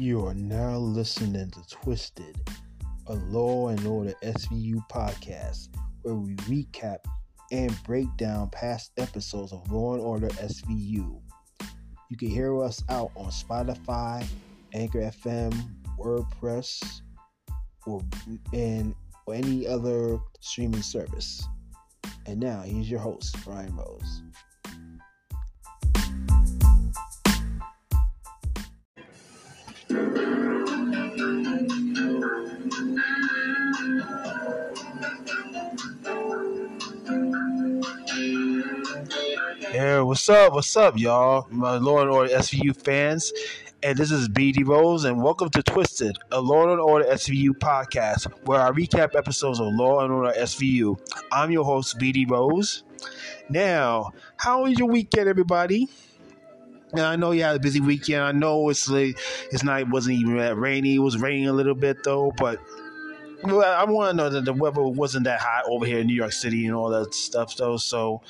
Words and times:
You 0.00 0.24
are 0.24 0.34
now 0.34 0.78
listening 0.78 1.50
to 1.50 1.60
Twisted, 1.68 2.34
a 3.08 3.12
Law 3.12 3.68
and 3.68 3.86
Order 3.86 4.14
SVU 4.22 4.82
podcast 4.88 5.68
where 6.00 6.14
we 6.14 6.36
recap 6.36 7.00
and 7.52 7.76
break 7.84 8.06
down 8.16 8.48
past 8.48 8.92
episodes 8.96 9.52
of 9.52 9.70
Law 9.70 9.92
and 9.92 10.02
Order 10.02 10.28
SVU. 10.28 11.20
You 12.08 12.16
can 12.16 12.30
hear 12.30 12.62
us 12.62 12.82
out 12.88 13.10
on 13.14 13.26
Spotify, 13.26 14.26
Anchor 14.72 15.00
FM, 15.00 15.52
WordPress, 15.98 17.02
or 17.84 18.00
and 18.54 18.94
or 19.26 19.34
any 19.34 19.66
other 19.66 20.18
streaming 20.40 20.80
service. 20.80 21.46
And 22.24 22.40
now 22.40 22.62
here's 22.62 22.90
your 22.90 23.00
host, 23.00 23.36
Brian 23.44 23.76
Rose. 23.76 24.22
What's 40.10 40.28
up? 40.28 40.54
What's 40.54 40.76
up, 40.76 40.98
y'all? 40.98 41.46
My 41.50 41.76
Law 41.76 42.00
and 42.00 42.10
Order 42.10 42.34
SVU 42.34 42.74
fans. 42.82 43.32
And 43.84 43.96
this 43.96 44.10
is 44.10 44.28
BD 44.28 44.66
Rose, 44.66 45.04
and 45.04 45.22
welcome 45.22 45.50
to 45.50 45.62
Twisted, 45.62 46.18
a 46.32 46.40
Law 46.40 46.68
and 46.68 46.80
Order 46.80 47.04
SVU 47.04 47.50
podcast 47.50 48.26
where 48.44 48.60
I 48.60 48.72
recap 48.72 49.14
episodes 49.14 49.60
of 49.60 49.72
Law 49.72 50.00
and 50.00 50.12
Order 50.12 50.32
SVU. 50.36 50.98
I'm 51.30 51.52
your 51.52 51.64
host, 51.64 51.96
BD 52.00 52.28
Rose. 52.28 52.82
Now, 53.50 54.10
how 54.36 54.64
was 54.64 54.76
your 54.80 54.88
weekend, 54.88 55.28
everybody? 55.28 55.88
I 56.92 57.14
know 57.14 57.30
you 57.30 57.44
had 57.44 57.54
a 57.54 57.60
busy 57.60 57.78
weekend. 57.78 58.24
I 58.24 58.32
know 58.32 58.68
it's 58.68 58.88
like 58.88 59.16
it's 59.52 59.62
it 59.62 59.88
wasn't 59.90 60.18
even 60.18 60.38
that 60.38 60.56
rainy. 60.56 60.96
It 60.96 60.98
was 60.98 61.18
raining 61.18 61.46
a 61.46 61.52
little 61.52 61.76
bit 61.76 62.02
though, 62.02 62.32
but 62.36 62.58
I 63.44 63.84
want 63.84 64.10
to 64.10 64.16
know 64.16 64.28
that 64.28 64.44
the 64.44 64.54
weather 64.54 64.82
wasn't 64.82 65.22
that 65.26 65.38
hot 65.38 65.66
over 65.68 65.86
here 65.86 66.00
in 66.00 66.08
New 66.08 66.14
York 66.14 66.32
City 66.32 66.66
and 66.66 66.74
all 66.74 66.90
that 66.90 67.14
stuff 67.14 67.56
though. 67.56 67.76
So 67.76 68.22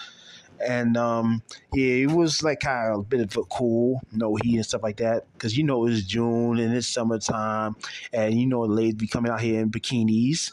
and 0.66 0.96
um, 0.96 1.42
yeah, 1.72 1.94
it 1.94 2.10
was 2.10 2.42
like 2.42 2.60
kind 2.60 2.92
of 2.92 3.00
a 3.00 3.02
bit 3.02 3.20
of 3.20 3.36
a 3.36 3.44
cool, 3.44 4.00
no 4.12 4.36
heat 4.36 4.56
and 4.56 4.66
stuff 4.66 4.82
like 4.82 4.98
that, 4.98 5.26
because 5.32 5.56
you 5.56 5.64
know 5.64 5.86
it's 5.86 6.02
June 6.02 6.58
and 6.58 6.74
it's 6.74 6.88
summertime, 6.88 7.76
and 8.12 8.34
you 8.34 8.46
know 8.46 8.66
the 8.66 8.72
ladies 8.72 8.94
be 8.94 9.06
coming 9.06 9.32
out 9.32 9.40
here 9.40 9.60
in 9.60 9.70
bikinis. 9.70 10.52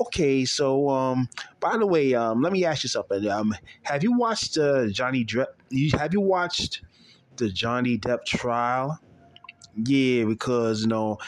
Okay, 0.00 0.44
so 0.44 0.88
um, 0.88 1.28
by 1.60 1.76
the 1.76 1.86
way, 1.86 2.14
um, 2.14 2.40
let 2.40 2.52
me 2.52 2.64
ask 2.64 2.84
you 2.84 2.88
something. 2.88 3.28
Um, 3.28 3.54
have 3.82 4.02
you 4.02 4.16
watched 4.16 4.56
uh, 4.58 4.88
Johnny 4.88 5.24
Depp? 5.24 5.46
Have 5.98 6.12
you 6.12 6.20
watched 6.20 6.82
the 7.36 7.50
Johnny 7.50 7.98
Depp 7.98 8.24
trial? 8.24 8.98
Yeah, 9.76 10.24
because 10.24 10.82
you 10.82 10.88
know 10.88 11.18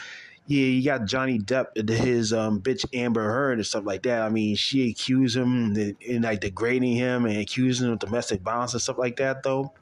yeah, 0.47 0.65
you 0.65 0.83
got 0.83 1.05
Johnny 1.05 1.39
Depp, 1.39 1.89
his 1.89 2.31
um, 2.31 2.61
bitch 2.61 2.85
Amber 2.93 3.23
Heard 3.23 3.57
and 3.57 3.65
stuff 3.65 3.83
like 3.83 4.03
that. 4.03 4.21
I 4.21 4.29
mean, 4.29 4.55
she 4.55 4.91
accused 4.91 5.35
him 5.35 5.75
in 5.75 6.21
like 6.21 6.41
degrading 6.41 6.95
him 6.95 7.25
and 7.25 7.37
accusing 7.37 7.87
him 7.87 7.93
of 7.93 7.99
domestic 7.99 8.41
violence 8.41 8.73
and 8.73 8.81
stuff 8.81 8.99
like 8.99 9.15
that, 9.17 9.41
though. 9.41 9.73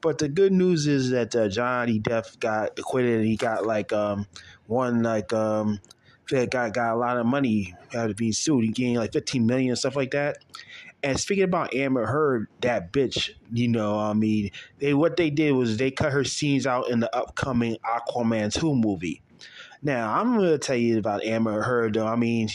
But 0.00 0.16
the 0.16 0.28
good 0.28 0.52
news 0.52 0.86
is 0.86 1.10
that 1.10 1.36
uh, 1.36 1.48
Johnny 1.48 2.00
Depp 2.00 2.40
got 2.40 2.78
acquitted 2.78 3.18
and 3.18 3.26
he 3.26 3.36
got 3.36 3.66
like 3.66 3.92
um, 3.92 4.26
one 4.66 5.02
like 5.02 5.34
um, 5.34 5.80
got 6.28 6.72
got 6.72 6.94
a 6.94 6.96
lot 6.96 7.18
of 7.18 7.26
money 7.26 7.74
out 7.94 8.08
of 8.08 8.16
being 8.16 8.32
sued. 8.32 8.64
He 8.64 8.70
gained 8.70 8.96
like 8.96 9.12
fifteen 9.12 9.44
million 9.44 9.70
and 9.70 9.78
stuff 9.78 9.96
like 9.96 10.12
that. 10.12 10.38
And 11.02 11.20
speaking 11.20 11.44
about 11.44 11.74
Amber 11.74 12.06
Heard, 12.06 12.48
that 12.62 12.90
bitch, 12.90 13.30
you 13.52 13.68
know, 13.68 13.98
I 13.98 14.14
mean, 14.14 14.50
they 14.78 14.94
what 14.94 15.18
they 15.18 15.28
did 15.28 15.52
was 15.52 15.76
they 15.76 15.90
cut 15.90 16.10
her 16.10 16.24
scenes 16.24 16.66
out 16.66 16.88
in 16.88 17.00
the 17.00 17.14
upcoming 17.14 17.76
Aquaman 17.84 18.50
two 18.50 18.74
movie. 18.74 19.20
Now, 19.86 20.12
I'm 20.12 20.36
going 20.36 20.50
to 20.50 20.58
tell 20.58 20.74
you 20.74 20.98
about 20.98 21.22
Amber 21.22 21.62
Heard, 21.62 21.94
though. 21.94 22.08
I 22.08 22.16
mean, 22.16 22.48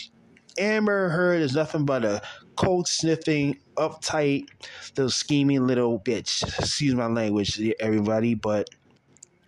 Amber 0.58 1.08
Heard 1.08 1.42
is 1.42 1.56
nothing 1.56 1.86
but 1.86 2.04
a 2.04 2.22
cold 2.58 2.90
sniffing, 2.90 3.58
uptight, 3.78 4.50
little 4.98 5.10
scheming 5.10 5.66
little 5.66 5.98
bitch. 5.98 6.44
Excuse 6.60 6.94
my 6.94 7.06
language, 7.06 7.58
everybody, 7.80 8.36
but 8.36 8.70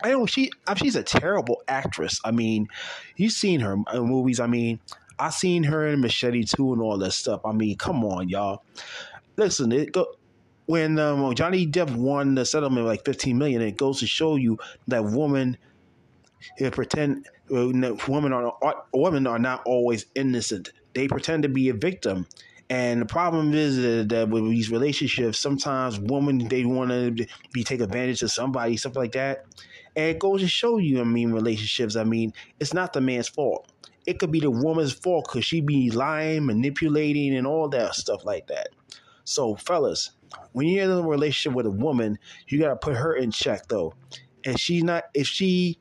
I 0.02 0.12
know 0.12 0.26
she. 0.26 0.50
She's 0.78 0.96
a 0.96 1.04
terrible 1.04 1.62
actress. 1.68 2.22
I 2.24 2.32
mean, 2.32 2.70
you've 3.18 3.34
seen 3.34 3.60
her 3.60 3.74
in 3.74 4.04
movies. 4.04 4.40
I 4.40 4.48
mean, 4.48 4.80
I 5.20 5.30
seen 5.30 5.64
her 5.64 5.86
in 5.86 6.00
Machete 6.00 6.46
2 6.46 6.72
and 6.72 6.82
all 6.82 6.98
that 7.00 7.12
stuff. 7.12 7.42
I 7.44 7.52
mean, 7.52 7.76
come 7.76 8.06
on, 8.06 8.30
y'all. 8.30 8.64
Listen, 9.36 9.74
it 9.74 9.92
go 9.92 10.08
when 10.68 10.98
um, 11.00 11.36
Johnny 11.36 11.68
Depp 11.68 11.94
won 11.94 12.36
the 12.36 12.46
settlement 12.46 12.86
like 12.86 13.04
15 13.04 13.38
million. 13.38 13.62
It 13.62 13.76
goes 13.76 14.00
to 14.00 14.08
show 14.08 14.38
you 14.38 14.58
that 14.88 15.04
woman 15.04 15.58
pretend 16.72 17.28
women 17.53 18.34
are 18.34 18.53
women 18.94 19.28
are 19.28 19.40
not 19.40 19.62
always 19.66 20.06
innocent. 20.16 20.72
They 20.96 21.08
pretend 21.08 21.44
to 21.44 21.50
be 21.50 21.69
a 21.69 21.74
victim. 21.74 22.28
And 22.69 23.02
the 23.02 23.06
problem 23.06 23.53
is 23.53 23.78
that 24.08 24.30
with 24.30 24.50
these 24.50 24.72
relationships, 24.72 25.38
sometimes 25.38 26.00
women 26.00 26.47
they 26.47 26.66
want 26.66 26.90
to 26.90 27.28
be 27.52 27.63
take 27.63 27.81
advantage 27.81 28.24
of 28.24 28.31
somebody, 28.31 28.78
stuff 28.78 28.96
like 28.96 29.12
that. 29.12 29.46
And 29.96 30.06
it 30.06 30.19
goes 30.19 30.42
to 30.42 30.47
show 30.47 30.78
you, 30.78 31.00
I 31.00 31.03
mean, 31.03 31.31
relationships. 31.31 31.96
I 31.96 32.03
mean, 32.03 32.34
it's 32.59 32.74
not 32.74 32.94
the 32.94 33.02
man's 33.02 33.28
fault. 33.28 33.72
It 34.08 34.18
could 34.18 34.31
be 34.31 34.40
the 34.40 34.50
woman's 34.50 34.94
fault 34.94 35.28
because 35.28 35.46
she 35.46 35.62
be 35.62 35.92
lying, 35.92 36.46
manipulating, 36.46 37.36
and 37.36 37.46
all 37.46 37.69
that 37.69 37.94
stuff 37.96 38.25
like 38.25 38.47
that. 38.47 38.69
So, 39.24 39.56
fellas, 39.56 40.12
when 40.53 40.68
you're 40.68 40.86
in 40.86 40.92
a 40.92 41.02
relationship 41.02 41.56
with 41.56 41.68
a 41.68 41.72
woman, 41.72 42.18
you 42.47 42.59
gotta 42.59 42.75
put 42.75 42.97
her 42.97 43.13
in 43.13 43.31
check, 43.31 43.68
though. 43.68 43.94
And 44.46 44.59
she's 44.59 44.84
not 44.84 45.03
if 45.13 45.28
she 45.28 45.80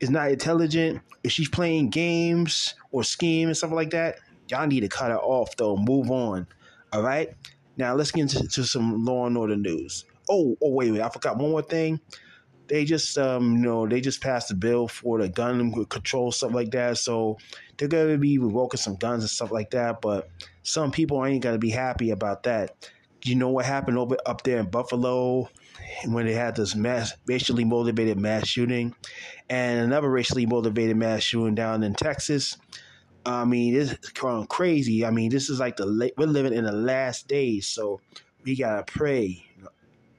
is 0.00 0.10
not 0.10 0.30
intelligent, 0.30 1.00
if 1.22 1.32
she's 1.32 1.48
playing 1.48 1.90
games 1.90 2.74
or 2.90 3.04
scheme 3.04 3.48
and 3.48 3.56
stuff 3.56 3.72
like 3.72 3.90
that, 3.90 4.18
y'all 4.48 4.66
need 4.66 4.80
to 4.80 4.88
cut 4.88 5.10
her 5.10 5.18
off 5.18 5.56
though. 5.56 5.76
Move 5.76 6.10
on. 6.10 6.46
All 6.92 7.02
right. 7.02 7.30
Now 7.76 7.94
let's 7.94 8.10
get 8.10 8.34
into 8.34 8.64
some 8.64 9.04
Law 9.04 9.26
and 9.26 9.36
Order 9.36 9.56
news. 9.56 10.04
Oh, 10.28 10.56
oh 10.62 10.70
wait, 10.72 10.92
wait, 10.92 11.00
I 11.00 11.08
forgot 11.08 11.38
one 11.38 11.50
more 11.50 11.62
thing. 11.62 12.00
They 12.66 12.84
just 12.84 13.18
um, 13.18 13.56
you 13.56 13.62
know, 13.62 13.86
they 13.86 14.00
just 14.00 14.20
passed 14.20 14.50
a 14.50 14.54
bill 14.54 14.86
for 14.86 15.20
the 15.20 15.28
gun 15.28 15.72
control 15.86 16.30
stuff 16.32 16.52
like 16.52 16.70
that. 16.70 16.98
So 16.98 17.38
they're 17.76 17.88
gonna 17.88 18.18
be 18.18 18.38
revoking 18.38 18.78
some 18.78 18.96
guns 18.96 19.22
and 19.22 19.30
stuff 19.30 19.50
like 19.50 19.70
that. 19.70 20.00
But 20.00 20.28
some 20.62 20.90
people 20.90 21.24
ain't 21.24 21.42
gonna 21.42 21.58
be 21.58 21.70
happy 21.70 22.10
about 22.10 22.44
that. 22.44 22.90
You 23.24 23.34
know 23.34 23.50
what 23.50 23.66
happened 23.66 23.98
over 23.98 24.16
up 24.24 24.42
there 24.44 24.58
in 24.58 24.70
Buffalo 24.70 25.48
when 26.06 26.26
they 26.26 26.32
had 26.32 26.56
this 26.56 26.74
mass 26.74 27.12
racially 27.26 27.64
motivated 27.64 28.18
mass 28.18 28.46
shooting 28.46 28.94
and 29.48 29.80
another 29.80 30.08
racially 30.08 30.46
motivated 30.46 30.96
mass 30.96 31.22
shooting 31.22 31.54
down 31.54 31.82
in 31.82 31.94
Texas. 31.94 32.56
I 33.26 33.44
mean, 33.44 33.76
it's 33.76 34.10
going 34.10 34.46
crazy. 34.46 35.04
I 35.04 35.10
mean, 35.10 35.30
this 35.30 35.50
is 35.50 35.60
like 35.60 35.76
the 35.76 36.12
we're 36.16 36.26
living 36.26 36.54
in 36.54 36.64
the 36.64 36.72
last 36.72 37.28
days, 37.28 37.66
so 37.66 38.00
we 38.44 38.56
gotta 38.56 38.84
pray. 38.84 39.44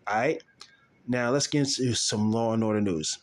All 0.07 0.15
right. 0.15 0.43
Now 1.07 1.31
let's 1.31 1.47
get 1.47 1.59
into 1.59 1.93
some 1.95 2.31
law 2.31 2.53
and 2.53 2.63
order 2.63 2.81
news. 2.81 3.17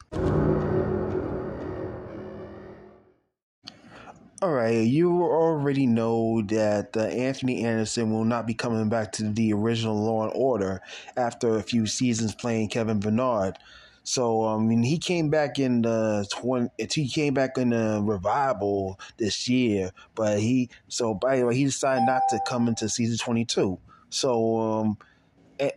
All 4.40 4.52
right, 4.52 4.86
you 4.86 5.24
already 5.24 5.84
know 5.88 6.42
that 6.42 6.96
uh, 6.96 7.00
Anthony 7.00 7.64
Anderson 7.64 8.12
will 8.12 8.24
not 8.24 8.46
be 8.46 8.54
coming 8.54 8.88
back 8.88 9.10
to 9.14 9.28
the 9.28 9.52
original 9.52 9.96
Law 9.96 10.22
and 10.22 10.32
Order 10.32 10.80
after 11.16 11.56
a 11.56 11.62
few 11.62 11.86
seasons 11.86 12.36
playing 12.36 12.68
Kevin 12.68 13.00
Bernard. 13.00 13.58
So 14.04 14.46
I 14.46 14.56
mean, 14.58 14.84
he 14.84 14.98
came 14.98 15.28
back 15.28 15.58
in 15.58 15.82
the 15.82 16.24
twenty. 16.30 16.70
He 16.78 17.08
came 17.08 17.34
back 17.34 17.58
in 17.58 17.70
the 17.70 18.00
revival 18.00 19.00
this 19.16 19.48
year, 19.48 19.90
but 20.14 20.38
he 20.38 20.70
so 20.86 21.14
by 21.14 21.38
the 21.38 21.46
way 21.46 21.56
he 21.56 21.64
decided 21.64 22.06
not 22.06 22.22
to 22.28 22.38
come 22.46 22.68
into 22.68 22.88
season 22.88 23.18
twenty 23.18 23.44
two. 23.44 23.80
So, 24.10 24.60
um, 24.60 24.98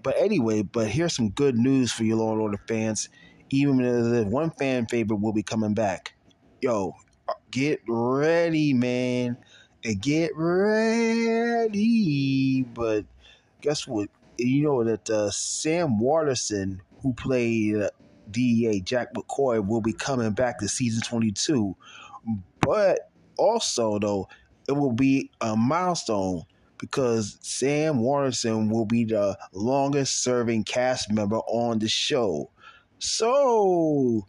but 0.04 0.16
anyway, 0.20 0.62
but 0.62 0.88
here's 0.88 1.16
some 1.16 1.32
good 1.32 1.58
news 1.58 1.92
for 1.92 2.04
you, 2.04 2.16
Law 2.16 2.34
and 2.34 2.42
Order 2.42 2.62
fans. 2.68 3.10
Even 3.50 4.30
one 4.30 4.52
fan 4.52 4.86
favorite 4.86 5.20
will 5.20 5.34
be 5.34 5.42
coming 5.42 5.74
back. 5.74 6.14
Yo, 6.62 6.94
get 7.52 7.82
ready, 7.88 8.74
man, 8.74 9.38
and 9.84 10.02
get 10.02 10.32
ready. 10.36 11.72
But 12.64 13.06
guess 13.62 13.88
what? 13.88 14.10
You 14.38 14.64
know 14.64 14.84
that 14.84 15.10
uh, 15.10 15.32
Sam 15.32 16.00
Waterston, 16.00 16.82
who 17.02 17.14
played 17.14 17.76
uh, 17.78 17.90
DEA 18.32 18.82
Jack 18.82 19.14
McCoy 19.14 19.66
will 19.66 19.82
be 19.82 19.94
coming 19.94 20.32
back 20.32 20.60
to 20.60 20.68
season 20.68 21.02
22. 21.02 21.76
But 22.62 23.12
also, 23.38 24.00
though, 24.00 24.28
it 24.68 24.74
will 24.74 24.94
be 24.94 25.32
a 25.42 25.56
milestone 25.56 26.44
because 26.78 27.38
Sam 27.42 28.00
Waterston 28.00 28.70
will 28.70 28.86
be 28.86 29.06
the 29.06 29.38
longest 29.54 30.24
serving 30.24 30.64
cast 30.64 31.12
member 31.12 31.38
on 31.38 31.80
the 31.80 31.88
show. 31.88 32.50
So 33.00 34.26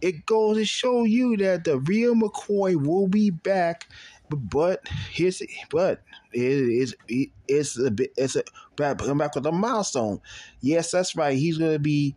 it 0.00 0.26
goes 0.26 0.56
to 0.56 0.64
show 0.64 1.04
you 1.04 1.36
that 1.38 1.64
the 1.64 1.78
real 1.80 2.14
McCoy 2.14 2.76
will 2.76 3.08
be 3.08 3.30
back. 3.30 3.88
But, 4.30 4.86
here's 5.10 5.42
but 5.70 6.02
it 6.32 6.42
is 6.42 6.94
it's 7.08 7.78
a 7.78 7.90
bit 7.90 8.12
it's 8.18 8.36
a 8.36 8.42
back 8.76 8.98
back 8.98 9.34
with 9.34 9.46
a 9.46 9.52
milestone. 9.52 10.20
Yes, 10.60 10.90
that's 10.90 11.16
right. 11.16 11.36
He's 11.36 11.56
gonna 11.56 11.78
be 11.78 12.14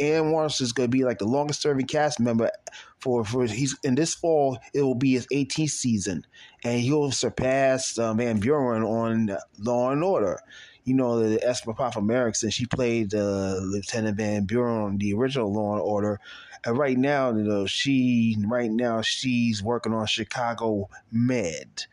Ann 0.00 0.30
Morrison 0.30 0.64
is 0.64 0.72
going 0.72 0.90
to 0.90 0.96
be 0.96 1.04
like 1.04 1.18
the 1.18 1.26
longest 1.26 1.62
serving 1.62 1.86
cast 1.86 2.18
member 2.18 2.50
for 2.98 3.24
for 3.24 3.46
he's 3.46 3.76
in 3.84 3.94
this 3.94 4.14
fall. 4.14 4.58
It 4.72 4.82
will 4.82 4.94
be 4.94 5.12
his 5.12 5.26
18th 5.28 5.70
season, 5.70 6.26
and 6.64 6.80
he'll 6.80 7.12
surpass 7.12 7.98
uh, 7.98 8.14
Van 8.14 8.40
Buren 8.40 8.82
on 8.82 9.36
Law 9.58 9.90
and 9.90 10.02
Order. 10.02 10.40
You 10.84 10.94
know, 10.94 11.18
the 11.20 11.42
S. 11.46 11.64
Epatha 11.64 12.02
Merkerson, 12.02 12.52
she 12.52 12.66
played 12.66 13.14
uh, 13.14 13.56
Lieutenant 13.62 14.18
Van 14.18 14.44
Buren 14.44 14.82
on 14.82 14.98
the 14.98 15.14
original 15.14 15.52
Law 15.52 15.74
and 15.74 15.82
Order, 15.82 16.20
and 16.64 16.78
right 16.78 16.96
now, 16.96 17.30
you 17.30 17.42
know, 17.42 17.66
she 17.66 18.36
right 18.46 18.70
now 18.70 19.02
she's 19.02 19.62
working 19.62 19.92
on 19.92 20.06
Chicago 20.06 20.88
Med 21.10 21.86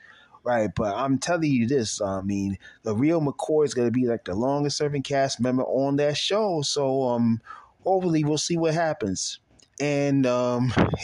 right? 0.44 0.70
But 0.76 0.96
I'm 0.96 1.18
telling 1.18 1.52
you 1.52 1.68
this, 1.68 2.02
I 2.02 2.22
mean, 2.22 2.58
the 2.84 2.96
real 2.96 3.22
McCoy 3.22 3.66
is 3.66 3.74
going 3.74 3.88
to 3.88 3.92
be 3.92 4.08
like 4.08 4.26
the 4.26 4.36
longest 4.36 4.78
serving 4.78 5.04
cast 5.04 5.40
member 5.40 5.64
on 5.64 5.98
that 5.98 6.18
show. 6.18 6.62
So, 6.62 7.04
um, 7.10 7.42
hopefully 7.84 8.24
we'll 8.24 8.38
see 8.38 8.58
what 8.58 8.74
happens. 8.74 9.40
And 9.80 10.28
um, 10.28 10.72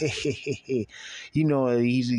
you 1.32 1.44
know, 1.44 1.76
he's 1.78 2.12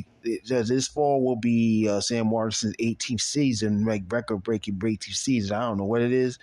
this 0.45 0.87
fall 0.89 1.23
will 1.23 1.37
be 1.37 1.87
uh, 1.87 2.01
Sam 2.01 2.27
Morrison's 2.27 2.75
18th 2.77 3.21
season, 3.21 3.85
like 3.85 4.03
record 4.11 4.43
breaking 4.43 4.75
18th 4.75 5.15
season. 5.15 5.55
I 5.55 5.61
don't 5.61 5.77
know 5.77 5.85
what 5.85 6.01
it 6.01 6.11
is. 6.11 6.37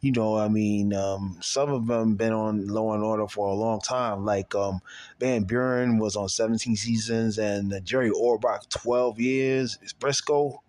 You 0.00 0.12
know, 0.12 0.38
I 0.38 0.48
mean, 0.48 0.94
um, 0.94 1.38
some 1.40 1.70
of 1.70 1.88
them 1.88 2.14
been 2.14 2.32
on 2.32 2.68
Law 2.68 2.94
and 2.94 3.02
Order 3.02 3.26
for 3.26 3.48
a 3.48 3.54
long 3.54 3.80
time. 3.80 4.24
Like 4.24 4.54
um, 4.54 4.80
Van 5.18 5.42
Buren 5.42 5.98
was 5.98 6.14
on 6.14 6.28
17 6.28 6.76
seasons, 6.76 7.38
and 7.38 7.72
uh, 7.72 7.80
Jerry 7.80 8.10
Orbach 8.10 8.68
12 8.68 9.18
years. 9.18 9.78
It's 9.82 9.92
Briscoe 9.92 10.62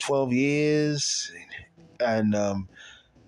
12 0.00 0.32
years, 0.34 1.32
and 1.98 2.34
um, 2.34 2.68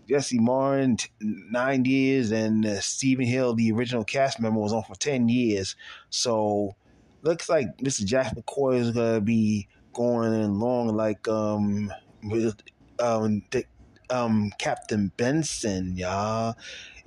Jesse 0.09 0.39
Martin, 0.39 0.99
nine 1.21 1.85
years, 1.85 2.33
and 2.33 2.65
uh, 2.65 2.81
Steven 2.81 3.27
Hill, 3.27 3.55
the 3.55 3.73
original 3.73 4.05
cast 4.05 4.39
member, 4.39 4.61
was 4.61 4.73
on 4.73 4.83
for 4.83 4.95
10 4.95 5.29
years. 5.29 5.75
So 6.11 6.77
looks 7.23 7.49
like 7.49 7.79
Mr. 7.79 8.05
Jack 8.05 8.35
McCoy 8.37 8.77
is 8.79 8.93
to 8.93 9.21
be 9.21 9.69
going 9.93 10.33
along 10.35 10.95
like 10.95 11.27
um, 11.29 11.91
with 12.23 12.57
um, 13.01 13.43
the, 13.51 13.65
um, 14.11 14.53
Captain 14.59 15.13
Benson, 15.17 15.97
y'all. 15.97 16.57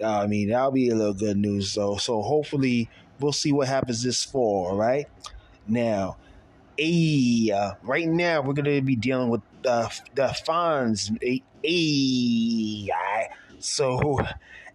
I 0.03 0.27
mean, 0.27 0.49
that'll 0.49 0.71
be 0.71 0.89
a 0.89 0.95
little 0.95 1.13
good 1.13 1.37
news, 1.37 1.75
though. 1.75 1.97
So 1.97 2.21
hopefully 2.21 2.89
we'll 3.19 3.33
see 3.33 3.51
what 3.51 3.67
happens 3.67 4.03
this 4.03 4.23
fall, 4.23 4.67
all 4.71 4.77
right? 4.77 5.07
Now, 5.67 6.17
Hey, 6.81 7.51
uh, 7.51 7.73
right 7.83 8.07
now 8.07 8.41
we're 8.41 8.53
gonna 8.53 8.81
be 8.81 8.95
dealing 8.95 9.27
with 9.27 9.41
the 9.63 9.91
the 10.15 10.27
Fonz. 10.47 11.11
Hey, 11.61 12.89
so 13.59 14.19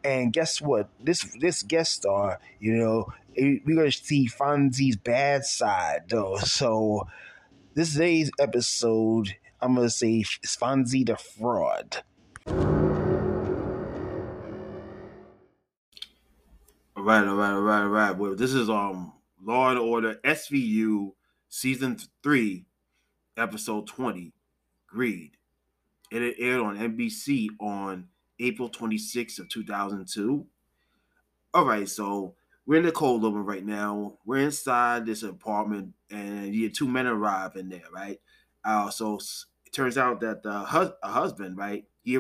and 0.05 0.31
guess 0.31 0.61
what? 0.61 0.91
This 1.03 1.23
this 1.41 1.63
guest 1.63 1.93
star, 1.95 2.41
you 2.61 2.75
know, 2.75 3.11
we're 3.39 3.75
gonna 3.75 3.91
see 3.91 4.29
Fonzie's 4.29 4.97
bad 4.97 5.47
side 5.47 6.03
though. 6.11 6.37
So 6.37 7.09
this 7.73 7.95
today's 7.95 8.31
episode, 8.39 9.37
I'm 9.63 9.75
gonna 9.75 9.89
say 9.89 10.25
Fonzie 10.25 11.07
the 11.07 11.17
fraud. 11.17 12.03
All 16.97 17.03
right, 17.03 17.27
all 17.27 17.35
right, 17.35 17.53
all 17.53 17.61
right, 17.61 17.83
all 17.83 17.89
right. 17.89 18.17
Well, 18.17 18.37
this 18.37 18.55
is 18.55 18.71
um 18.71 19.13
Law 19.43 19.71
and 19.71 19.79
Order 19.79 20.21
SVU 20.25 21.13
season 21.49 21.99
three, 22.23 22.67
episode 23.37 23.87
20, 23.89 24.33
Greed. 24.87 25.33
It 26.13 26.37
aired 26.39 26.61
on 26.61 26.79
NBC 26.79 27.49
on 27.61 28.09
April 28.39 28.71
26th 28.71 29.41
of 29.41 29.49
2002. 29.49 30.47
All 31.53 31.65
right, 31.65 31.89
so 31.89 32.37
we're 32.65 32.79
in 32.79 32.87
the 32.87 32.93
cold 32.93 33.25
open 33.25 33.45
right 33.45 33.65
now. 33.65 34.19
We're 34.25 34.39
inside 34.39 35.05
this 35.05 35.23
apartment, 35.25 35.95
and 36.11 36.55
yeah, 36.55 36.69
two 36.73 36.89
men 36.89 37.07
arrive 37.07 37.57
in 37.57 37.69
there, 37.69 37.83
right? 37.93 38.21
Uh, 38.65 38.91
so 38.91 39.19
it 39.67 39.73
turns 39.73 39.99
out 39.99 40.21
that 40.21 40.43
the 40.45 40.61
hus- 40.61 40.93
husband, 41.03 41.59
right, 41.59 41.85
he 42.05 42.19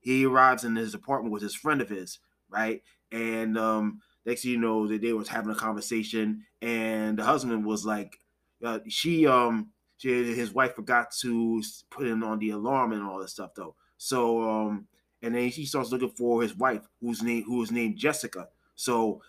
he 0.00 0.26
arrives 0.26 0.64
in 0.64 0.76
his 0.76 0.94
apartment 0.94 1.32
with 1.32 1.42
his 1.42 1.54
friend 1.54 1.80
of 1.80 1.88
his, 1.88 2.18
right, 2.50 2.82
and 3.10 3.56
um, 3.56 4.00
next 4.26 4.42
thing 4.42 4.52
you 4.52 4.58
know, 4.58 4.86
that 4.86 5.00
they 5.00 5.12
was 5.12 5.28
having 5.28 5.50
a 5.50 5.54
conversation, 5.54 6.44
and 6.60 7.18
the 7.18 7.24
husband 7.24 7.64
was 7.64 7.86
like, 7.86 8.18
uh, 8.64 8.80
she 8.88 9.26
um 9.26 9.70
she, 9.96 10.34
his 10.34 10.52
wife 10.52 10.74
forgot 10.74 11.10
to 11.20 11.62
put 11.90 12.06
in 12.06 12.22
on 12.22 12.38
the 12.38 12.50
alarm 12.50 12.92
and 12.92 13.02
all 13.02 13.20
this 13.20 13.32
stuff 13.32 13.50
though. 13.54 13.74
So 13.96 14.48
um 14.48 14.86
and 15.22 15.34
then 15.34 15.48
he 15.48 15.66
starts 15.66 15.90
looking 15.90 16.10
for 16.10 16.42
his 16.42 16.56
wife 16.56 16.82
whose 17.00 17.22
name 17.22 17.44
who 17.44 17.58
was 17.58 17.70
named 17.70 17.96
Jessica. 17.96 18.48
So 18.76 19.22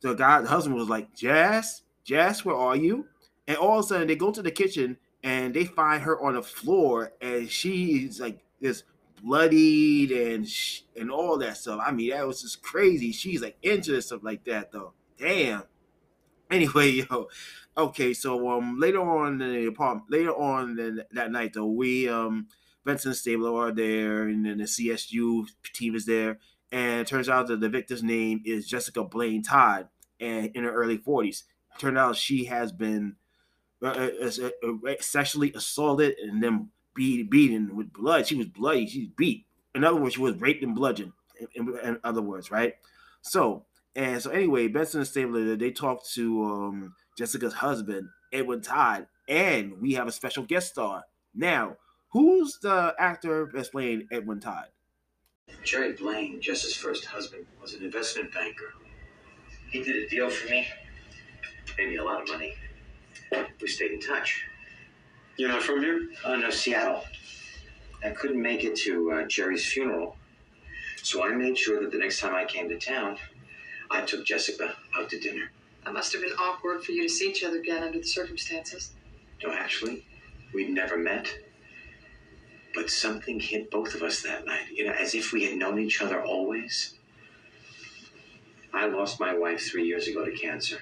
the 0.00 0.14
guy 0.14 0.40
the 0.40 0.48
husband 0.48 0.76
was 0.76 0.88
like, 0.88 1.14
Jess, 1.14 1.82
Jess, 2.04 2.44
where 2.44 2.56
are 2.56 2.76
you? 2.76 3.06
And 3.46 3.56
all 3.58 3.78
of 3.78 3.84
a 3.84 3.88
sudden 3.88 4.08
they 4.08 4.16
go 4.16 4.30
to 4.30 4.42
the 4.42 4.50
kitchen 4.50 4.96
and 5.22 5.54
they 5.54 5.64
find 5.64 6.02
her 6.02 6.20
on 6.22 6.34
the 6.34 6.42
floor 6.42 7.12
and 7.20 7.50
she's 7.50 8.20
like 8.20 8.38
this 8.60 8.82
bloodied 9.24 10.12
and 10.12 10.48
sh- 10.48 10.82
and 10.96 11.10
all 11.10 11.38
that 11.38 11.56
stuff. 11.56 11.80
I 11.84 11.90
mean, 11.92 12.10
that 12.10 12.26
was 12.26 12.42
just 12.42 12.62
crazy. 12.62 13.12
She's 13.12 13.42
like 13.42 13.56
injured 13.62 13.94
into 13.94 14.02
stuff 14.02 14.20
like 14.22 14.44
that 14.44 14.72
though. 14.72 14.92
Damn. 15.18 15.64
Anyway, 16.50 16.90
yo, 17.10 17.28
Okay, 17.76 18.14
so 18.14 18.48
um 18.50 18.78
later 18.78 19.00
on 19.00 19.42
in 19.42 19.52
the 19.52 19.66
apartment, 19.66 20.10
later 20.10 20.30
on 20.30 20.78
in 20.78 21.02
that 21.12 21.32
night 21.32 21.54
though, 21.54 21.66
we 21.66 22.08
um 22.08 22.46
Benson 22.84 23.10
and 23.10 23.16
Stabler 23.16 23.52
are 23.56 23.72
there, 23.72 24.24
and 24.28 24.46
then 24.46 24.58
the 24.58 24.64
CSU 24.64 25.46
team 25.72 25.94
is 25.96 26.06
there, 26.06 26.38
and 26.70 27.00
it 27.00 27.06
turns 27.08 27.28
out 27.28 27.48
that 27.48 27.60
the 27.60 27.68
victim's 27.68 28.02
name 28.02 28.42
is 28.44 28.68
Jessica 28.68 29.02
Blaine 29.02 29.42
Todd, 29.42 29.88
and 30.20 30.50
in 30.54 30.64
her 30.64 30.72
early 30.72 30.98
forties. 30.98 31.44
Turned 31.78 31.98
out 31.98 32.14
she 32.14 32.44
has 32.44 32.70
been 32.70 33.16
uh, 33.82 34.10
uh, 34.22 34.50
uh, 34.62 34.94
sexually 35.00 35.52
assaulted 35.54 36.16
and 36.18 36.40
then 36.40 36.70
beat, 36.94 37.30
with 37.72 37.92
blood. 37.92 38.26
She 38.26 38.36
was 38.36 38.46
bloody. 38.46 38.86
She's 38.86 39.08
beat. 39.08 39.46
In 39.74 39.84
other 39.84 39.96
words, 39.96 40.14
she 40.14 40.20
was 40.20 40.40
raped 40.40 40.62
and 40.62 40.74
bludgeoned. 40.74 41.12
In, 41.54 41.76
in 41.82 41.98
other 42.04 42.22
words, 42.22 42.50
right? 42.50 42.74
So 43.22 43.64
and 43.96 44.20
so 44.22 44.30
anyway, 44.30 44.68
Benson 44.68 45.00
and 45.00 45.08
Stabler 45.08 45.56
they 45.56 45.70
talked 45.70 46.12
to 46.14 46.44
um 46.44 46.94
Jessica's 47.16 47.54
husband, 47.54 48.08
Edwin 48.32 48.60
Todd, 48.60 49.06
and 49.28 49.80
we 49.80 49.94
have 49.94 50.06
a 50.06 50.12
special 50.12 50.44
guest 50.44 50.70
star. 50.70 51.04
Now, 51.34 51.76
who's 52.10 52.58
the 52.58 52.94
actor 52.98 53.50
that's 53.52 53.68
playing 53.68 54.08
Edwin 54.12 54.40
Todd? 54.40 54.66
Jerry 55.62 55.92
Blaine, 55.92 56.40
Jess's 56.40 56.74
first 56.74 57.04
husband, 57.04 57.46
was 57.60 57.74
an 57.74 57.84
investment 57.84 58.32
banker. 58.32 58.72
He 59.70 59.82
did 59.82 59.96
a 59.96 60.08
deal 60.08 60.30
for 60.30 60.48
me, 60.50 60.66
paid 61.76 61.88
me 61.88 61.96
a 61.96 62.04
lot 62.04 62.22
of 62.22 62.28
money. 62.28 62.54
We 63.60 63.68
stayed 63.68 63.92
in 63.92 64.00
touch. 64.00 64.44
You're 65.36 65.48
not 65.48 65.62
from 65.62 65.82
here? 65.82 66.08
Oh, 66.24 66.36
no, 66.36 66.50
Seattle. 66.50 67.04
I 68.04 68.10
couldn't 68.10 68.40
make 68.40 68.62
it 68.62 68.76
to 68.80 69.10
uh, 69.10 69.26
Jerry's 69.26 69.66
funeral, 69.66 70.16
so 71.02 71.24
I 71.24 71.34
made 71.34 71.58
sure 71.58 71.80
that 71.80 71.90
the 71.90 71.98
next 71.98 72.20
time 72.20 72.34
I 72.34 72.44
came 72.44 72.68
to 72.68 72.78
town, 72.78 73.16
I 73.90 74.02
took 74.02 74.24
Jessica 74.24 74.76
out 74.96 75.10
to 75.10 75.18
dinner. 75.18 75.50
That 75.84 75.94
must 75.94 76.12
have 76.12 76.22
been 76.22 76.32
awkward 76.38 76.84
for 76.84 76.92
you 76.92 77.02
to 77.02 77.08
see 77.08 77.30
each 77.30 77.42
other 77.42 77.58
again 77.58 77.82
under 77.82 77.98
the 77.98 78.06
circumstances. 78.06 78.92
No, 79.42 79.52
actually, 79.52 80.06
we'd 80.52 80.70
never 80.70 80.96
met. 80.96 81.34
But 82.74 82.90
something 82.90 83.40
hit 83.40 83.70
both 83.70 83.94
of 83.94 84.02
us 84.02 84.22
that 84.22 84.46
night, 84.46 84.66
you 84.72 84.86
know, 84.86 84.92
as 84.92 85.14
if 85.14 85.32
we 85.32 85.44
had 85.44 85.56
known 85.56 85.80
each 85.80 86.00
other 86.00 86.22
always. 86.22 86.94
I 88.72 88.86
lost 88.86 89.18
my 89.18 89.34
wife 89.34 89.62
three 89.62 89.86
years 89.86 90.06
ago 90.08 90.24
to 90.24 90.32
cancer. 90.32 90.78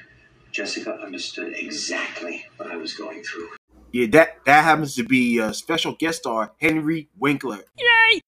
Jessica 0.50 0.94
understood 1.00 1.54
exactly 1.56 2.44
what 2.56 2.70
I 2.70 2.76
was 2.76 2.94
going 2.94 3.22
through. 3.22 3.48
Yeah, 3.92 4.06
that 4.12 4.44
that 4.46 4.64
happens 4.64 4.94
to 4.96 5.04
be 5.04 5.38
a 5.38 5.52
special 5.52 5.92
guest 5.92 6.20
star 6.20 6.52
Henry 6.58 7.10
Winkler. 7.18 7.64
Yay! 7.78 8.20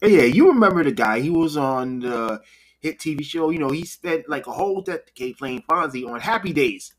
Hey, 0.00 0.16
yeah, 0.16 0.22
you 0.22 0.48
remember 0.48 0.84
the 0.84 0.92
guy? 0.92 1.20
He 1.20 1.30
was 1.30 1.56
on 1.56 2.00
the 2.00 2.40
hit 2.80 3.00
TV 3.00 3.24
show. 3.24 3.50
You 3.50 3.58
know, 3.58 3.70
he 3.70 3.84
spent 3.84 4.28
like 4.28 4.46
a 4.46 4.52
whole 4.52 4.80
decade 4.80 5.38
playing 5.38 5.64
Fonzie 5.68 6.06
on 6.08 6.20
Happy 6.20 6.52
Days. 6.52 6.94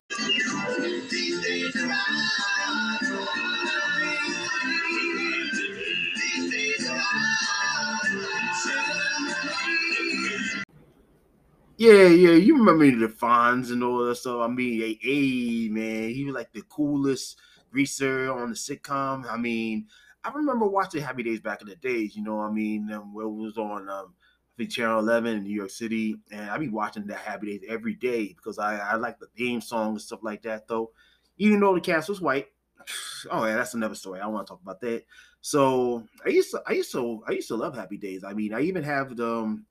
Yeah, 11.76 12.06
yeah, 12.06 12.30
you 12.32 12.56
remember 12.56 12.86
the 12.86 13.12
Fonz 13.12 13.70
and 13.70 13.84
all 13.84 14.04
that 14.04 14.16
stuff. 14.16 14.40
I 14.40 14.48
mean, 14.48 14.80
hey, 14.80 14.98
hey, 15.00 15.68
man, 15.68 16.08
he 16.10 16.24
was 16.24 16.34
like 16.34 16.52
the 16.52 16.62
coolest 16.62 17.38
greaser 17.70 18.32
on 18.32 18.50
the 18.50 18.56
sitcom. 18.56 19.30
I 19.30 19.36
mean, 19.36 19.86
I 20.24 20.30
remember 20.30 20.66
watching 20.66 21.02
Happy 21.02 21.22
Days 21.22 21.40
back 21.40 21.60
in 21.60 21.68
the 21.68 21.76
days. 21.76 22.16
You 22.16 22.22
know, 22.24 22.40
I 22.40 22.50
mean, 22.50 22.90
um, 22.92 23.12
where 23.12 23.26
it 23.26 23.30
was 23.30 23.58
on 23.58 23.90
um, 23.90 24.14
I 24.16 24.56
think 24.56 24.70
Channel 24.70 25.00
11 25.00 25.36
in 25.36 25.44
New 25.44 25.54
York 25.54 25.68
City, 25.68 26.16
and 26.30 26.48
I'd 26.50 26.60
be 26.60 26.68
watching 26.68 27.06
that 27.08 27.18
Happy 27.18 27.46
Days 27.58 27.68
every 27.68 27.94
day 27.94 28.28
because 28.28 28.58
I, 28.58 28.78
I 28.78 28.94
like 28.96 29.18
the 29.18 29.26
theme 29.36 29.60
song 29.60 29.90
and 29.90 30.00
stuff 30.00 30.20
like 30.22 30.42
that. 30.42 30.66
Though, 30.66 30.92
even 31.36 31.60
though 31.60 31.74
the 31.74 31.80
cast 31.82 32.08
was 32.08 32.22
white, 32.22 32.46
oh 33.30 33.44
yeah, 33.44 33.54
that's 33.56 33.74
another 33.74 33.94
story. 33.94 34.20
I 34.20 34.22
don't 34.22 34.32
want 34.32 34.46
to 34.46 34.50
talk 34.50 34.62
about 34.62 34.80
that. 34.80 35.04
So 35.42 36.04
I 36.24 36.30
used 36.30 36.50
to, 36.52 36.62
I 36.66 36.72
used 36.72 36.92
to, 36.92 37.22
I 37.28 37.32
used 37.32 37.48
to 37.48 37.56
love 37.56 37.76
Happy 37.76 37.98
Days. 37.98 38.24
I 38.24 38.32
mean, 38.32 38.54
I 38.54 38.62
even 38.62 38.82
have 38.82 39.14
the, 39.14 39.28
um, 39.30 39.66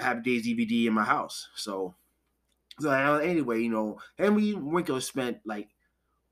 a 0.00 0.04
Happy 0.04 0.22
Days 0.22 0.46
DVD 0.46 0.86
in 0.86 0.94
my 0.94 1.04
house. 1.04 1.48
So, 1.54 1.94
so 2.78 2.90
uh, 2.90 3.18
anyway, 3.18 3.62
you 3.62 3.70
know, 3.70 3.98
Henry 4.18 4.54
Winkler 4.54 5.00
spent 5.00 5.38
like 5.44 5.68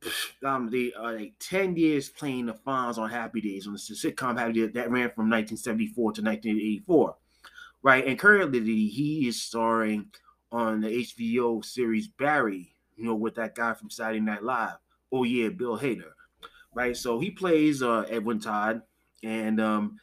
um 0.44 0.70
the 0.70 0.94
uh, 0.98 1.12
like 1.12 1.34
10 1.40 1.76
years 1.76 2.08
playing 2.08 2.46
the 2.46 2.54
Fonz 2.54 2.98
on 2.98 3.10
Happy 3.10 3.40
Days 3.40 3.66
on 3.66 3.72
the 3.74 3.78
sitcom 3.78 4.38
Happy 4.38 4.52
Days 4.54 4.72
that 4.72 4.90
ran 4.90 5.10
from 5.10 5.30
1974 5.30 6.12
to 6.12 6.22
1984. 6.22 7.16
Right, 7.80 8.06
and 8.06 8.18
currently 8.18 8.88
he 8.88 9.28
is 9.28 9.40
starring 9.40 10.06
on 10.50 10.80
the 10.80 10.88
HBO 10.88 11.64
series 11.64 12.08
Barry, 12.08 12.74
you 12.96 13.04
know, 13.04 13.14
with 13.14 13.36
that 13.36 13.54
guy 13.54 13.74
from 13.74 13.90
Saturday 13.90 14.20
Night 14.20 14.42
Live. 14.42 14.78
Oh 15.12 15.22
yeah, 15.22 15.50
Bill 15.50 15.78
Hader. 15.78 16.12
Right, 16.74 16.96
so 16.96 17.20
he 17.20 17.30
plays 17.30 17.82
uh, 17.82 18.04
Edwin 18.08 18.40
Todd, 18.40 18.82
and 19.22 19.60
um, 19.60 19.98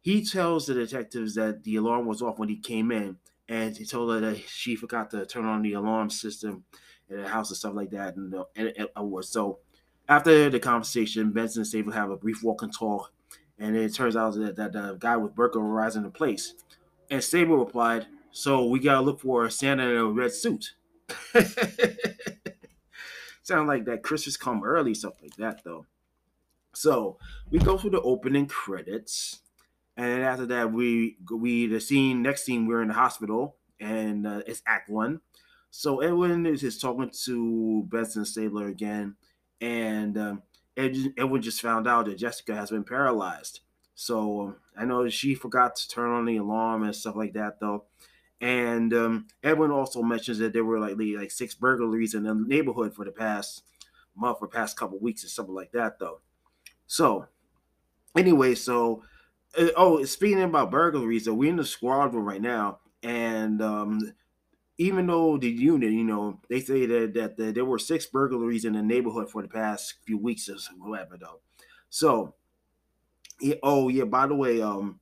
he 0.00 0.24
tells 0.24 0.66
the 0.66 0.74
detectives 0.74 1.34
that 1.34 1.64
the 1.64 1.76
alarm 1.76 2.06
was 2.06 2.22
off 2.22 2.38
when 2.38 2.48
he 2.48 2.56
came 2.56 2.90
in, 2.90 3.16
and 3.48 3.76
he 3.76 3.84
told 3.84 4.10
her 4.12 4.20
that 4.20 4.38
she 4.48 4.76
forgot 4.76 5.10
to 5.10 5.26
turn 5.26 5.44
on 5.44 5.62
the 5.62 5.72
alarm 5.72 6.10
system 6.10 6.64
in 7.08 7.22
the 7.22 7.28
house 7.28 7.50
and 7.50 7.56
stuff 7.56 7.74
like 7.74 7.90
that. 7.90 8.16
And, 8.16 8.34
uh, 8.34 8.44
and 8.54 8.68
it, 8.68 8.90
was 8.96 9.28
so. 9.28 9.58
After 10.08 10.48
the 10.48 10.60
conversation, 10.60 11.32
Benson 11.32 11.60
and 11.60 11.66
Stabler 11.66 11.92
have 11.92 12.10
a 12.10 12.16
brief 12.16 12.42
walk 12.42 12.62
and 12.62 12.72
talk, 12.72 13.12
and 13.58 13.76
it 13.76 13.94
turns 13.94 14.16
out 14.16 14.34
that, 14.34 14.56
that 14.56 14.72
the 14.72 14.96
guy 14.98 15.16
was 15.16 15.32
burglarizing 15.32 16.02
the 16.02 16.10
place. 16.10 16.54
And 17.10 17.22
Stabler 17.22 17.58
replied, 17.58 18.06
"So 18.30 18.64
we 18.66 18.78
gotta 18.80 19.02
look 19.02 19.20
for 19.20 19.50
Santa 19.50 19.88
in 19.88 19.96
a 19.96 20.06
red 20.06 20.32
suit." 20.32 20.74
Sound 23.42 23.66
like 23.66 23.84
that 23.86 24.02
Christmas 24.02 24.36
come 24.36 24.62
early, 24.62 24.94
stuff 24.94 25.14
like 25.22 25.36
that, 25.36 25.62
though. 25.64 25.86
So 26.74 27.18
we 27.50 27.58
go 27.58 27.76
through 27.78 27.90
the 27.90 28.00
opening 28.02 28.46
credits, 28.46 29.40
and 29.98 30.06
then 30.06 30.20
after 30.20 30.46
that, 30.46 30.72
we 30.72 31.16
we 31.28 31.66
the 31.66 31.80
scene 31.80 32.22
next 32.22 32.44
scene 32.44 32.66
we're 32.66 32.82
in 32.82 32.88
the 32.88 32.94
hospital, 32.94 33.56
and 33.80 34.26
uh, 34.28 34.42
it's 34.46 34.62
Act 34.64 34.88
One. 34.88 35.20
So 35.70 36.00
Edwin 36.00 36.46
is, 36.46 36.62
is 36.62 36.78
talking 36.78 37.10
to 37.24 37.82
Benson 37.90 38.24
Stabler 38.24 38.68
again, 38.68 39.16
and 39.60 40.16
um, 40.16 40.42
Edwin 40.76 41.42
just 41.42 41.60
found 41.60 41.88
out 41.88 42.06
that 42.06 42.16
Jessica 42.16 42.54
has 42.54 42.70
been 42.70 42.84
paralyzed. 42.84 43.60
So 43.96 44.40
um, 44.40 44.56
I 44.76 44.84
know 44.84 45.08
she 45.08 45.34
forgot 45.34 45.74
to 45.74 45.88
turn 45.88 46.12
on 46.12 46.26
the 46.26 46.36
alarm 46.36 46.84
and 46.84 46.94
stuff 46.94 47.16
like 47.16 47.32
that, 47.32 47.58
though. 47.58 47.86
And 48.40 48.94
um, 48.94 49.26
Edwin 49.42 49.72
also 49.72 50.00
mentions 50.02 50.38
that 50.38 50.52
there 50.52 50.64
were 50.64 50.78
like 50.78 50.96
like 50.96 51.32
six 51.32 51.56
burglaries 51.56 52.14
in 52.14 52.22
the 52.22 52.34
neighborhood 52.34 52.94
for 52.94 53.04
the 53.04 53.10
past 53.10 53.64
month 54.14 54.38
or 54.40 54.46
past 54.46 54.76
couple 54.76 55.00
weeks 55.00 55.24
or 55.24 55.28
something 55.28 55.56
like 55.56 55.72
that, 55.72 55.98
though. 55.98 56.20
So 56.86 57.26
anyway, 58.16 58.54
so 58.54 59.02
uh, 59.58 59.70
oh, 59.76 60.04
speaking 60.04 60.42
about 60.42 60.70
burglaries, 60.70 61.24
so 61.24 61.34
we're 61.34 61.50
in 61.50 61.56
the 61.56 61.64
squadron 61.64 62.24
right 62.24 62.40
now, 62.40 62.78
and 63.02 63.60
um, 63.62 64.12
even 64.78 65.06
though 65.06 65.36
the 65.36 65.48
unit, 65.48 65.90
you 65.92 66.04
know, 66.04 66.40
they 66.48 66.60
say 66.60 66.86
that, 66.86 67.14
that, 67.14 67.36
that 67.36 67.54
there 67.54 67.64
were 67.64 67.78
six 67.78 68.06
burglaries 68.06 68.64
in 68.64 68.74
the 68.74 68.82
neighborhood 68.82 69.30
for 69.30 69.42
the 69.42 69.48
past 69.48 69.94
few 70.06 70.16
weeks 70.16 70.48
or 70.48 70.56
whatever, 70.78 71.16
though. 71.16 71.40
So, 71.90 72.34
yeah, 73.40 73.56
oh 73.62 73.88
yeah, 73.88 74.04
by 74.04 74.26
the 74.26 74.34
way, 74.34 74.62
um, 74.62 75.00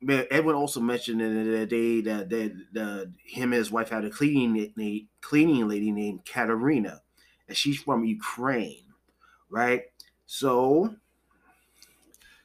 man, 0.00 0.26
Edwin 0.30 0.56
also 0.56 0.80
mentioned 0.80 1.22
in 1.22 1.50
the 1.50 1.66
day 1.66 2.00
that 2.02 2.28
that 2.30 3.12
him 3.24 3.52
and 3.52 3.58
his 3.58 3.70
wife 3.70 3.88
had 3.88 4.04
a 4.04 4.10
cleaning 4.10 5.08
cleaning 5.20 5.68
lady 5.68 5.90
named 5.90 6.24
Katerina, 6.24 7.00
and 7.48 7.56
she's 7.56 7.80
from 7.80 8.04
Ukraine, 8.04 8.86
right? 9.48 9.82
So 10.26 10.96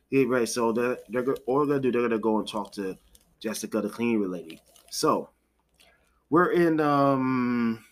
yeah, 0.09 0.25
right. 0.27 0.47
So 0.47 0.71
they're, 0.71 0.97
they're 1.09 1.35
all 1.45 1.65
they're 1.65 1.79
gonna 1.79 1.79
do, 1.79 1.91
they're 1.91 2.01
gonna 2.01 2.19
go 2.19 2.39
and 2.39 2.47
talk 2.47 2.71
to 2.73 2.97
Jessica, 3.39 3.81
the 3.81 3.89
cleaning 3.89 4.29
lady. 4.29 4.61
So 4.89 5.29
we're 6.29 6.51
in 6.51 6.79
um 6.79 7.83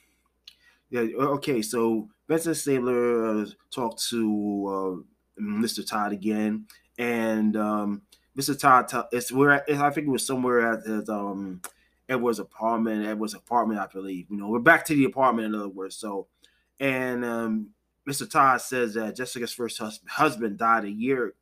yeah, 0.89 1.01
okay, 1.17 1.61
so 1.61 2.07
Benson 2.27 2.55
Stabler 2.55 3.41
uh, 3.41 3.45
talked 3.71 4.07
to 4.09 5.03
uh, 5.37 5.41
Mr. 5.41 5.85
Todd 5.85 6.13
again, 6.13 6.65
and 6.97 7.57
um, 7.57 8.01
Mr. 8.37 8.57
Todd, 8.57 8.87
t- 8.87 9.17
it's 9.17 9.31
where 9.31 9.51
I 9.51 9.89
think 9.89 10.07
it 10.07 10.11
was 10.11 10.25
somewhere 10.25 10.73
at 10.73 10.85
his, 10.85 11.09
um, 11.09 11.61
Edward's 12.07 12.39
apartment. 12.39 13.05
Edward's 13.05 13.33
apartment, 13.33 13.81
I 13.81 13.87
believe. 13.87 14.27
You 14.29 14.37
know, 14.37 14.47
we're 14.47 14.59
back 14.59 14.85
to 14.85 14.95
the 14.95 15.05
apartment, 15.05 15.47
in 15.47 15.55
other 15.55 15.67
words. 15.67 15.97
So, 15.97 16.27
and 16.79 17.25
um, 17.25 17.69
Mr. 18.07 18.29
Todd 18.29 18.61
says 18.61 18.93
that 18.93 19.15
Jessica's 19.17 19.51
first 19.51 19.77
hus- 19.77 19.99
husband 20.07 20.57
died 20.57 20.85
a 20.85 20.91
year 20.91 21.33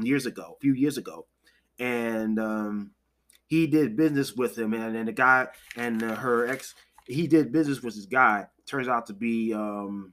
years 0.00 0.26
ago, 0.26 0.56
a 0.56 0.60
few 0.60 0.74
years 0.74 0.98
ago, 0.98 1.26
and 1.78 2.38
um, 2.38 2.90
he 3.46 3.66
did 3.66 3.96
business 3.96 4.34
with 4.34 4.56
him, 4.56 4.74
and 4.74 4.94
then 4.94 5.06
the 5.06 5.12
guy 5.12 5.48
and 5.76 6.02
uh, 6.02 6.16
her 6.16 6.46
ex, 6.48 6.74
he 7.06 7.26
did 7.26 7.52
business 7.52 7.82
with 7.82 7.94
this 7.94 8.06
guy. 8.06 8.46
Turns 8.66 8.88
out 8.88 9.06
to 9.06 9.14
be 9.14 9.54
um, 9.54 10.12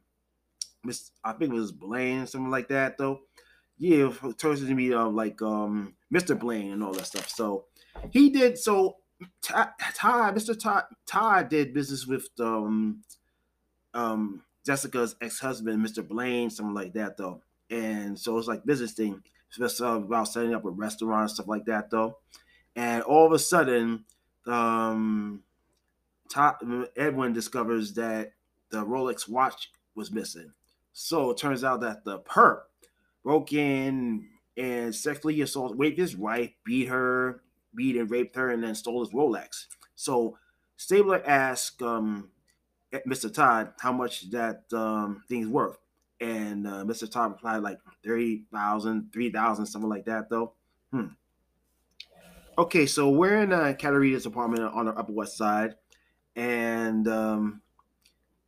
Miss, 0.85 1.11
I 1.23 1.33
think 1.33 1.51
it 1.51 1.57
was 1.57 1.71
Blaine, 1.71 2.27
something 2.27 2.51
like 2.51 2.69
that, 2.69 2.97
though. 2.97 3.21
Yeah, 3.77 4.11
turns 4.37 4.63
out 4.63 4.69
to 4.69 4.75
be 4.75 4.93
uh, 4.93 5.09
like 5.09 5.41
um, 5.41 5.95
Mr. 6.13 6.39
Blaine 6.39 6.71
and 6.71 6.83
all 6.83 6.93
that 6.93 7.07
stuff. 7.07 7.27
So 7.29 7.65
he 8.11 8.29
did. 8.29 8.57
So 8.57 8.97
Todd, 9.41 9.69
Mr. 9.81 10.57
Todd, 10.57 10.83
Todd 11.05 11.49
did 11.49 11.73
business 11.73 12.05
with 12.05 12.27
um, 12.39 13.01
um, 13.93 14.43
Jessica's 14.65 15.15
ex-husband, 15.21 15.85
Mr. 15.85 16.07
Blaine, 16.07 16.49
something 16.49 16.75
like 16.75 16.93
that, 16.93 17.17
though. 17.17 17.41
And 17.69 18.17
so 18.17 18.37
it's 18.37 18.47
like 18.47 18.65
business 18.65 18.93
thing. 18.93 19.21
About 19.57 20.27
setting 20.27 20.53
up 20.53 20.65
a 20.65 20.69
restaurant 20.69 21.21
and 21.21 21.31
stuff 21.31 21.47
like 21.47 21.65
that, 21.65 21.89
though. 21.89 22.17
And 22.75 23.03
all 23.03 23.25
of 23.25 23.31
a 23.31 23.39
sudden, 23.39 24.05
um, 24.45 25.43
Edwin 26.97 27.33
discovers 27.33 27.93
that 27.93 28.33
the 28.69 28.85
Rolex 28.85 29.29
watch 29.29 29.71
was 29.95 30.11
missing. 30.11 30.51
So 30.93 31.31
it 31.31 31.37
turns 31.37 31.63
out 31.63 31.81
that 31.81 32.05
the 32.05 32.19
perp 32.19 32.61
broke 33.23 33.53
in 33.53 34.27
and 34.57 34.93
sexually 34.93 35.41
assaulted, 35.41 35.79
raped 35.79 35.99
his 35.99 36.15
wife, 36.15 36.51
beat 36.63 36.87
her, 36.87 37.41
beat 37.73 37.97
and 37.97 38.09
raped 38.09 38.35
her, 38.35 38.49
and 38.49 38.63
then 38.63 38.75
stole 38.75 39.03
his 39.03 39.13
Rolex. 39.13 39.65
So 39.95 40.37
Stabler 40.77 41.21
asked 41.25 41.81
um, 41.81 42.29
Mr. 43.07 43.33
Todd 43.33 43.73
how 43.79 43.91
much 43.91 44.29
that 44.31 44.63
um, 44.73 45.23
thing's 45.27 45.47
worth. 45.47 45.77
And 46.25 46.65
uh, 46.65 46.83
Mr. 46.83 47.09
Todd 47.09 47.33
replied 47.33 47.61
like 47.61 47.77
30,000, 48.03 49.13
3,000, 49.13 49.65
something 49.67 49.89
like 49.89 50.05
that, 50.05 50.27
though. 50.27 50.53
Hmm. 50.91 51.07
Okay, 52.57 52.87
so 52.87 53.09
we're 53.09 53.43
in 53.43 53.53
uh, 53.53 53.75
apartment 54.25 54.63
on 54.63 54.85
the 54.85 54.93
Upper 54.93 55.11
West 55.11 55.37
Side, 55.37 55.75
and 56.35 57.07
um, 57.07 57.61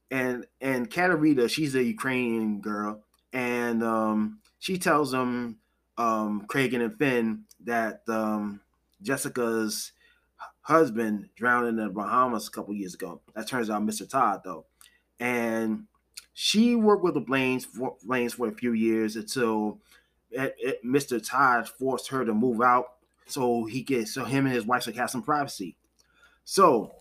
and 0.10 0.46
and 0.62 0.90
Katerina, 0.90 1.50
she's 1.50 1.76
a 1.76 1.84
Ukrainian 1.84 2.62
girl, 2.62 3.04
and 3.34 3.84
um, 3.84 4.40
she 4.60 4.78
tells 4.78 5.12
them 5.12 5.60
um, 5.98 6.46
Craig 6.48 6.74
and 6.74 6.98
Fin 6.98 7.44
that 7.66 8.02
um, 8.08 8.62
Jessica's 9.02 9.92
husband 10.62 11.30
drowned 11.36 11.68
in 11.68 11.76
the 11.76 11.90
Bahamas 11.90 12.48
a 12.48 12.52
couple 12.52 12.74
years 12.74 12.96
ago. 12.96 13.22
That 13.36 13.48
turns 13.48 13.70
out 13.70 13.84
Mr. 13.84 14.10
Todd 14.10 14.42
though, 14.46 14.66
and 15.20 15.84
she 16.40 16.76
worked 16.76 17.04
with 17.04 17.16
the 17.16 17.20
Blaines 17.20 17.66
for, 17.66 17.96
Blaines 18.04 18.36
for 18.36 18.48
a 18.48 18.52
few 18.52 18.72
years 18.72 19.16
until 19.16 19.80
it, 20.30 20.56
it, 20.60 20.86
Mr. 20.86 21.20
Todd 21.20 21.68
forced 21.68 22.10
her 22.10 22.24
to 22.24 22.32
move 22.32 22.62
out 22.62 22.94
so 23.26 23.66
he 23.66 23.82
gets 23.82 24.14
so 24.14 24.24
him 24.24 24.46
and 24.46 24.54
his 24.54 24.64
wife 24.64 24.84
could 24.84 24.96
have 24.98 25.10
some 25.10 25.24
privacy. 25.24 25.76
So 26.46 26.92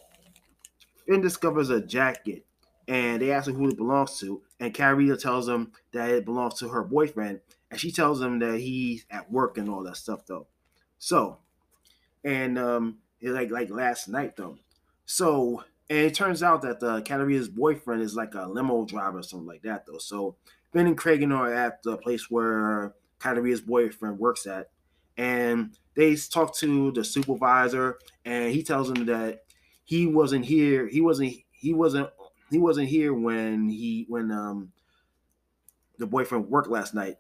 Fin 1.07 1.21
discovers 1.21 1.69
a 1.69 1.83
jacket 1.83 2.47
and 2.89 3.21
they 3.21 3.31
ask 3.31 3.47
him 3.47 3.57
who 3.57 3.69
it 3.69 3.77
belongs 3.77 4.19
to, 4.21 4.41
and 4.59 4.73
Carrie 4.73 5.15
tells 5.19 5.47
him 5.47 5.73
that 5.93 6.09
it 6.09 6.25
belongs 6.25 6.55
to 6.61 6.71
her 6.71 6.83
boyfriend, 6.83 7.41
and 7.71 7.79
she 7.79 7.93
tells 7.93 8.23
him 8.23 8.39
that 8.39 8.61
he's 8.61 9.05
at 9.11 9.31
work 9.31 9.59
and 9.59 9.69
all 9.69 9.83
that 9.83 9.99
stuff 9.99 10.25
though. 10.25 10.47
So, 10.99 11.41
and 12.25 12.59
um, 12.59 12.99
like 13.21 13.51
like 13.51 13.69
last 13.69 14.09
night 14.09 14.35
though. 14.37 14.57
So 15.05 15.63
and 15.89 15.99
it 15.99 16.15
turns 16.15 16.43
out 16.43 16.63
that 16.63 16.81
the 16.81 17.01
Katerina's 17.03 17.49
boyfriend 17.49 18.03
is 18.03 18.15
like 18.15 18.35
a 18.35 18.49
limo 18.49 18.85
driver 18.85 19.19
or 19.19 19.23
something 19.23 19.47
like 19.47 19.63
that 19.63 19.87
though. 19.87 19.99
So 19.99 20.37
Ben 20.73 20.87
and 20.87 20.99
Craig 20.99 21.23
and 21.23 21.33
are 21.33 21.53
at 21.53 21.83
the 21.83 21.97
place 21.97 22.31
where 22.31 22.95
Katerina's 23.19 23.61
boyfriend 23.61 24.19
works 24.19 24.47
at, 24.47 24.71
and 25.17 25.77
they 25.95 26.17
talk 26.17 26.57
to 26.57 26.93
the 26.93 27.05
supervisor, 27.05 27.99
and 28.25 28.53
he 28.53 28.63
tells 28.63 28.93
them 28.93 29.07
that 29.07 29.45
he 29.85 30.07
wasn't 30.07 30.45
here. 30.45 30.89
He 30.89 31.01
wasn't. 31.01 31.35
He 31.53 31.73
wasn't. 31.73 32.11
He 32.51 32.59
wasn't 32.59 32.89
here 32.89 33.15
when 33.15 33.69
he 33.69 34.07
when 34.09 34.31
um 34.31 34.73
the 35.99 36.07
boyfriend 36.07 36.49
worked 36.49 36.69
last 36.69 36.95
night. 36.95 37.17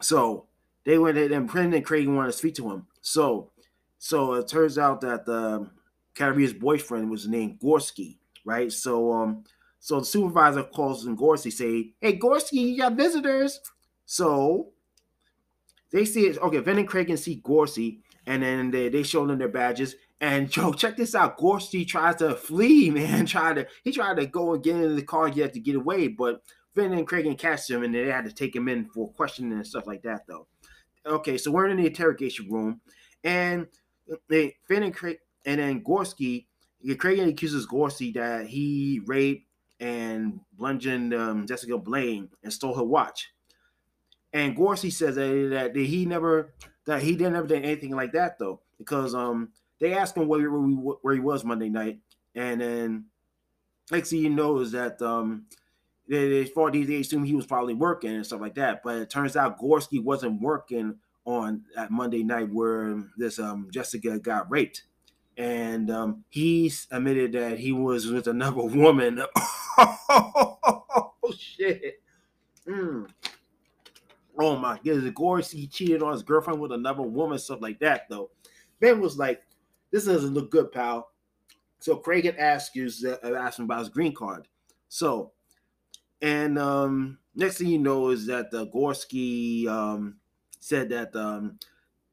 So 0.00 0.46
they 0.84 0.98
went 0.98 1.18
in, 1.18 1.32
and 1.32 1.46
Brendan 1.46 1.74
and 1.74 1.84
Craig 1.84 2.08
wanted 2.08 2.32
to 2.32 2.38
speak 2.38 2.54
to 2.56 2.70
him. 2.70 2.86
So 3.02 3.50
so 3.98 4.34
it 4.34 4.48
turns 4.48 4.78
out 4.78 5.02
that 5.02 5.26
the 5.26 5.70
Katerina's 6.20 6.52
boyfriend 6.52 7.10
was 7.10 7.26
named 7.26 7.58
Gorski, 7.58 8.18
right? 8.44 8.70
So 8.70 9.10
um 9.10 9.44
so 9.78 10.00
the 10.00 10.04
supervisor 10.04 10.64
calls 10.64 11.06
him 11.06 11.16
Gorski, 11.16 11.50
say, 11.50 11.94
Hey 11.98 12.18
Gorski, 12.18 12.52
you 12.52 12.76
got 12.76 12.92
visitors. 12.92 13.58
So 14.04 14.72
they 15.90 16.04
see 16.04 16.26
it. 16.26 16.36
Okay, 16.38 16.58
Ven 16.58 16.78
and 16.78 16.86
Craig 16.86 17.06
can 17.06 17.16
see 17.16 17.40
Gorski, 17.40 18.00
and 18.26 18.42
then 18.42 18.70
they, 18.70 18.90
they 18.90 19.02
show 19.02 19.26
them 19.26 19.38
their 19.38 19.48
badges, 19.48 19.96
And 20.20 20.50
Joe, 20.52 20.74
check 20.74 20.98
this 20.98 21.14
out. 21.14 21.38
Gorski 21.38 21.88
tries 21.88 22.16
to 22.16 22.34
flee, 22.34 22.90
man. 22.90 23.24
Tried 23.26 23.56
to 23.56 23.66
he 23.82 23.90
tried 23.90 24.18
to 24.18 24.26
go 24.26 24.52
and 24.52 24.62
get 24.62 24.76
into 24.76 24.94
the 24.94 25.02
car, 25.02 25.28
had 25.28 25.54
to 25.54 25.60
get 25.60 25.76
away, 25.76 26.08
but 26.08 26.42
Fin 26.74 26.92
and 26.92 27.06
Craig 27.06 27.24
can 27.24 27.34
catch 27.34 27.70
him 27.70 27.82
and 27.82 27.94
they 27.94 28.06
had 28.08 28.26
to 28.26 28.32
take 28.32 28.54
him 28.54 28.68
in 28.68 28.84
for 28.84 29.10
questioning 29.12 29.52
and 29.52 29.66
stuff 29.66 29.86
like 29.86 30.02
that, 30.02 30.26
though. 30.28 30.46
Okay, 31.06 31.38
so 31.38 31.50
we're 31.50 31.68
in 31.68 31.78
the 31.78 31.86
interrogation 31.86 32.50
room, 32.50 32.82
and 33.24 33.68
they 34.28 34.56
Fin 34.68 34.82
and 34.82 34.94
Craig 34.94 35.16
and 35.44 35.60
then 35.60 35.82
Gorski, 35.82 36.46
Cragen 36.84 37.28
accuses 37.28 37.66
Gorski 37.66 38.14
that 38.14 38.46
he 38.46 39.00
raped 39.06 39.46
and 39.80 40.40
bludgeoned 40.52 41.14
um, 41.14 41.46
Jessica 41.46 41.78
Blaine 41.78 42.28
and 42.42 42.52
stole 42.52 42.74
her 42.74 42.84
watch. 42.84 43.32
And 44.32 44.56
Gorski 44.56 44.92
says 44.92 45.16
that, 45.16 45.72
that 45.74 45.76
he 45.76 46.06
never 46.06 46.54
that 46.86 47.02
he 47.02 47.16
didn't 47.16 47.36
ever 47.36 47.46
do 47.46 47.54
anything 47.54 47.94
like 47.94 48.12
that 48.12 48.38
though, 48.38 48.60
because 48.78 49.14
um 49.14 49.50
they 49.80 49.94
asked 49.94 50.16
him 50.16 50.28
where, 50.28 50.50
where, 50.50 50.96
where 51.02 51.14
he 51.14 51.20
was 51.20 51.44
Monday 51.44 51.68
night, 51.68 51.98
and 52.34 52.60
then 52.60 53.06
next 53.90 54.10
thing 54.10 54.20
you 54.20 54.30
know 54.30 54.58
is 54.58 54.72
that 54.72 55.00
um 55.02 55.46
they, 56.08 56.28
they 56.28 56.44
thought 56.44 56.72
they, 56.72 57.00
assumed 57.00 57.26
he 57.26 57.34
was 57.34 57.46
probably 57.46 57.74
working 57.74 58.14
and 58.14 58.26
stuff 58.26 58.40
like 58.40 58.54
that, 58.54 58.82
but 58.82 58.96
it 58.96 59.10
turns 59.10 59.36
out 59.36 59.60
Gorski 59.60 60.02
wasn't 60.02 60.40
working 60.40 60.96
on 61.24 61.64
that 61.74 61.90
Monday 61.90 62.22
night 62.22 62.52
where 62.52 63.02
this 63.16 63.38
um 63.38 63.68
Jessica 63.72 64.18
got 64.18 64.50
raped, 64.50 64.84
and 65.40 65.90
um 65.90 66.24
he 66.28 66.72
admitted 66.90 67.32
that 67.32 67.58
he 67.58 67.72
was 67.72 68.06
with 68.06 68.26
another 68.26 68.62
woman. 68.62 69.22
oh 69.78 71.12
shit. 71.36 72.02
Mm 72.66 73.08
oh 74.40 74.56
my 74.56 74.78
goodness, 74.82 75.12
Gorski 75.12 75.70
cheated 75.70 76.02
on 76.02 76.12
his 76.12 76.22
girlfriend 76.22 76.60
with 76.60 76.72
another 76.72 77.02
woman, 77.02 77.38
stuff 77.38 77.60
like 77.60 77.78
that, 77.80 78.08
though. 78.08 78.30
Ben 78.80 79.00
was 79.00 79.18
like, 79.18 79.42
this 79.90 80.06
doesn't 80.06 80.34
look 80.34 80.50
good, 80.50 80.72
pal. 80.72 81.10
So 81.80 81.96
Craig 81.96 82.24
had 82.24 82.36
asked 82.36 82.74
you, 82.74 82.90
uh, 83.06 83.34
asked 83.34 83.58
him 83.58 83.66
about 83.66 83.80
his 83.80 83.88
green 83.88 84.14
card. 84.14 84.48
So, 84.88 85.32
and 86.22 86.58
um, 86.58 87.18
next 87.34 87.58
thing 87.58 87.68
you 87.68 87.78
know 87.78 88.10
is 88.10 88.26
that 88.26 88.50
the 88.50 88.66
Gorski 88.66 89.66
um, 89.66 90.16
said 90.58 90.88
that 90.90 91.14
um, 91.16 91.58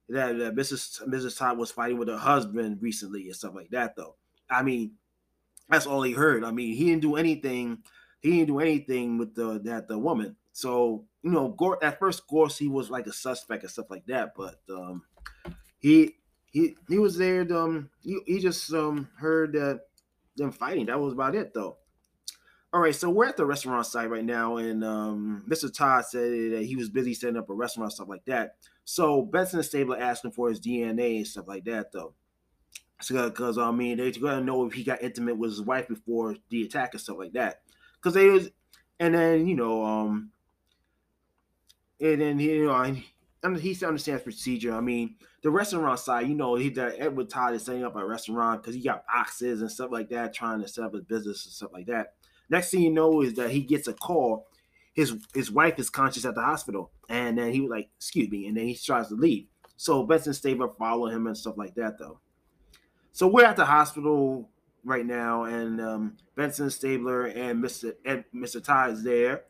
that, 0.10 0.38
that 0.38 0.56
Mrs. 0.56 1.08
Mrs. 1.08 1.38
Todd 1.38 1.58
was 1.58 1.72
fighting 1.72 1.98
with 1.98 2.08
her 2.08 2.18
husband 2.18 2.80
recently 2.82 3.26
and 3.26 3.36
stuff 3.36 3.56
like 3.56 3.70
that. 3.72 3.96
Though, 3.96 4.16
I 4.50 4.64
mean, 4.64 4.94
that's 5.70 5.86
all 5.86 6.02
he 6.02 6.14
heard. 6.14 6.44
I 6.44 6.52
mean, 6.52 6.76
he 6.76 6.86
didn't 6.86 7.02
do 7.02 7.16
anything. 7.16 7.80
He 8.22 8.32
didn't 8.32 8.48
do 8.48 8.60
anything 8.60 9.18
with 9.18 9.36
the 9.36 9.60
that 9.66 9.88
the 9.88 9.98
woman. 9.98 10.36
So 10.54 11.06
you 11.24 11.32
know, 11.32 11.50
Gore 11.50 11.84
at 11.84 12.00
first 12.00 12.28
Gorski 12.28 12.70
was 12.70 12.90
like 12.90 13.08
a 13.08 13.14
suspect 13.14 13.64
and 13.64 13.72
stuff 13.72 13.90
like 13.90 14.06
that, 14.08 14.34
but 14.36 14.60
um, 14.70 15.04
he 15.80 16.16
he 16.52 16.76
he 16.88 16.98
was 17.00 17.18
there. 17.18 17.42
Um, 17.54 17.90
he, 18.02 18.20
he 18.26 18.40
just 18.40 18.74
um 18.74 19.10
heard 19.20 19.54
that 19.54 19.82
them 20.38 20.52
fighting. 20.52 20.86
That 20.86 21.00
was 21.00 21.14
about 21.14 21.36
it, 21.36 21.54
though. 21.54 21.78
All 22.74 22.82
right, 22.82 22.96
so 22.96 23.10
we're 23.10 23.26
at 23.26 23.38
the 23.38 23.46
restaurant 23.46 23.86
site 23.86 24.10
right 24.10 24.26
now, 24.26 24.58
and 24.58 24.84
um, 24.84 25.46
Mr. 25.50 25.74
Todd 25.74 26.06
said 26.06 26.52
that 26.52 26.66
he 26.66 26.76
was 26.76 26.90
busy 26.90 27.14
setting 27.14 27.38
up 27.38 27.50
a 27.50 27.54
restaurant, 27.54 27.94
stuff 27.94 28.10
like 28.10 28.26
that. 28.26 28.56
So 28.90 29.22
Benson 29.22 29.60
and 29.60 29.66
Stabler 29.66 30.00
him 30.00 30.32
for 30.32 30.48
his 30.48 30.62
DNA 30.62 31.18
and 31.18 31.28
stuff 31.28 31.50
like 31.50 31.66
that, 31.66 31.92
though. 31.92 32.14
So, 33.02 33.30
because 33.30 33.58
I 33.58 33.70
mean, 33.70 33.98
they're 33.98 34.12
gonna 34.12 34.40
know 34.40 34.66
if 34.66 34.72
he 34.72 34.86
got 34.86 35.04
intimate 35.04 35.38
with 35.38 35.52
his 35.52 35.62
wife 35.62 35.90
before 35.90 36.38
the 36.50 36.64
attack 36.64 36.94
and 36.94 37.02
stuff 37.02 37.18
like 37.18 37.34
that. 37.34 37.60
Because 37.96 38.14
they 38.14 38.30
was, 38.30 38.50
and 38.98 39.14
then 39.14 39.46
you 39.46 39.58
know, 39.58 39.84
um, 39.84 40.32
and 42.00 42.22
then 42.22 42.40
you 42.40 42.68
know, 42.68 42.72
I, 42.72 43.04
he 43.60 43.78
understands 43.86 44.24
procedure. 44.24 44.74
I 44.74 44.80
mean, 44.80 45.16
the 45.44 45.52
restaurant 45.52 46.00
side, 46.00 46.30
you 46.30 46.36
know, 46.36 46.56
he 46.56 46.70
that 46.70 46.96
Edward 46.98 47.30
Todd 47.30 47.56
is 47.56 47.66
setting 47.66 47.84
up 47.84 47.98
a 47.98 48.06
restaurant 48.06 48.62
because 48.64 48.74
he 48.74 48.82
got 48.82 49.06
boxes 49.06 49.60
and 49.60 49.70
stuff 49.70 49.92
like 49.92 50.08
that, 50.12 50.34
trying 50.34 50.62
to 50.62 50.68
set 50.68 50.86
up 50.86 50.96
a 50.96 51.02
business 51.02 51.46
and 51.46 51.54
stuff 51.54 51.74
like 51.74 51.88
that. 51.88 52.14
Next 52.50 52.72
thing 52.72 52.84
you 52.84 52.92
know 52.92 53.22
is 53.22 53.34
that 53.34 53.52
he 53.52 53.64
gets 53.64 53.90
a 53.90 53.94
call. 53.94 54.48
His 54.98 55.16
his 55.36 55.52
wife 55.52 55.78
is 55.78 55.92
conscious 55.92 56.26
at 56.26 56.34
the 56.34 56.42
hospital, 56.42 56.90
and 57.08 57.38
then 57.38 57.54
he 57.54 57.62
was 57.62 57.70
like, 57.70 57.90
"Excuse 57.98 58.32
me," 58.32 58.48
and 58.48 58.58
then 58.58 58.66
he 58.66 58.76
tries 58.76 59.10
to 59.10 59.16
leave. 59.16 59.46
So 59.76 60.04
Benson 60.04 60.34
Stabler 60.34 60.70
follow 60.70 61.08
him 61.08 61.28
and 61.28 61.38
stuff 61.38 61.56
like 61.56 61.76
that, 61.76 62.00
though. 62.00 62.20
So 63.12 63.28
we're 63.28 63.46
at 63.46 63.58
the 63.58 63.66
hospital 63.66 64.50
right 64.84 65.06
now, 65.06 65.44
and 65.44 65.80
um, 65.80 66.18
Benson 66.36 66.72
Stabler 66.72 67.26
and 67.28 67.64
Mr. 67.64 67.94
Ed, 68.04 68.26
Mr. 68.34 68.62
Todd 68.64 68.94
is 68.94 69.04
there, 69.04 69.44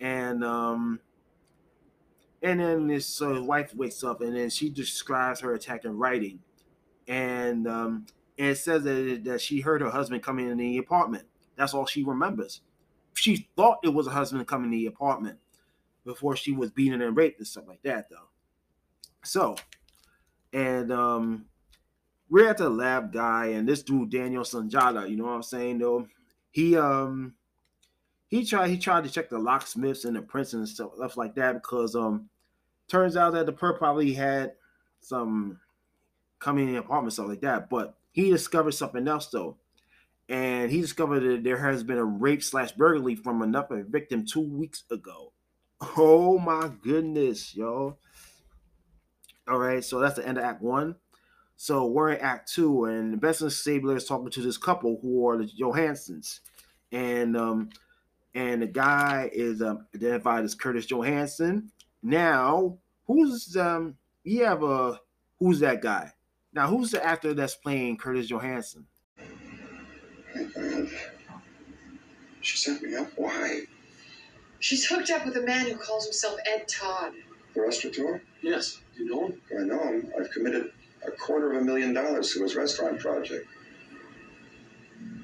and 0.00 0.44
um, 0.44 1.00
and 2.42 2.60
then 2.60 2.90
his 2.90 3.22
uh, 3.22 3.42
wife 3.42 3.74
wakes 3.74 4.04
up, 4.04 4.20
and 4.20 4.36
then 4.36 4.50
she 4.50 4.68
describes 4.68 5.40
her 5.40 5.54
attack 5.54 5.86
in 5.86 5.96
writing, 5.96 6.40
and 7.08 7.66
um, 7.66 8.04
and 8.38 8.48
it 8.48 8.58
says 8.58 8.82
that, 8.82 9.22
that 9.24 9.40
she 9.40 9.60
heard 9.60 9.80
her 9.80 9.88
husband 9.88 10.22
coming 10.22 10.46
in 10.46 10.58
the 10.58 10.76
apartment. 10.76 11.24
That's 11.56 11.72
all 11.72 11.86
she 11.86 12.02
remembers. 12.04 12.60
She 13.14 13.48
thought 13.56 13.78
it 13.82 13.92
was 13.92 14.06
a 14.06 14.10
husband 14.10 14.46
coming 14.46 14.70
to 14.70 14.76
the 14.76 14.86
apartment 14.86 15.38
before 16.04 16.36
she 16.36 16.52
was 16.52 16.70
beaten 16.70 17.02
and 17.02 17.16
raped 17.16 17.38
and 17.38 17.46
stuff 17.46 17.64
like 17.66 17.82
that, 17.82 18.08
though. 18.08 18.28
So, 19.22 19.56
and 20.52 20.90
um, 20.92 21.46
we're 22.30 22.48
at 22.48 22.58
the 22.58 22.70
lab 22.70 23.12
guy, 23.12 23.46
and 23.46 23.68
this 23.68 23.82
dude 23.82 24.10
Daniel 24.10 24.44
Sunjata, 24.44 25.08
you 25.10 25.16
know 25.16 25.24
what 25.24 25.32
I'm 25.32 25.42
saying, 25.42 25.78
though. 25.78 26.06
He 26.52 26.76
um 26.76 27.34
he 28.28 28.44
tried 28.44 28.70
he 28.70 28.78
tried 28.78 29.04
to 29.04 29.10
check 29.10 29.28
the 29.28 29.38
locksmiths 29.38 30.04
and 30.04 30.16
the 30.16 30.22
prints 30.22 30.52
and 30.52 30.68
stuff, 30.68 30.92
stuff 30.96 31.16
like 31.16 31.34
that 31.34 31.54
because 31.54 31.94
um 31.94 32.28
turns 32.88 33.16
out 33.16 33.32
that 33.34 33.46
the 33.46 33.52
perp 33.52 33.78
probably 33.78 34.12
had 34.12 34.54
some 35.00 35.58
coming 36.38 36.68
in 36.68 36.74
the 36.74 36.80
apartment 36.80 37.12
stuff 37.12 37.28
like 37.28 37.40
that, 37.42 37.68
but 37.68 37.96
he 38.12 38.30
discovered 38.30 38.72
something 38.72 39.06
else 39.06 39.26
though. 39.28 39.56
And 40.30 40.70
he 40.70 40.80
discovered 40.80 41.20
that 41.20 41.42
there 41.42 41.56
has 41.56 41.82
been 41.82 41.98
a 41.98 42.04
rape 42.04 42.44
slash 42.44 42.70
burglary 42.70 43.16
from 43.16 43.42
another 43.42 43.84
victim 43.86 44.24
two 44.24 44.40
weeks 44.40 44.84
ago. 44.88 45.32
Oh 45.96 46.38
my 46.38 46.70
goodness, 46.84 47.56
yo. 47.56 47.98
All 49.48 49.58
right, 49.58 49.82
so 49.82 49.98
that's 49.98 50.14
the 50.14 50.26
end 50.26 50.38
of 50.38 50.44
Act 50.44 50.62
One. 50.62 50.94
So 51.56 51.86
we're 51.86 52.12
in 52.12 52.20
Act 52.20 52.52
Two, 52.52 52.84
and 52.84 53.20
Benson 53.20 53.50
Stabler 53.50 53.96
is 53.96 54.04
talking 54.04 54.30
to 54.30 54.40
this 54.40 54.56
couple 54.56 55.00
who 55.02 55.28
are 55.28 55.36
the 55.36 55.50
Johanssons. 55.60 56.38
And 56.92 57.36
um, 57.36 57.70
and 58.32 58.62
the 58.62 58.68
guy 58.68 59.30
is 59.32 59.60
um, 59.60 59.86
identified 59.96 60.44
as 60.44 60.54
Curtis 60.54 60.86
Johansson. 60.86 61.72
Now, 62.04 62.78
who's 63.06 63.56
um? 63.56 63.96
You 64.22 64.44
have 64.44 64.62
a 64.62 65.00
who's 65.40 65.58
that 65.58 65.82
guy? 65.82 66.12
Now, 66.52 66.68
who's 66.68 66.92
the 66.92 67.04
actor 67.04 67.34
that's 67.34 67.56
playing 67.56 67.96
Curtis 67.96 68.28
Johansson? 68.28 68.86
She 72.40 72.56
set 72.56 72.82
me 72.82 72.94
up. 72.94 73.10
Why? 73.16 73.62
She's 74.58 74.86
hooked 74.86 75.10
up 75.10 75.24
with 75.24 75.36
a 75.36 75.42
man 75.42 75.66
who 75.66 75.76
calls 75.76 76.04
himself 76.04 76.38
Ed 76.46 76.68
Todd. 76.68 77.12
The 77.54 77.60
restaurateur? 77.62 78.22
Yes. 78.42 78.80
You 78.96 79.06
know 79.06 79.26
him? 79.26 79.40
I 79.58 79.62
know 79.64 79.82
him. 79.82 80.12
I've 80.18 80.30
committed 80.30 80.72
a 81.06 81.10
quarter 81.10 81.52
of 81.52 81.62
a 81.62 81.64
million 81.64 81.92
dollars 81.94 82.32
to 82.34 82.42
his 82.42 82.54
restaurant 82.54 83.00
project. 83.00 83.46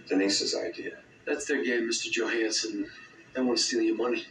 Denise's 0.09 0.55
idea. 0.55 0.99
That's 1.27 1.47
their 1.47 1.63
game, 1.63 1.89
Mr. 1.89 2.11
Johansson. 2.11 2.89
They 3.35 3.43
want 3.43 3.59
to 3.59 3.65
steal 3.65 3.83
your 3.83 3.97
money. 3.97 4.25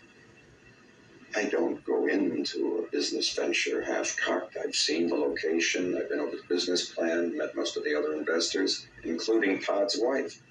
I 1.36 1.44
don't 1.46 1.84
go 1.84 2.08
into 2.08 2.78
a 2.78 2.92
business 2.92 3.34
venture 3.34 3.84
half 3.84 4.16
cocked. 4.18 4.56
I've 4.64 4.74
seen 4.74 5.08
the 5.08 5.16
location, 5.16 5.98
I've 5.98 6.08
been 6.08 6.22
over 6.22 6.38
the 6.38 6.44
business 6.48 6.90
plan, 6.90 7.38
met 7.38 7.56
most 7.56 7.76
of 7.76 7.84
the 7.84 7.94
other 7.94 8.14
investors, 8.14 8.88
including 9.04 9.62
Todd's 9.62 10.00
wife. 10.00 10.42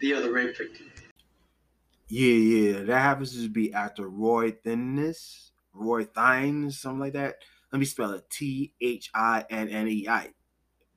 The 0.00 0.14
other 0.14 0.32
rape 0.32 0.56
victim. 0.56 0.90
Yeah, 2.08 2.32
yeah, 2.32 2.82
that 2.84 3.00
happens 3.00 3.34
to 3.34 3.48
be 3.48 3.72
actor 3.72 4.08
Roy 4.08 4.52
Thinnes, 4.52 5.50
Roy 5.74 6.04
Thinnes, 6.04 6.80
something 6.80 7.00
like 7.00 7.12
that. 7.12 7.36
Let 7.72 7.78
me 7.78 7.84
spell 7.84 8.12
it: 8.12 8.30
T 8.30 8.72
H 8.80 9.10
I 9.14 9.44
N 9.50 9.68
N 9.68 9.88
E 9.88 10.08
I, 10.08 10.30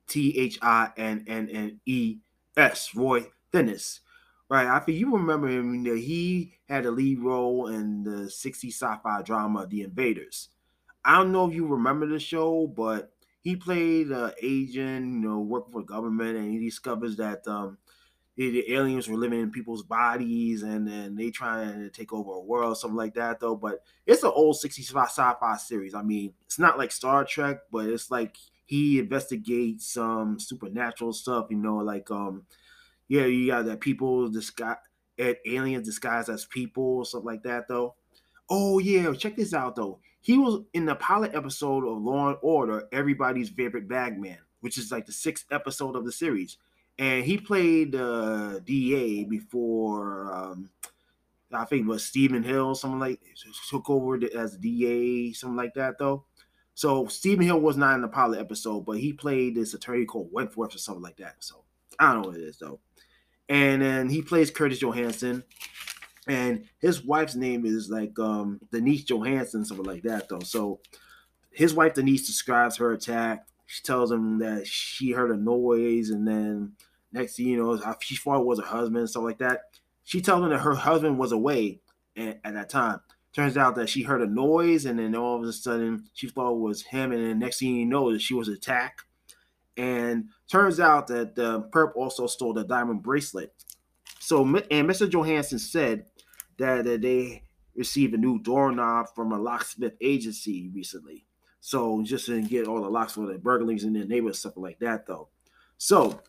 T 0.07 0.37
H 0.37 0.57
I 0.61 0.91
N 0.95 1.25
N 1.27 1.49
N 1.49 1.81
E 1.85 2.17
S. 2.55 2.95
Roy 2.95 3.27
Thinnes. 3.51 4.01
Right, 4.49 4.67
I 4.67 4.79
think 4.79 4.97
you 4.97 5.15
remember 5.15 5.47
him. 5.47 5.85
He 5.85 6.55
had 6.67 6.85
a 6.85 6.91
lead 6.91 7.19
role 7.19 7.67
in 7.67 8.03
the 8.03 8.27
60s 8.27 8.73
sci-fi 8.73 9.21
drama 9.21 9.65
The 9.65 9.83
Invaders. 9.83 10.49
I 11.05 11.15
don't 11.17 11.31
know 11.31 11.47
if 11.47 11.55
you 11.55 11.65
remember 11.65 12.05
the 12.05 12.19
show, 12.19 12.67
but 12.67 13.13
he 13.41 13.55
played 13.55 14.07
an 14.07 14.31
agent, 14.41 15.05
you 15.13 15.19
know, 15.19 15.39
working 15.39 15.71
for 15.71 15.81
the 15.81 15.87
government, 15.87 16.37
and 16.37 16.51
he 16.51 16.59
discovers 16.59 17.15
that 17.15 17.47
um, 17.47 17.77
the 18.37 18.73
aliens 18.73 19.07
were 19.07 19.17
living 19.17 19.41
in 19.41 19.51
people's 19.51 19.83
bodies, 19.83 20.63
and 20.63 20.87
then 20.87 21.15
they 21.15 21.29
trying 21.31 21.79
to 21.79 21.89
take 21.89 22.13
over 22.13 22.31
a 22.33 22.39
world, 22.41 22.77
something 22.77 22.97
like 22.97 23.13
that. 23.15 23.39
Though, 23.39 23.55
but 23.55 23.83
it's 24.05 24.23
an 24.23 24.31
old 24.33 24.55
60s 24.55 24.93
sci-fi 24.93 25.57
series. 25.57 25.93
I 25.93 26.01
mean, 26.01 26.33
it's 26.45 26.59
not 26.59 26.77
like 26.77 26.91
Star 26.91 27.23
Trek, 27.25 27.59
but 27.71 27.87
it's 27.87 28.09
like 28.09 28.37
he 28.65 28.99
investigates 28.99 29.87
some 29.93 30.39
supernatural 30.39 31.13
stuff. 31.13 31.47
You 31.49 31.57
know, 31.57 31.77
like 31.77 32.09
um 32.11 32.45
yeah, 33.07 33.25
you 33.25 33.47
got 33.47 33.65
that 33.65 33.81
people 33.81 34.29
disguise 34.29 34.77
aliens 35.45 35.85
disguised 35.85 36.29
as 36.29 36.45
people, 36.45 37.05
stuff 37.05 37.23
like 37.25 37.43
that 37.43 37.67
though. 37.67 37.95
Oh 38.49 38.79
yeah, 38.79 39.13
check 39.13 39.35
this 39.35 39.53
out 39.53 39.75
though. 39.75 39.99
He 40.21 40.37
was 40.37 40.61
in 40.73 40.85
the 40.85 40.95
pilot 40.95 41.33
episode 41.35 41.85
of 41.85 42.01
Law 42.01 42.29
and 42.29 42.37
Order, 42.41 42.87
everybody's 42.91 43.49
favorite 43.49 43.87
bagman. 43.87 44.37
which 44.61 44.77
is 44.77 44.91
like 44.91 45.05
the 45.05 45.11
sixth 45.11 45.45
episode 45.51 45.95
of 45.95 46.05
the 46.05 46.11
series. 46.11 46.57
And 47.01 47.25
he 47.25 47.39
played 47.39 47.95
uh, 47.95 48.59
DA 48.59 49.23
before 49.23 50.31
um, 50.31 50.69
I 51.51 51.65
think 51.65 51.81
it 51.81 51.89
was 51.89 52.05
Steven 52.05 52.43
Hill, 52.43 52.75
something 52.75 52.99
like 52.99 53.19
took 53.69 53.89
over 53.89 54.19
as 54.35 54.55
DA, 54.55 55.33
something 55.33 55.57
like 55.57 55.73
that 55.73 55.97
though. 55.97 56.25
So 56.75 57.07
Steven 57.07 57.43
Hill 57.45 57.59
was 57.59 57.75
not 57.75 57.95
in 57.95 58.01
the 58.01 58.07
pilot 58.07 58.39
episode, 58.39 58.85
but 58.85 58.99
he 58.99 59.13
played 59.13 59.55
this 59.55 59.73
attorney 59.73 60.05
called 60.05 60.29
Wentworth 60.31 60.75
or 60.75 60.77
something 60.77 61.01
like 61.01 61.17
that. 61.17 61.37
So 61.39 61.63
I 61.99 62.13
don't 62.13 62.21
know 62.21 62.27
what 62.29 62.37
it 62.37 62.43
is 62.43 62.59
though. 62.59 62.79
And 63.49 63.81
then 63.81 64.07
he 64.07 64.21
plays 64.21 64.51
Curtis 64.51 64.79
Johansson, 64.79 65.43
and 66.27 66.65
his 66.79 67.03
wife's 67.03 67.35
name 67.35 67.65
is 67.65 67.89
like 67.89 68.17
um 68.19 68.59
Denise 68.71 69.05
Johansson, 69.05 69.65
something 69.65 69.87
like 69.87 70.03
that 70.03 70.29
though. 70.29 70.41
So 70.41 70.79
his 71.51 71.73
wife 71.73 71.95
Denise 71.95 72.27
describes 72.27 72.77
her 72.77 72.91
attack. 72.91 73.47
She 73.65 73.81
tells 73.81 74.11
him 74.11 74.37
that 74.37 74.67
she 74.67 75.11
heard 75.11 75.31
a 75.31 75.37
noise, 75.37 76.11
and 76.11 76.27
then 76.27 76.73
next 77.11 77.35
thing 77.35 77.47
you 77.47 77.57
know, 77.57 77.95
she 77.99 78.15
thought 78.15 78.41
it 78.41 78.45
was 78.45 78.59
her 78.59 78.65
husband, 78.65 78.97
and 78.97 79.09
stuff 79.09 79.23
like 79.23 79.39
that. 79.39 79.61
She 80.03 80.21
tells 80.21 80.43
him 80.43 80.49
that 80.49 80.59
her 80.59 80.75
husband 80.75 81.17
was 81.17 81.31
away 81.31 81.81
at, 82.17 82.39
at 82.43 82.53
that 82.53 82.69
time. 82.69 82.99
Turns 83.33 83.55
out 83.55 83.75
that 83.75 83.89
she 83.89 84.03
heard 84.03 84.21
a 84.21 84.27
noise, 84.27 84.85
and 84.85 84.99
then 84.99 85.15
all 85.15 85.37
of 85.37 85.43
a 85.43 85.53
sudden 85.53 86.09
she 86.13 86.27
thought 86.27 86.53
it 86.53 86.59
was 86.59 86.83
him, 86.83 87.11
and 87.11 87.25
then 87.25 87.39
next 87.39 87.59
thing 87.59 87.75
you 87.75 87.85
know, 87.85 88.17
she 88.17 88.33
was 88.33 88.47
attacked. 88.47 89.03
And 89.77 90.25
turns 90.49 90.79
out 90.79 91.07
that 91.07 91.35
the 91.35 91.61
Perp 91.73 91.95
also 91.95 92.27
stole 92.27 92.53
the 92.53 92.63
diamond 92.63 93.03
bracelet. 93.03 93.53
So, 94.19 94.43
and 94.43 94.89
Mr. 94.89 95.09
Johansson 95.09 95.59
said 95.59 96.05
that, 96.57 96.83
that 96.83 97.01
they 97.01 97.43
received 97.75 98.13
a 98.13 98.17
new 98.17 98.39
doorknob 98.41 99.07
from 99.15 99.31
a 99.31 99.39
locksmith 99.39 99.93
agency 100.01 100.69
recently. 100.73 101.25
So 101.61 102.01
just 102.03 102.25
to 102.25 102.41
get 102.41 102.67
all 102.67 102.81
the 102.81 102.89
locks 102.89 103.13
for 103.13 103.25
the 103.25 103.37
burglaries 103.37 103.83
in 103.83 103.93
their 103.93 104.05
neighborhood, 104.05 104.35
stuff 104.35 104.57
like 104.57 104.79
that, 104.79 105.05
though. 105.05 105.29
So 105.77 106.21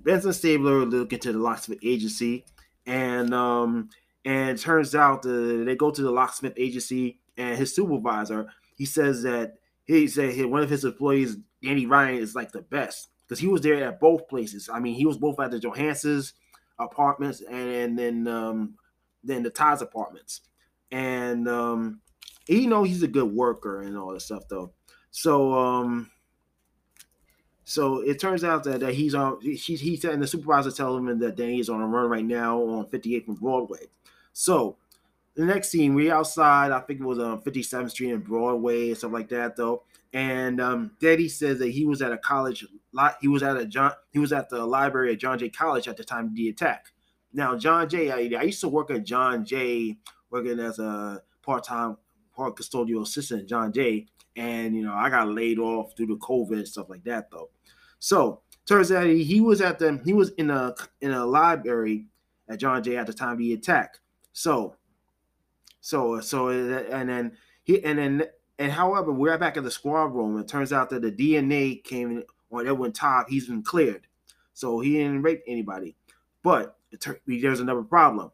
Benson 0.00 0.32
Stabler 0.32 0.84
look 0.84 1.12
into 1.12 1.32
the 1.32 1.38
locksmith 1.38 1.78
agency, 1.82 2.44
and 2.86 3.34
um, 3.34 3.90
and 4.24 4.58
turns 4.58 4.94
out 4.94 5.24
uh, 5.26 5.64
they 5.64 5.76
go 5.76 5.90
to 5.90 6.02
the 6.02 6.10
locksmith 6.10 6.54
agency, 6.56 7.20
and 7.36 7.56
his 7.56 7.74
supervisor 7.74 8.48
he 8.76 8.84
says 8.84 9.22
that 9.24 9.54
he 9.84 10.06
said 10.06 10.32
he, 10.32 10.44
one 10.44 10.62
of 10.62 10.70
his 10.70 10.84
employees, 10.84 11.36
Danny 11.62 11.86
Ryan, 11.86 12.18
is 12.18 12.34
like 12.34 12.52
the 12.52 12.62
best 12.62 13.08
because 13.26 13.40
he 13.40 13.48
was 13.48 13.60
there 13.60 13.84
at 13.84 14.00
both 14.00 14.28
places. 14.28 14.70
I 14.72 14.80
mean, 14.80 14.94
he 14.94 15.04
was 15.04 15.18
both 15.18 15.38
at 15.40 15.50
the 15.50 15.58
Johansson's 15.58 16.32
apartments 16.78 17.42
and, 17.42 17.70
and 17.70 17.98
then 17.98 18.28
um, 18.28 18.74
then 19.24 19.42
the 19.42 19.50
Todd's 19.50 19.82
apartments, 19.82 20.42
and 20.90 21.48
um, 21.48 22.00
he 22.46 22.66
know 22.66 22.84
he's 22.84 23.02
a 23.02 23.08
good 23.08 23.32
worker 23.32 23.82
and 23.82 23.98
all 23.98 24.12
that 24.12 24.20
stuff 24.20 24.44
though. 24.48 24.72
So 25.10 25.52
um 25.54 26.10
so 27.68 27.98
it 28.00 28.18
turns 28.18 28.44
out 28.44 28.64
that, 28.64 28.80
that 28.80 28.94
he's 28.94 29.14
on 29.14 29.42
he 29.42 29.54
he 29.54 30.00
and 30.08 30.22
the 30.22 30.26
supervisor 30.26 30.70
tells 30.70 30.96
him 30.96 31.18
that 31.18 31.36
Danny's 31.36 31.68
on 31.68 31.82
a 31.82 31.86
run 31.86 32.08
right 32.08 32.24
now 32.24 32.62
on 32.62 32.86
58th 32.86 33.28
and 33.28 33.38
Broadway. 33.38 33.88
So 34.32 34.78
the 35.34 35.44
next 35.44 35.68
scene, 35.68 35.92
we 35.92 36.10
outside, 36.10 36.72
I 36.72 36.80
think 36.80 37.00
it 37.00 37.04
was 37.04 37.18
on 37.18 37.42
57th 37.42 37.90
Street 37.90 38.12
and 38.12 38.24
Broadway 38.24 38.88
and 38.88 38.96
stuff 38.96 39.12
like 39.12 39.28
that 39.28 39.54
though. 39.54 39.82
And 40.14 40.62
um 40.62 40.92
Danny 40.98 41.28
says 41.28 41.58
that 41.58 41.68
he 41.68 41.84
was 41.84 42.00
at 42.00 42.10
a 42.10 42.16
college 42.16 42.64
he 43.20 43.28
was 43.28 43.42
at 43.42 43.58
a 43.58 43.66
John 43.66 43.92
he 44.12 44.18
was 44.18 44.32
at 44.32 44.48
the 44.48 44.64
library 44.64 45.12
at 45.12 45.20
John 45.20 45.38
Jay 45.38 45.50
College 45.50 45.88
at 45.88 45.98
the 45.98 46.04
time 46.04 46.28
of 46.28 46.34
the 46.34 46.48
attack. 46.48 46.86
Now 47.34 47.54
John 47.54 47.86
Jay, 47.86 48.10
I, 48.10 48.40
I 48.40 48.44
used 48.44 48.62
to 48.62 48.68
work 48.68 48.90
at 48.90 49.04
John 49.04 49.44
Jay 49.44 49.98
working 50.30 50.58
as 50.58 50.78
a 50.78 51.20
part-time 51.42 51.98
part 52.34 52.56
custodial 52.56 53.02
assistant 53.02 53.42
at 53.42 53.46
John 53.46 53.72
Jay, 53.74 54.06
and 54.36 54.74
you 54.74 54.84
know 54.84 54.94
I 54.94 55.10
got 55.10 55.28
laid 55.28 55.58
off 55.58 55.94
due 55.94 56.06
to 56.06 56.16
COVID 56.16 56.52
and 56.52 56.68
stuff 56.68 56.88
like 56.88 57.04
that 57.04 57.30
though. 57.30 57.50
So 57.98 58.40
turns 58.66 58.92
out 58.92 59.06
he 59.06 59.40
was 59.40 59.60
at 59.60 59.78
the 59.78 60.00
he 60.04 60.12
was 60.12 60.30
in 60.30 60.50
a 60.50 60.74
in 61.00 61.10
a 61.10 61.26
library 61.26 62.06
at 62.48 62.58
John 62.58 62.82
Jay 62.82 62.96
at 62.96 63.06
the 63.06 63.12
time 63.12 63.32
of 63.32 63.38
the 63.38 63.52
attack. 63.52 63.98
So 64.32 64.76
so 65.80 66.20
so 66.20 66.48
and 66.48 67.08
then 67.08 67.32
he 67.64 67.82
and 67.84 67.98
then 67.98 68.24
and 68.58 68.72
however 68.72 69.12
we're 69.12 69.38
back 69.38 69.56
at 69.56 69.64
the 69.64 69.70
squad 69.70 70.14
room. 70.14 70.38
It 70.38 70.48
turns 70.48 70.72
out 70.72 70.90
that 70.90 71.02
the 71.02 71.12
DNA 71.12 71.82
came 71.82 72.22
on 72.50 72.66
Edwin 72.66 72.92
Todd. 72.92 73.26
He's 73.28 73.48
been 73.48 73.62
cleared, 73.62 74.06
so 74.52 74.80
he 74.80 74.94
didn't 74.94 75.22
rape 75.22 75.42
anybody. 75.46 75.96
But 76.42 76.76
there's 77.26 77.60
another 77.60 77.82
problem 77.82 78.30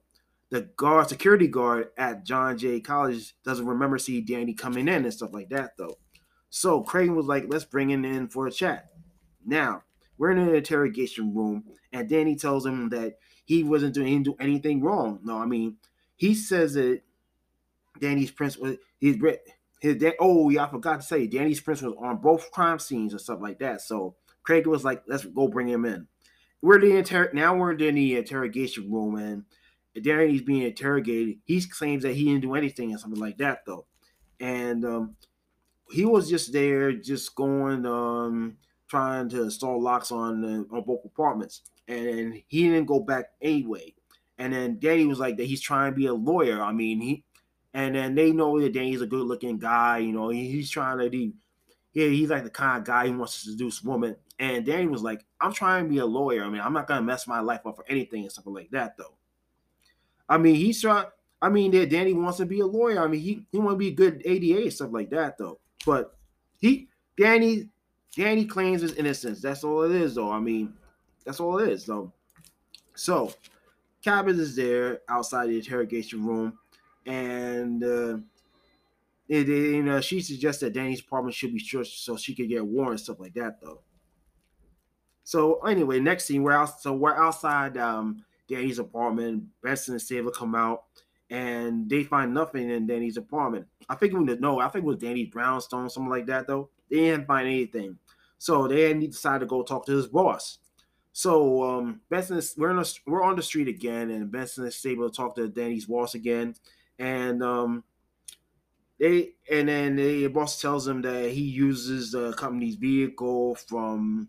the 0.54 0.62
guard, 0.76 1.08
security 1.08 1.48
guard 1.48 1.88
at 1.96 2.24
John 2.24 2.56
Jay 2.56 2.78
College 2.78 3.34
doesn't 3.42 3.66
remember 3.66 3.98
see 3.98 4.20
Danny 4.20 4.54
coming 4.54 4.86
in 4.86 5.04
and 5.04 5.12
stuff 5.12 5.32
like 5.32 5.48
that 5.48 5.76
though. 5.76 5.98
So 6.48 6.80
Craig 6.82 7.10
was 7.10 7.26
like, 7.26 7.46
let's 7.48 7.64
bring 7.64 7.90
him 7.90 8.04
in 8.04 8.28
for 8.28 8.46
a 8.46 8.52
chat. 8.52 8.90
Now 9.44 9.82
we're 10.18 10.30
in 10.30 10.38
an 10.38 10.54
interrogation 10.54 11.34
room, 11.34 11.64
and 11.92 12.08
Danny 12.08 12.36
tells 12.36 12.64
him 12.64 12.88
that 12.90 13.18
he 13.44 13.62
wasn't 13.62 13.94
doing 13.94 14.22
do 14.22 14.36
anything 14.40 14.82
wrong. 14.82 15.20
No, 15.22 15.38
I 15.38 15.46
mean 15.46 15.76
he 16.16 16.34
says 16.34 16.74
that 16.74 17.00
Danny's 18.00 18.30
prints 18.30 18.56
was 18.56 18.76
his 19.00 19.16
his. 19.80 20.02
Oh 20.20 20.50
yeah, 20.50 20.64
I 20.64 20.70
forgot 20.70 21.00
to 21.00 21.06
say 21.06 21.26
Danny's 21.26 21.60
prints 21.60 21.82
was 21.82 21.94
on 22.00 22.18
both 22.18 22.50
crime 22.50 22.78
scenes 22.78 23.12
and 23.12 23.20
stuff 23.20 23.40
like 23.40 23.58
that. 23.58 23.80
So 23.80 24.16
Craig 24.42 24.66
was 24.66 24.84
like, 24.84 25.02
let's 25.06 25.24
go 25.24 25.48
bring 25.48 25.68
him 25.68 25.84
in. 25.84 26.06
We're 26.62 26.80
the 26.80 26.96
inter- 26.96 27.30
now 27.34 27.56
we're 27.56 27.72
in 27.72 27.94
the 27.94 28.16
interrogation 28.16 28.90
room 28.90 29.16
and 29.16 29.44
Danny's 30.02 30.42
being 30.42 30.62
interrogated. 30.62 31.36
He 31.44 31.60
claims 31.62 32.02
that 32.02 32.14
he 32.14 32.24
didn't 32.24 32.42
do 32.42 32.54
anything 32.54 32.94
or 32.94 32.98
something 32.98 33.20
like 33.20 33.38
that, 33.38 33.60
though. 33.66 33.86
And 34.40 34.84
um, 34.84 35.16
he 35.90 36.04
was 36.04 36.28
just 36.28 36.52
there, 36.52 36.92
just 36.92 37.34
going, 37.34 37.86
um, 37.86 38.56
trying 38.94 39.28
to 39.28 39.42
install 39.42 39.82
locks 39.82 40.12
on 40.12 40.44
uh, 40.44 40.76
on 40.76 40.84
both 40.84 41.04
apartments, 41.04 41.62
and 41.88 42.40
he 42.46 42.68
didn't 42.68 42.86
go 42.86 43.00
back 43.00 43.30
anyway. 43.42 43.92
And 44.38 44.52
then 44.52 44.78
Danny 44.78 45.04
was 45.06 45.18
like 45.18 45.36
that 45.36 45.46
he's 45.46 45.60
trying 45.60 45.90
to 45.90 45.96
be 45.96 46.06
a 46.06 46.14
lawyer. 46.14 46.62
I 46.62 46.70
mean, 46.70 47.00
he, 47.00 47.24
and 47.72 47.96
then 47.96 48.14
they 48.14 48.30
know 48.30 48.60
that 48.60 48.72
Danny's 48.72 49.02
a 49.02 49.06
good 49.06 49.26
looking 49.26 49.58
guy. 49.58 49.98
You 49.98 50.12
know, 50.12 50.28
he's 50.28 50.70
trying 50.70 50.98
to 51.00 51.10
be, 51.10 51.32
yeah, 51.92 52.06
he's 52.06 52.30
like 52.30 52.44
the 52.44 52.50
kind 52.50 52.78
of 52.78 52.84
guy 52.84 53.08
who 53.08 53.18
wants 53.18 53.42
to 53.42 53.50
seduce 53.50 53.82
women. 53.82 54.14
And 54.38 54.64
Danny 54.64 54.86
was 54.86 55.02
like, 55.02 55.24
I'm 55.40 55.52
trying 55.52 55.84
to 55.84 55.90
be 55.90 55.98
a 55.98 56.06
lawyer. 56.06 56.44
I 56.44 56.48
mean, 56.48 56.60
I'm 56.60 56.72
not 56.72 56.86
gonna 56.86 57.02
mess 57.02 57.26
my 57.26 57.40
life 57.40 57.66
up 57.66 57.74
for 57.74 57.84
anything 57.88 58.22
and 58.22 58.32
something 58.32 58.54
like 58.54 58.70
that, 58.70 58.96
though. 58.96 59.16
I 60.28 60.38
mean, 60.38 60.54
he's 60.54 60.80
trying. 60.80 61.06
I 61.42 61.48
mean, 61.48 61.72
that 61.72 61.90
Danny 61.90 62.12
wants 62.12 62.38
to 62.38 62.46
be 62.46 62.60
a 62.60 62.66
lawyer. 62.66 63.02
I 63.02 63.08
mean, 63.08 63.20
he 63.20 63.44
he 63.50 63.58
want 63.58 63.74
to 63.74 63.78
be 63.78 63.88
a 63.88 63.90
good 63.90 64.22
ADA 64.24 64.62
and 64.62 64.72
stuff 64.72 64.92
like 64.92 65.10
that, 65.10 65.36
though. 65.36 65.58
But 65.84 66.16
he, 66.58 66.88
Danny, 67.18 67.70
Danny 68.16 68.44
claims 68.44 68.82
his 68.82 68.94
innocence. 68.94 69.40
That's 69.40 69.64
all 69.64 69.82
it 69.82 69.92
is, 69.92 70.14
though. 70.14 70.30
I 70.30 70.40
mean, 70.40 70.74
that's 71.24 71.40
all 71.40 71.58
it 71.58 71.68
is, 71.68 71.84
though. 71.84 72.12
So, 72.94 73.32
Cabot 74.02 74.36
is 74.36 74.54
there 74.54 75.00
outside 75.08 75.48
the 75.48 75.56
interrogation 75.56 76.24
room, 76.24 76.58
and 77.06 77.82
uh, 77.82 78.18
it, 79.28 79.48
it, 79.48 79.74
you 79.74 79.82
know 79.82 80.00
she 80.00 80.20
suggests 80.20 80.60
that 80.60 80.74
Danny's 80.74 81.00
apartment 81.00 81.34
should 81.34 81.52
be 81.52 81.58
searched 81.58 82.04
so 82.04 82.16
she 82.16 82.34
could 82.34 82.48
get 82.48 82.64
warrants, 82.64 83.04
stuff 83.04 83.20
like 83.20 83.34
that, 83.34 83.60
though. 83.60 83.80
So 85.24 85.60
anyway, 85.60 86.00
next 86.00 86.26
scene 86.26 86.42
we're 86.42 86.52
out. 86.52 86.80
So 86.80 86.92
we're 86.92 87.16
outside 87.16 87.78
um, 87.78 88.24
Danny's 88.48 88.78
apartment. 88.78 89.44
Benson 89.62 89.94
and 89.94 90.02
Stabler 90.02 90.30
come 90.30 90.54
out 90.54 90.84
and 91.30 91.88
they 91.88 92.04
find 92.04 92.34
nothing 92.34 92.70
in 92.70 92.86
Danny's 92.86 93.16
apartment. 93.16 93.66
I 93.88 93.94
think 93.94 94.12
it 94.12 94.18
was 94.18 94.38
no, 94.38 94.60
I 94.60 94.68
think 94.68 94.84
it 94.84 94.88
was 94.88 94.98
Danny's 94.98 95.30
brownstone, 95.30 95.88
something 95.88 96.10
like 96.10 96.26
that 96.26 96.46
though. 96.46 96.68
They 96.90 96.96
didn't 96.96 97.26
find 97.26 97.46
anything. 97.46 97.98
So 98.38 98.68
they 98.68 98.92
decided 98.94 99.40
to 99.40 99.46
go 99.46 99.62
talk 99.62 99.86
to 99.86 99.96
his 99.96 100.06
boss. 100.06 100.58
So 101.12 101.62
um, 101.62 102.00
Benson 102.10 102.38
is, 102.38 102.54
we're 102.58 102.76
a, 102.76 102.84
we're 103.06 103.22
on 103.22 103.36
the 103.36 103.42
street 103.42 103.68
again, 103.68 104.10
and 104.10 104.32
Benson 104.32 104.66
is 104.66 104.84
able 104.84 105.08
to 105.08 105.16
talk 105.16 105.36
to 105.36 105.48
Danny's 105.48 105.86
boss 105.86 106.14
again, 106.16 106.56
and 106.98 107.42
um, 107.42 107.84
they 108.98 109.34
and 109.50 109.68
then 109.68 109.96
the 109.96 110.26
boss 110.28 110.60
tells 110.60 110.86
him 110.88 111.02
that 111.02 111.30
he 111.30 111.42
uses 111.42 112.12
the 112.12 112.32
company's 112.32 112.76
vehicle 112.76 113.54
from 113.54 114.28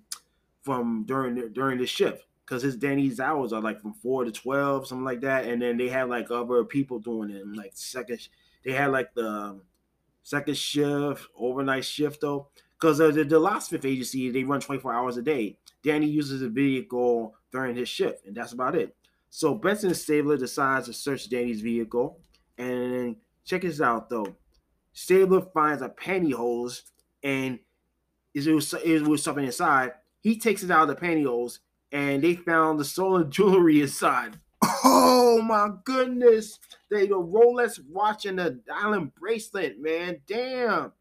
from 0.62 1.06
during 1.08 1.54
during 1.54 1.80
the 1.80 1.88
shift 1.88 2.26
because 2.46 2.62
his 2.62 2.76
Danny's 2.76 3.20
hours 3.20 3.54
are 3.54 3.62
like 3.62 3.82
from 3.82 3.94
four 3.94 4.24
to 4.24 4.32
twelve, 4.32 4.88
something 4.88 5.06
like 5.06 5.22
that. 5.22 5.46
And 5.46 5.62
then 5.62 5.78
they 5.78 5.90
have 5.90 6.10
like 6.10 6.30
other 6.30 6.64
people 6.64 7.00
doing 7.00 7.32
it, 7.32 7.48
like 7.48 7.72
second. 7.74 8.28
They 8.64 8.74
had 8.74 8.92
like 8.92 9.14
the 9.14 9.60
second 10.24 10.58
shift, 10.58 11.28
overnight 11.38 11.86
shift 11.86 12.22
though, 12.22 12.50
because 12.86 13.02
uh, 13.02 13.10
the, 13.10 13.24
the 13.24 13.40
locksmith 13.40 13.84
agency 13.84 14.30
they 14.30 14.44
run 14.44 14.62
twenty 14.62 14.80
four 14.80 14.94
hours 14.94 15.18
a 15.18 15.22
day. 15.24 15.58
Danny 15.84 16.06
uses 16.06 16.44
a 16.44 16.50
vehicle 16.50 17.34
during 17.52 17.76
his 17.76 17.90
shift, 17.90 18.28
and 18.28 18.36
that's 18.36 18.54
about 18.54 18.76
it. 18.76 18.96
So 19.32 19.56
Benson 19.56 19.96
Stabler 19.96 20.38
decides 20.38 20.86
to 20.86 20.94
search 20.94 21.28
Danny's 21.28 21.62
vehicle, 21.62 22.20
and 22.60 23.16
check 23.44 23.64
this 23.64 23.82
out 23.82 24.08
though. 24.10 24.36
Stabler 24.94 25.42
finds 25.42 25.82
a 25.82 25.90
pantyhose, 25.90 26.84
and 27.24 27.58
it 28.36 28.48
was, 28.54 28.72
it 28.76 29.02
was 29.02 29.24
something 29.24 29.46
inside. 29.46 29.94
He 30.22 30.38
takes 30.38 30.62
it 30.62 30.70
out 30.70 30.88
of 30.88 30.96
the 30.96 31.06
pantyhose 31.06 31.60
and 31.92 32.24
they 32.24 32.36
found 32.36 32.80
the 32.80 32.86
stolen 32.86 33.32
jewelry 33.32 33.82
inside. 33.82 34.40
Oh 34.62 35.42
my 35.42 35.70
goodness. 35.84 36.60
They 36.90 37.08
the 37.08 37.16
Rolex 37.16 37.80
watch 37.90 38.26
and 38.26 38.40
the 38.40 38.60
diamond 38.68 39.14
bracelet, 39.16 39.82
man. 39.82 40.22
Damn. 40.28 40.92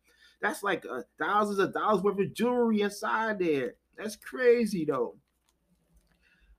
That's 0.45 0.63
like 0.63 0.85
uh, 0.85 1.01
thousands 1.19 1.59
of 1.59 1.73
dollars 1.73 2.03
worth 2.03 2.21
of 2.21 2.35
jewelry 2.35 2.83
inside 2.83 3.39
there. 3.39 3.77
That's 3.97 4.15
crazy 4.15 4.85
though. 4.85 5.17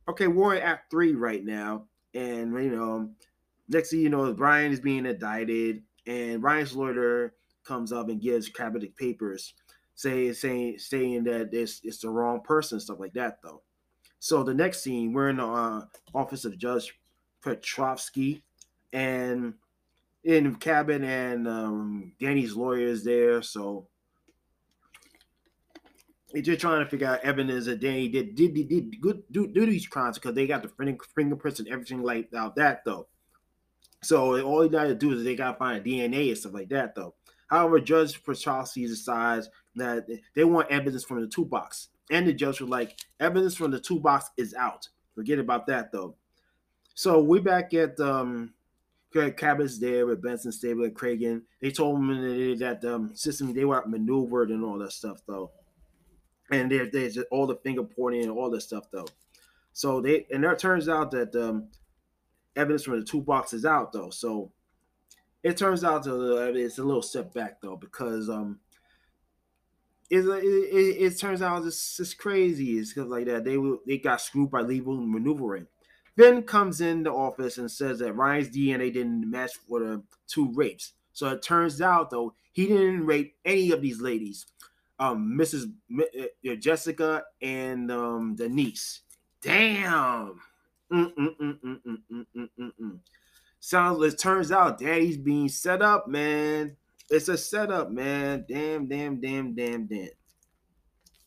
Okay, 0.10 0.26
we're 0.26 0.56
at 0.56 0.90
Three 0.90 1.14
right 1.14 1.46
now, 1.46 1.86
and 2.16 2.52
you 2.54 2.72
know, 2.72 3.12
next 3.70 3.92
thing 3.92 4.00
you 4.00 4.10
know, 4.10 4.34
Brian 4.34 4.72
is 4.72 4.80
being 4.80 5.06
indicted, 5.06 5.84
and 6.08 6.42
Brian's 6.42 6.76
lawyer 6.76 7.36
comes 7.64 7.92
up 7.92 8.10
and 8.10 8.20
gives 8.20 8.50
Cabot 8.50 8.98
papers, 8.98 9.54
saying 9.94 10.34
saying 10.34 10.80
saying 10.80 11.26
that 11.26 11.54
it's 11.54 11.80
it's 11.84 12.00
the 12.00 12.10
wrong 12.10 12.42
person, 12.42 12.80
stuff 12.80 13.00
like 13.00 13.14
that 13.14 13.38
though. 13.44 13.62
So 14.18 14.42
the 14.42 14.56
next 14.56 14.82
scene, 14.82 15.14
we're 15.14 15.30
in 15.30 15.38
the 15.38 15.46
uh, 15.46 15.86
office 16.16 16.44
of 16.44 16.58
Judge 16.58 17.00
Petrovsky, 17.44 18.42
and 18.92 19.54
in 20.26 20.56
cabin, 20.56 21.04
and 21.04 21.48
um, 21.48 22.14
Danny's 22.20 22.56
lawyer 22.56 22.88
is 22.88 23.04
there. 23.04 23.42
So 23.42 23.88
they're 26.34 26.42
just 26.42 26.60
trying 26.60 26.84
to 26.84 26.90
figure 26.90 27.08
out 27.08 27.24
evidence 27.24 27.66
that 27.66 27.80
Danny 27.80 28.10
did 28.10 28.36
did 28.36 28.54
did, 28.54 28.68
did 28.68 29.02
good 29.02 29.24
do, 29.32 29.48
do 29.48 29.66
these 29.66 29.88
crimes 29.88 30.18
because 30.18 30.36
they 30.36 30.48
got 30.48 30.64
the 30.64 31.00
fingerprints 31.16 31.60
and 31.60 31.70
everything 31.70 32.02
like 32.02 32.30
that 32.32 32.82
though. 32.84 33.08
So 34.04 34.42
all 34.42 34.60
they 34.60 34.70
got 34.70 34.84
to 34.84 34.96
do 34.96 35.14
is 35.14 35.24
they 35.24 35.36
got 35.36 35.54
to 35.54 35.58
find 35.58 35.84
DNA 35.84 36.30
and 36.30 36.38
stuff 36.38 36.54
like 36.54 36.70
that 36.70 36.96
though. 36.96 37.16
However, 37.48 37.80
Judge 37.80 38.22
Petrovsky 38.24 38.88
decides 38.88 39.50
that 39.76 40.08
they 40.36 40.44
want 40.44 40.72
evidence 40.72 41.04
from 41.04 41.22
the 41.22 41.28
toolbox. 41.28 41.90
And 42.12 42.28
the 42.28 42.34
judge 42.34 42.62
was 42.62 42.70
like, 42.70 43.00
evidence 43.20 43.56
from 43.56 43.72
the 43.72 43.80
toolbox 43.80 44.30
is 44.38 44.54
out. 44.54 44.88
Forget 45.16 45.40
about 45.40 45.66
that 45.68 45.92
though. 45.92 46.16
So 46.96 47.22
we 47.22 47.40
back 47.40 47.74
at 47.74 48.00
um 48.00 48.54
Cabot's 49.16 49.80
there 49.80 50.06
with 50.06 50.22
Benson, 50.22 50.52
Stabler, 50.52 50.86
and 50.86 50.96
Cragen. 50.96 51.42
They 51.62 51.72
told 51.72 51.98
him 51.98 52.58
that 52.60 52.82
the 52.82 52.96
um, 52.96 53.16
system 53.16 53.54
they 53.54 53.66
were 53.66 53.86
maneuvered 53.86 54.50
and 54.50 54.64
all 54.64 54.78
that 54.80 54.92
stuff 54.92 55.22
though. 55.28 55.52
And 56.52 56.72
there, 56.72 56.90
there's 56.92 57.18
all 57.32 57.48
the 57.48 57.56
finger 57.56 57.84
pointing 57.84 58.24
and 58.24 58.32
all 58.32 58.50
that 58.52 58.62
stuff 58.62 58.86
though. 58.92 59.08
So 59.74 60.02
they 60.02 60.26
and 60.32 60.44
it 60.44 60.60
turns 60.60 60.88
out 60.90 61.12
that 61.12 61.36
um, 61.36 61.70
evidence 62.56 62.84
from 62.84 63.00
the 63.00 63.06
toolbox 63.06 63.54
is 63.54 63.66
out 63.66 63.92
though. 63.92 64.10
So 64.10 64.52
it 65.44 65.58
turns 65.58 65.84
out 65.84 66.04
to 66.04 66.38
it's 66.56 66.80
a 66.80 66.84
little 66.84 67.02
step 67.02 67.34
back 67.34 67.62
though 67.62 67.76
because 67.76 68.30
um 68.30 68.60
it, 70.10 70.20
it, 70.20 71.04
it 71.04 71.20
turns 71.20 71.42
out 71.42 71.66
it's, 71.66 72.00
it's 72.00 72.14
crazy. 72.14 72.78
It's 72.78 72.94
because 72.94 73.10
like 73.10 73.26
that 73.26 73.44
they 73.44 73.58
they 73.86 73.98
got 73.98 74.22
screwed 74.22 74.52
by 74.52 74.62
legal 74.62 74.96
maneuvering. 74.96 75.68
Ben 76.18 76.44
comes 76.44 76.82
in 76.82 77.04
the 77.04 77.12
office 77.12 77.58
and 77.58 77.70
says 77.70 78.00
that 78.00 78.14
Ryan's 78.14 78.50
DNA 78.50 78.94
didn't 78.94 79.30
match 79.30 79.52
for 79.68 79.80
the 79.80 80.04
two 80.28 80.52
rapes. 80.54 80.94
So 81.14 81.30
it 81.30 81.42
turns 81.42 81.82
out 81.82 82.10
though 82.10 82.34
he 82.52 82.68
didn't 82.68 83.06
rape 83.06 83.36
any 83.44 83.72
of 83.72 83.82
these 83.82 84.02
ladies, 84.02 84.46
um, 85.00 85.38
Mrs. 85.38 85.72
Uh, 86.00 86.56
Jessica 86.56 87.24
and 87.42 87.92
um, 87.92 88.36
Denise. 88.36 89.02
Damn. 89.42 90.40
Mm-mm-mm-mm-mm-mm-mm-mm. 90.92 93.00
Sounds. 93.60 94.04
It 94.04 94.20
turns 94.20 94.52
out 94.52 94.80
Danny's 94.80 95.18
being 95.18 95.50
set 95.50 95.82
up, 95.82 96.08
man. 96.08 96.78
It's 97.10 97.30
a 97.30 97.38
setup, 97.38 97.92
man. 97.92 98.46
Damn, 98.48 98.88
damn, 98.88 99.20
damn, 99.20 99.54
damn, 99.54 99.86
damn. 99.86 100.10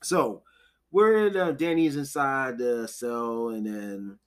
So, 0.03 0.43
where 0.91 1.37
uh, 1.37 1.53
Danny's 1.53 1.97
inside 1.97 2.59
the 2.59 2.89
cell, 2.89 3.49
and 3.49 3.67
then 3.67 4.19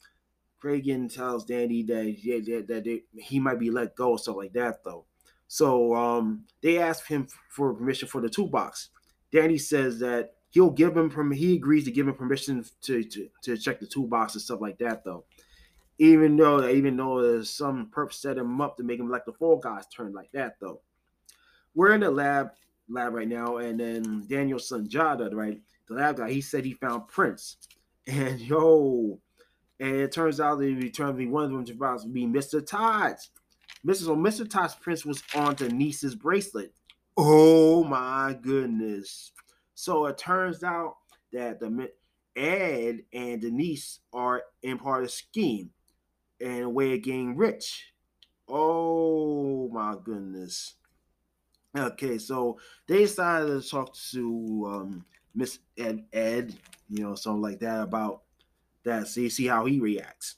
Cragen 0.62 1.14
tells 1.14 1.46
Danny 1.46 1.84
that 1.84 2.16
yeah, 2.24 2.40
that, 2.40 2.68
that 2.68 2.84
they, 2.84 3.04
he 3.18 3.40
might 3.40 3.60
be 3.60 3.72
let 3.72 3.96
go, 3.96 4.18
stuff 4.18 4.38
like 4.38 4.54
that, 4.54 4.84
though. 4.84 5.06
So, 5.48 5.96
um, 5.96 6.46
they 6.62 6.78
ask 6.78 7.06
him 7.08 7.28
for 7.50 7.74
permission 7.74 8.08
for 8.08 8.22
the 8.22 8.30
toolbox. 8.30 8.90
Danny 9.32 9.58
says 9.58 10.00
that 10.00 10.34
he'll 10.50 10.70
give 10.70 10.96
him 10.96 11.10
from 11.10 11.32
he 11.32 11.56
agrees 11.56 11.86
to 11.86 11.92
give 11.92 12.08
him 12.08 12.14
permission 12.14 12.64
to, 12.84 13.04
to 13.04 13.30
to 13.44 13.58
check 13.58 13.80
the 13.80 13.88
toolbox 13.88 14.36
and 14.36 14.42
stuff 14.42 14.62
like 14.62 14.78
that, 14.78 15.04
though. 15.04 15.26
Even 15.98 16.38
though 16.38 16.68
even 16.68 16.98
though 16.98 17.22
there's 17.22 17.50
some 17.50 17.90
purpose 17.92 18.22
set 18.22 18.38
him 18.38 18.62
up 18.62 18.78
to 18.78 18.84
make 18.84 19.00
him 19.00 19.10
like 19.10 19.26
the 19.26 19.34
Fall 19.34 19.58
Guys 19.58 19.88
turn 19.88 20.14
like 20.14 20.32
that, 20.34 20.56
though 20.60 20.82
we're 21.76 21.94
in 21.94 22.02
the 22.02 22.12
lab 22.12 22.52
lab 22.90 23.14
right 23.14 23.28
now, 23.28 23.58
and 23.58 23.80
then 23.80 24.26
Daniel 24.28 24.60
Sunjata, 24.60 25.34
right, 25.34 25.62
the 25.88 25.94
lab 25.94 26.18
guy, 26.18 26.30
he 26.32 26.42
said 26.42 26.66
he 26.66 26.74
found 26.74 27.08
prints, 27.08 27.58
and 28.08 28.40
yo, 28.40 29.20
and 29.82 29.96
it 29.96 30.12
turns 30.12 30.40
out 30.40 30.60
that 30.60 30.66
he 30.66 30.90
turned 30.92 31.14
to 31.14 31.18
be 31.18 31.26
one 31.26 31.46
of 31.46 31.52
them 31.52 31.66
to 31.66 32.08
be 32.08 32.26
Mr. 32.28 32.66
Todd's. 32.66 33.32
Mr. 33.86 34.04
So 34.04 34.16
Mr. 34.16 34.48
Todd's 34.48 34.76
prints 34.76 35.06
was 35.06 35.24
on 35.34 35.56
Denise's 35.56 36.14
bracelet. 36.14 36.72
Oh 37.18 37.84
my 37.84 38.38
goodness! 38.40 39.32
So 39.74 40.06
it 40.06 40.20
turns 40.20 40.64
out 40.64 40.98
that 41.34 41.60
the 41.60 41.90
Ed 42.36 43.02
and 43.12 43.42
Denise 43.42 44.00
are 44.14 44.44
in 44.62 44.78
part 44.78 45.02
of 45.02 45.08
the 45.08 45.12
scheme 45.12 45.72
and 46.40 46.64
a 46.64 46.70
way 46.70 46.94
of 46.94 47.02
getting 47.02 47.36
rich. 47.36 47.92
Oh 48.48 49.68
my 49.70 49.96
goodness. 50.04 50.76
Okay, 51.76 52.20
so 52.20 52.60
they 52.88 53.00
decided 53.00 53.48
to 53.48 53.68
talk 53.68 53.96
to 54.12 54.68
um, 54.70 55.06
Miss 55.34 55.60
Ed, 55.78 56.06
Ed, 56.14 56.54
you 56.88 57.04
know, 57.04 57.16
something 57.16 57.42
like 57.42 57.60
that 57.60 57.82
about 57.82 58.22
that. 58.84 59.08
See, 59.08 59.30
see 59.30 59.48
how 59.48 59.66
he 59.66 59.80
reacts. 59.80 60.36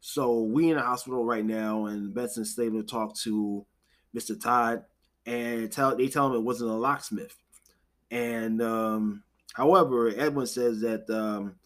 So 0.00 0.42
we 0.42 0.70
in 0.70 0.76
the 0.76 0.82
hospital 0.82 1.24
right 1.24 1.44
now, 1.44 1.86
and 1.86 2.14
Benson's 2.14 2.58
able 2.58 2.80
to 2.80 2.86
talk 2.86 3.16
to 3.18 3.66
Mr. 4.14 4.40
Todd, 4.40 4.84
and 5.26 5.70
tell 5.70 5.96
they 5.96 6.08
tell 6.08 6.28
him 6.28 6.34
it 6.34 6.44
wasn't 6.44 6.70
a 6.70 6.74
locksmith. 6.74 7.36
And 8.10 8.62
um, 8.62 9.24
however, 9.54 10.12
Edwin 10.16 10.46
says 10.46 10.80
that 10.80 11.10
um, 11.10 11.56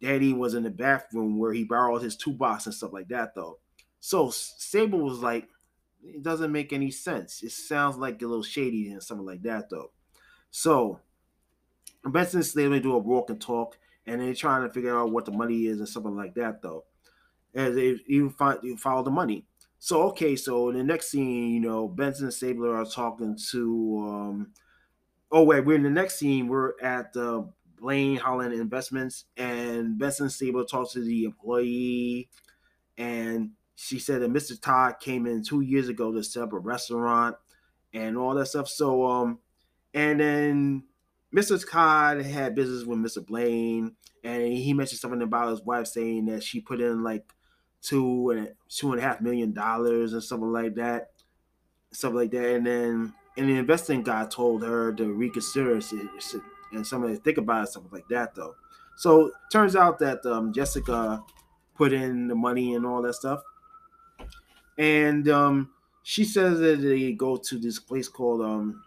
Danny 0.00 0.32
was 0.32 0.54
in 0.54 0.62
the 0.62 0.70
bathroom 0.70 1.38
where 1.38 1.52
he 1.52 1.64
borrowed 1.64 2.02
his 2.02 2.16
toolbox 2.16 2.66
and 2.66 2.74
stuff 2.74 2.92
like 2.92 3.08
that, 3.08 3.34
though. 3.34 3.58
So 4.00 4.30
Sable 4.30 5.00
was 5.00 5.20
like, 5.20 5.48
it 6.02 6.22
doesn't 6.22 6.52
make 6.52 6.72
any 6.72 6.90
sense. 6.90 7.42
It 7.42 7.52
sounds 7.52 7.96
like 7.96 8.20
a 8.20 8.26
little 8.26 8.42
shady 8.42 8.90
and 8.90 9.02
something 9.02 9.26
like 9.26 9.42
that, 9.42 9.70
though. 9.70 9.92
So 10.50 11.00
Benson 12.04 12.42
Stabler 12.42 12.80
do 12.80 12.94
a 12.94 12.98
walk 12.98 13.30
and 13.30 13.40
talk, 13.40 13.78
and 14.06 14.20
they're 14.20 14.34
trying 14.34 14.66
to 14.66 14.72
figure 14.72 14.98
out 14.98 15.12
what 15.12 15.24
the 15.24 15.32
money 15.32 15.66
is 15.66 15.78
and 15.78 15.88
something 15.88 16.16
like 16.16 16.34
that, 16.34 16.62
though. 16.62 16.84
And 17.54 17.76
they 17.76 17.96
even 18.06 18.30
find, 18.30 18.80
follow 18.80 19.02
the 19.02 19.10
money. 19.10 19.44
So 19.78 20.02
okay, 20.04 20.34
so 20.34 20.70
in 20.70 20.76
the 20.76 20.82
next 20.82 21.10
scene, 21.10 21.52
you 21.52 21.60
know, 21.60 21.88
Benson 21.88 22.24
and 22.24 22.34
Stabler 22.34 22.74
are 22.74 22.86
talking 22.86 23.36
to. 23.50 24.06
Um, 24.08 24.52
oh 25.30 25.42
wait, 25.42 25.64
we're 25.64 25.76
in 25.76 25.82
the 25.82 25.90
next 25.90 26.18
scene. 26.18 26.48
We're 26.48 26.72
at 26.80 27.14
uh, 27.16 27.42
Blaine 27.78 28.16
Holland 28.16 28.54
Investments, 28.54 29.26
and 29.36 29.98
Benson 29.98 30.24
and 30.24 30.32
Stabler 30.32 30.64
talks 30.64 30.92
to 30.94 31.00
the 31.00 31.24
employee, 31.24 32.30
and 32.96 33.50
she 33.74 33.98
said 33.98 34.22
that 34.22 34.32
Mr. 34.32 34.58
Todd 34.58 35.00
came 35.00 35.26
in 35.26 35.44
two 35.44 35.60
years 35.60 35.88
ago 35.88 36.12
to 36.12 36.24
set 36.24 36.44
up 36.44 36.54
a 36.54 36.58
restaurant 36.58 37.36
and 37.92 38.16
all 38.16 38.34
that 38.34 38.46
stuff. 38.46 38.68
So, 38.68 39.04
um, 39.04 39.38
and 39.92 40.18
then 40.18 40.84
Mr. 41.34 41.68
Todd 41.68 42.22
had 42.22 42.54
business 42.54 42.84
with 42.84 42.98
Mr. 42.98 43.24
Blaine, 43.24 43.96
and 44.22 44.42
he 44.52 44.72
mentioned 44.72 45.00
something 45.00 45.22
about 45.22 45.50
his 45.50 45.62
wife 45.62 45.86
saying 45.86 46.26
that 46.26 46.42
she 46.42 46.60
put 46.60 46.80
in 46.80 47.02
like 47.02 47.32
two 47.82 48.30
and 48.30 48.54
two 48.68 48.92
and 48.92 49.00
a 49.00 49.04
half 49.04 49.20
million 49.20 49.52
dollars 49.52 50.12
and 50.12 50.22
something 50.22 50.52
like 50.52 50.74
that, 50.76 51.10
something 51.92 52.18
like 52.18 52.30
that. 52.30 52.54
And 52.56 52.66
then, 52.66 53.14
and 53.36 53.48
the 53.48 53.56
investing 53.56 54.02
guy 54.02 54.26
told 54.26 54.62
her 54.62 54.92
to 54.94 55.12
reconsider 55.12 55.80
and 56.72 56.86
something 56.86 57.14
to 57.14 57.20
think 57.20 57.38
about 57.38 57.64
it, 57.64 57.72
something 57.72 57.92
like 57.92 58.08
that, 58.10 58.34
though. 58.34 58.54
So 58.96 59.32
turns 59.52 59.74
out 59.76 59.98
that 59.98 60.24
um, 60.24 60.52
Jessica 60.52 61.22
put 61.74 61.92
in 61.92 62.28
the 62.28 62.34
money 62.36 62.74
and 62.74 62.86
all 62.86 63.02
that 63.02 63.14
stuff 63.14 63.42
and 64.78 65.28
um, 65.28 65.72
she 66.02 66.24
says 66.24 66.58
that 66.60 66.80
they 66.80 67.12
go 67.12 67.36
to 67.36 67.58
this 67.58 67.78
place 67.78 68.08
called 68.08 68.42
um, 68.42 68.82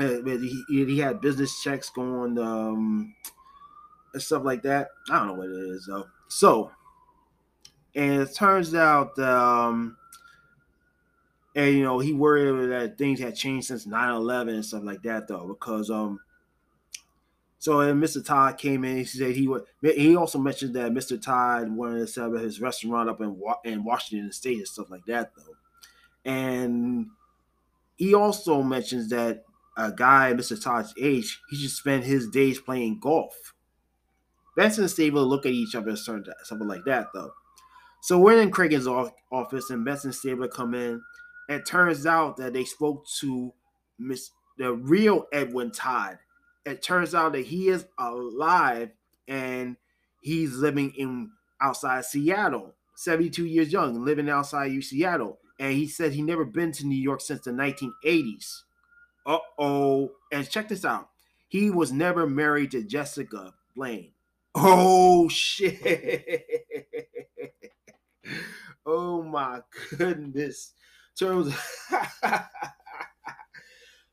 he, 0.00 0.64
he 0.68 0.98
had 0.98 1.20
business 1.20 1.62
checks 1.62 1.90
going 1.90 2.38
um, 2.38 3.14
and 4.12 4.22
stuff 4.22 4.44
like 4.44 4.62
that. 4.62 4.88
I 5.10 5.18
don't 5.18 5.28
know 5.28 5.34
what 5.34 5.48
it 5.48 5.70
is 5.70 5.86
though. 5.86 6.06
So, 6.28 6.70
and 7.94 8.22
it 8.22 8.34
turns 8.34 8.74
out 8.74 9.18
um, 9.18 9.96
and 11.54 11.76
you 11.76 11.82
know 11.82 11.98
he 11.98 12.12
worried 12.12 12.70
that 12.70 12.98
things 12.98 13.20
had 13.20 13.34
changed 13.34 13.68
since 13.68 13.86
9-11 13.86 14.48
and 14.50 14.64
stuff 14.64 14.84
like 14.84 15.02
that 15.02 15.26
though 15.28 15.48
because 15.48 15.90
um 15.90 16.20
so 17.60 17.80
and 17.80 18.02
Mr. 18.02 18.24
Todd 18.24 18.56
came 18.56 18.84
in. 18.84 18.96
He 18.96 19.04
said 19.04 19.36
he 19.36 19.46
would. 19.46 19.64
He 19.82 20.16
also 20.16 20.38
mentioned 20.38 20.74
that 20.76 20.92
Mr. 20.92 21.20
Todd 21.20 21.70
wanted 21.70 21.98
to 21.98 22.06
set 22.06 22.24
up 22.24 22.32
his 22.40 22.58
restaurant 22.58 23.10
up 23.10 23.20
in 23.20 23.38
in 23.64 23.84
Washington 23.84 24.32
State 24.32 24.56
and 24.56 24.66
stuff 24.66 24.88
like 24.88 25.04
that, 25.04 25.32
though. 25.36 25.54
And 26.24 27.08
he 27.96 28.14
also 28.14 28.62
mentions 28.62 29.10
that 29.10 29.44
a 29.76 29.92
guy 29.92 30.32
Mr. 30.34 30.62
Todd's 30.62 30.94
age, 31.00 31.40
he 31.48 31.56
should 31.56 31.70
spend 31.70 32.04
his 32.04 32.28
days 32.28 32.60
playing 32.60 33.00
golf. 33.00 33.54
Benson 34.56 34.84
and 34.84 34.90
Stabler 34.90 35.22
look 35.22 35.46
at 35.46 35.52
each 35.52 35.74
other, 35.74 35.96
something 35.96 36.68
like 36.68 36.84
that, 36.86 37.08
though. 37.14 37.32
So 38.02 38.18
we're 38.18 38.40
in 38.40 38.50
Cragen's 38.50 38.86
office, 38.86 39.70
and 39.70 39.84
Benson 39.84 40.08
and 40.08 40.14
Stabler 40.14 40.48
come 40.48 40.74
in. 40.74 41.00
It 41.48 41.66
turns 41.66 42.06
out 42.06 42.36
that 42.38 42.52
they 42.52 42.64
spoke 42.64 43.06
to 43.20 43.52
Miss 43.98 44.30
the 44.58 44.72
real 44.74 45.26
Edwin 45.32 45.70
Todd. 45.70 46.18
It 46.66 46.82
turns 46.82 47.14
out 47.14 47.32
that 47.32 47.46
he 47.46 47.68
is 47.68 47.86
alive 47.98 48.90
and 49.26 49.76
he's 50.20 50.56
living 50.56 50.92
in 50.96 51.30
outside 51.60 52.04
Seattle, 52.04 52.74
72 52.96 53.46
years 53.46 53.72
young, 53.72 54.04
living 54.04 54.28
outside 54.28 54.82
Seattle. 54.82 55.38
And 55.58 55.72
he 55.72 55.88
said 55.88 56.12
he 56.12 56.22
never 56.22 56.44
been 56.44 56.72
to 56.72 56.86
New 56.86 57.00
York 57.00 57.20
since 57.20 57.40
the 57.42 57.52
1980s. 57.52 58.62
Uh 59.26 59.38
oh. 59.58 60.12
And 60.32 60.48
check 60.48 60.68
this 60.68 60.84
out. 60.84 61.08
He 61.48 61.70
was 61.70 61.92
never 61.92 62.26
married 62.26 62.70
to 62.72 62.82
Jessica 62.82 63.54
Blaine. 63.74 64.12
Oh 64.54 65.28
shit. 65.28 66.46
oh 68.86 69.22
my 69.22 69.60
goodness. 69.96 70.72
Terms 71.18 71.54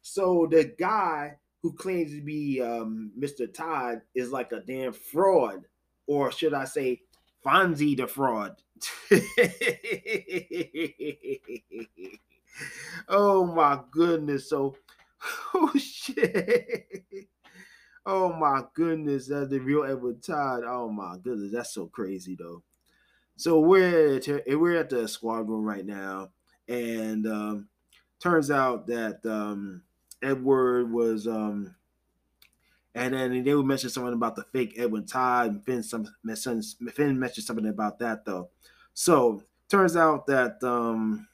so 0.01 0.47
the 0.49 0.73
guy 0.77 1.37
who 1.61 1.73
claims 1.73 2.11
to 2.11 2.21
be 2.21 2.61
um, 2.61 3.11
Mr. 3.19 3.51
Todd 3.51 4.01
is 4.15 4.31
like 4.31 4.51
a 4.51 4.59
damn 4.59 4.93
fraud, 4.93 5.65
or 6.05 6.31
should 6.31 6.53
I 6.53 6.65
say, 6.65 7.01
Fonzie 7.45 7.97
the 7.97 8.07
fraud. 8.07 8.55
oh 13.09 13.45
my 13.45 13.79
goodness! 13.91 14.49
So, 14.49 14.75
oh 15.53 15.71
shit! 15.77 17.27
Oh 18.05 18.33
my 18.33 18.63
goodness, 18.73 19.27
that's 19.27 19.49
the 19.49 19.59
real 19.59 19.83
Edward 19.83 20.23
Todd. 20.23 20.63
Oh 20.65 20.89
my 20.89 21.17
goodness, 21.21 21.51
that's 21.51 21.73
so 21.73 21.87
crazy 21.87 22.35
though. 22.39 22.63
So 23.35 23.59
we're 23.59 24.17
at, 24.17 24.27
we're 24.59 24.79
at 24.79 24.89
the 24.89 25.07
squad 25.07 25.47
room 25.49 25.63
right 25.63 25.85
now, 25.85 26.29
and 26.67 27.27
um, 27.27 27.67
turns 28.19 28.49
out 28.49 28.87
that 28.87 29.25
um, 29.25 29.83
Edward 30.21 30.91
was 30.91 31.27
um 31.27 31.75
and 32.95 33.13
then 33.13 33.43
they 33.43 33.53
would 33.53 33.65
mention 33.65 33.89
something 33.89 34.13
about 34.13 34.35
the 34.35 34.43
fake 34.43 34.73
Edwin 34.77 35.05
Todd 35.05 35.51
and 35.51 35.63
Fin 35.63 35.83
some 35.83 36.07
Fin 36.93 37.19
mentioned 37.19 37.45
something 37.45 37.67
about 37.67 37.99
that 37.99 38.25
though. 38.25 38.49
So 38.93 39.43
turns 39.69 39.95
out 39.95 40.25
that 40.27 40.63
um 40.63 41.27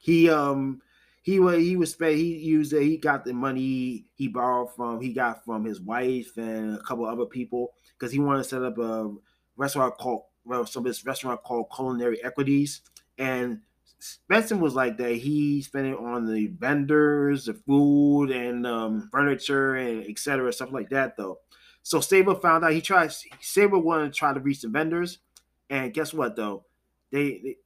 he 0.00 0.30
um 0.30 0.80
he 1.22 1.40
was 1.40 1.58
he 1.58 1.76
was 1.76 1.92
spent 1.92 2.16
he 2.16 2.36
used 2.36 2.72
it, 2.72 2.82
he 2.82 2.96
got 2.96 3.24
the 3.24 3.32
money 3.32 4.06
he 4.14 4.28
borrowed 4.28 4.74
from 4.74 5.00
he 5.00 5.12
got 5.12 5.44
from 5.44 5.64
his 5.64 5.80
wife 5.80 6.36
and 6.36 6.76
a 6.76 6.82
couple 6.82 7.04
other 7.06 7.26
people 7.26 7.72
because 7.98 8.12
he 8.12 8.18
wanted 8.18 8.38
to 8.38 8.48
set 8.48 8.62
up 8.62 8.78
a 8.78 9.10
restaurant 9.56 9.96
called 9.98 10.22
well 10.44 10.64
some 10.64 10.80
of 10.80 10.86
this 10.86 11.04
restaurant 11.04 11.42
called 11.42 11.66
Culinary 11.74 12.22
Equities 12.24 12.82
and 13.18 13.60
Benson 14.28 14.60
was 14.60 14.74
like 14.74 14.96
that. 14.98 15.14
He 15.14 15.62
spent 15.62 15.86
it 15.86 15.98
on 15.98 16.32
the 16.32 16.46
vendors, 16.58 17.46
the 17.46 17.54
food, 17.54 18.30
and 18.30 18.66
um, 18.66 19.08
furniture, 19.10 19.74
and 19.74 20.08
etc. 20.08 20.52
Stuff 20.52 20.72
like 20.72 20.90
that, 20.90 21.16
though. 21.16 21.40
So 21.82 22.00
Stabler 22.00 22.36
found 22.36 22.64
out 22.64 22.72
he 22.72 22.80
tried. 22.80 23.12
Stabler 23.40 23.78
wanted 23.78 24.12
to 24.12 24.18
try 24.18 24.32
to 24.32 24.40
reach 24.40 24.62
the 24.62 24.68
vendors, 24.68 25.18
and 25.68 25.92
guess 25.92 26.14
what, 26.14 26.36
though? 26.36 26.64
They, 27.10 27.40
they 27.42 27.56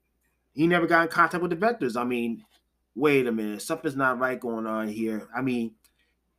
he 0.55 0.67
never 0.67 0.87
got 0.87 1.03
in 1.03 1.09
contact 1.09 1.43
with 1.43 1.51
the 1.51 1.57
vendors. 1.57 1.97
I 1.97 2.05
mean, 2.05 2.45
wait 2.95 3.27
a 3.27 3.33
minute, 3.33 3.63
something's 3.63 3.97
not 3.97 4.19
right 4.19 4.39
going 4.39 4.67
on 4.67 4.89
here. 4.89 5.29
I 5.35 5.43
mean, 5.43 5.73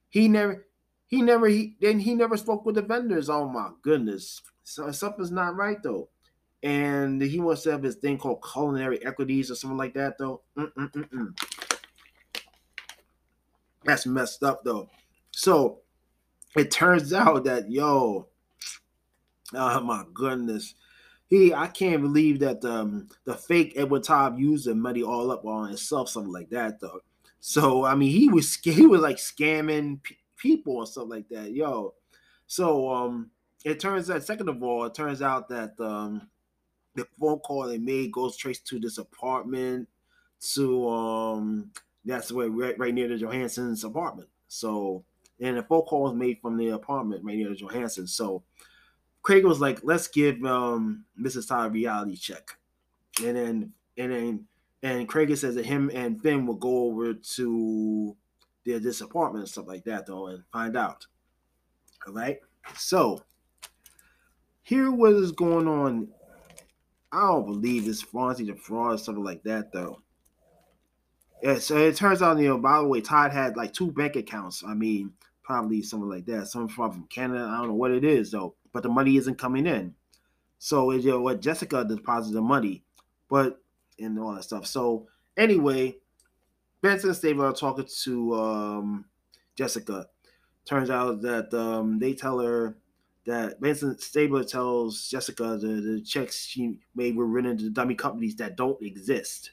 he 0.09 0.27
never, 0.27 0.65
he 1.07 1.21
never, 1.21 1.47
he 1.47 1.75
then 1.81 1.99
he 1.99 2.15
never 2.15 2.37
spoke 2.37 2.65
with 2.65 2.75
the 2.75 2.81
vendors. 2.81 3.29
Oh 3.29 3.47
my 3.47 3.69
goodness, 3.81 4.41
so 4.63 4.91
something's 4.91 5.31
not 5.31 5.55
right 5.55 5.81
though 5.81 6.09
and 6.63 7.21
he 7.21 7.41
wants 7.41 7.63
to 7.63 7.71
have 7.71 7.81
this 7.81 7.95
thing 7.95 8.17
called 8.17 8.43
culinary 8.53 9.05
equities 9.05 9.51
or 9.51 9.55
something 9.55 9.77
like 9.77 9.93
that, 9.93 10.17
though. 10.17 10.41
Mm-mm-mm-mm. 10.57 11.37
That's 13.83 14.05
messed 14.05 14.43
up, 14.43 14.63
though. 14.63 14.89
So 15.31 15.79
it 16.55 16.71
turns 16.71 17.11
out 17.13 17.43
that 17.43 17.69
yo, 17.69 18.29
oh 19.53 19.81
my 19.81 20.05
goodness, 20.13 20.73
he 21.33 21.53
I 21.53 21.67
can't 21.67 22.01
believe 22.01 22.39
that 22.39 22.63
um 22.63 23.07
the 23.25 23.33
fake 23.33 23.73
Edward 23.75 24.03
Todd 24.03 24.37
used 24.37 24.65
the 24.65 24.75
money 24.75 25.01
all 25.01 25.31
up 25.31 25.45
on 25.45 25.69
himself, 25.69 26.09
something 26.09 26.31
like 26.31 26.49
that, 26.51 26.79
though. 26.79 26.99
So 27.39 27.85
I 27.85 27.95
mean, 27.95 28.11
he 28.11 28.29
was 28.29 28.55
he 28.57 28.85
was 28.85 29.01
like 29.01 29.17
scamming 29.17 30.03
p- 30.03 30.17
people 30.37 30.79
and 30.79 30.87
stuff 30.87 31.07
like 31.07 31.27
that, 31.29 31.51
yo. 31.51 31.95
So 32.45 32.91
um, 32.93 33.31
it 33.65 33.79
turns 33.79 34.11
out, 34.11 34.23
second 34.23 34.47
of 34.47 34.61
all, 34.61 34.85
it 34.85 34.93
turns 34.93 35.21
out 35.23 35.49
that 35.49 35.73
um 35.79 36.29
the 36.95 37.07
phone 37.19 37.39
call 37.39 37.67
they 37.67 37.79
made 37.79 38.11
goes 38.11 38.37
traced 38.37 38.67
to 38.67 38.79
this 38.79 38.99
apartment 38.99 39.87
to 40.53 40.87
um 40.87 41.71
that's 42.05 42.31
where 42.31 42.49
right, 42.49 42.77
right 42.77 42.93
near 42.93 43.07
the 43.07 43.17
Johansson's 43.17 43.83
apartment. 43.83 44.29
So 44.49 45.03
and 45.39 45.57
the 45.57 45.63
phone 45.63 45.81
call 45.81 46.03
was 46.03 46.13
made 46.13 46.39
from 46.41 46.57
the 46.57 46.69
apartment 46.69 47.23
right 47.23 47.37
near 47.37 47.49
the 47.49 47.55
Johansson. 47.55 48.05
So 48.05 48.43
Craig 49.23 49.45
was 49.45 49.59
like, 49.59 49.79
let's 49.83 50.07
give 50.07 50.43
um 50.45 51.05
Mrs. 51.19 51.47
Todd 51.47 51.67
a 51.67 51.69
reality 51.71 52.15
check. 52.15 52.57
And 53.23 53.35
then 53.35 53.73
and 53.97 54.11
then 54.11 54.47
and 54.83 55.07
Craig 55.07 55.35
says 55.35 55.55
that 55.55 55.65
him 55.65 55.89
and 55.93 56.21
Fin 56.21 56.45
will 56.45 56.55
go 56.55 56.85
over 56.85 57.13
to 57.13 58.15
their 58.65 58.79
this 58.79 59.01
apartment 59.01 59.43
and 59.43 59.49
stuff 59.49 59.67
like 59.67 59.85
that 59.85 60.05
though 60.05 60.27
and 60.27 60.43
find 60.51 60.77
out. 60.77 61.07
All 62.05 62.13
right. 62.13 62.37
So 62.77 63.23
here 64.61 64.91
what 64.91 65.13
is 65.13 65.31
going 65.31 65.67
on 65.67 66.09
I 67.13 67.27
don't 67.27 67.45
believe 67.45 67.85
this 67.85 68.03
Fonzie 68.03 68.47
the 68.47 68.55
fraud, 68.55 68.95
or 68.95 68.97
something 68.97 69.23
like 69.23 69.43
that, 69.43 69.71
though. 69.71 70.01
Yeah, 71.43 71.59
so 71.59 71.77
it 71.77 71.95
turns 71.95 72.23
out, 72.23 72.39
you 72.39 72.47
know, 72.47 72.57
by 72.57 72.79
the 72.79 72.87
way, 72.87 73.01
Todd 73.01 73.31
had 73.31 73.55
like 73.55 73.71
two 73.71 73.91
bank 73.91 74.15
accounts. 74.15 74.63
I 74.65 74.73
mean, 74.73 75.13
probably 75.43 75.83
something 75.83 76.09
like 76.09 76.25
that. 76.25 76.47
Some 76.47 76.67
from 76.67 77.05
Canada. 77.09 77.47
I 77.47 77.57
don't 77.57 77.67
know 77.67 77.75
what 77.75 77.91
it 77.91 78.03
is, 78.03 78.31
though. 78.31 78.55
But 78.73 78.83
the 78.83 78.89
money 78.89 79.15
isn't 79.15 79.37
coming 79.37 79.65
in. 79.65 79.95
So, 80.57 80.91
you 80.91 81.11
know, 81.11 81.21
what 81.21 81.41
Jessica 81.41 81.85
deposited 81.85 82.35
the 82.35 82.41
money, 82.41 82.83
but 83.29 83.61
and 83.99 84.19
all 84.19 84.33
that 84.35 84.43
stuff. 84.43 84.65
So, 84.65 85.07
anyway, 85.37 85.97
Benson 86.81 87.13
and 87.13 87.39
are 87.39 87.53
talking 87.53 87.87
to 88.03 88.35
um, 88.35 89.05
Jessica. 89.55 90.07
Turns 90.65 90.89
out 90.89 91.21
that 91.21 91.53
um, 91.53 91.99
they 91.99 92.13
tell 92.13 92.39
her 92.39 92.77
that 93.25 93.61
Benson 93.61 93.97
Stabler 93.99 94.43
tells 94.43 95.07
Jessica 95.07 95.57
the, 95.57 95.67
the 95.67 96.01
checks 96.01 96.45
she 96.45 96.79
made 96.95 97.15
were 97.15 97.25
written 97.25 97.57
to 97.57 97.69
dummy 97.69 97.95
companies 97.95 98.35
that 98.37 98.57
don't 98.57 98.81
exist. 98.81 99.51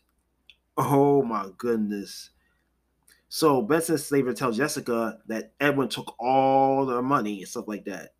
Oh 0.76 1.22
my 1.22 1.48
goodness. 1.56 2.30
So 3.28 3.62
Benson 3.62 3.98
Stabler 3.98 4.32
tells 4.32 4.56
Jessica 4.56 5.18
that 5.26 5.52
Edwin 5.60 5.88
took 5.88 6.16
all 6.18 6.84
their 6.86 7.02
money 7.02 7.38
and 7.38 7.48
stuff 7.48 7.68
like 7.68 7.84
that. 7.84 8.14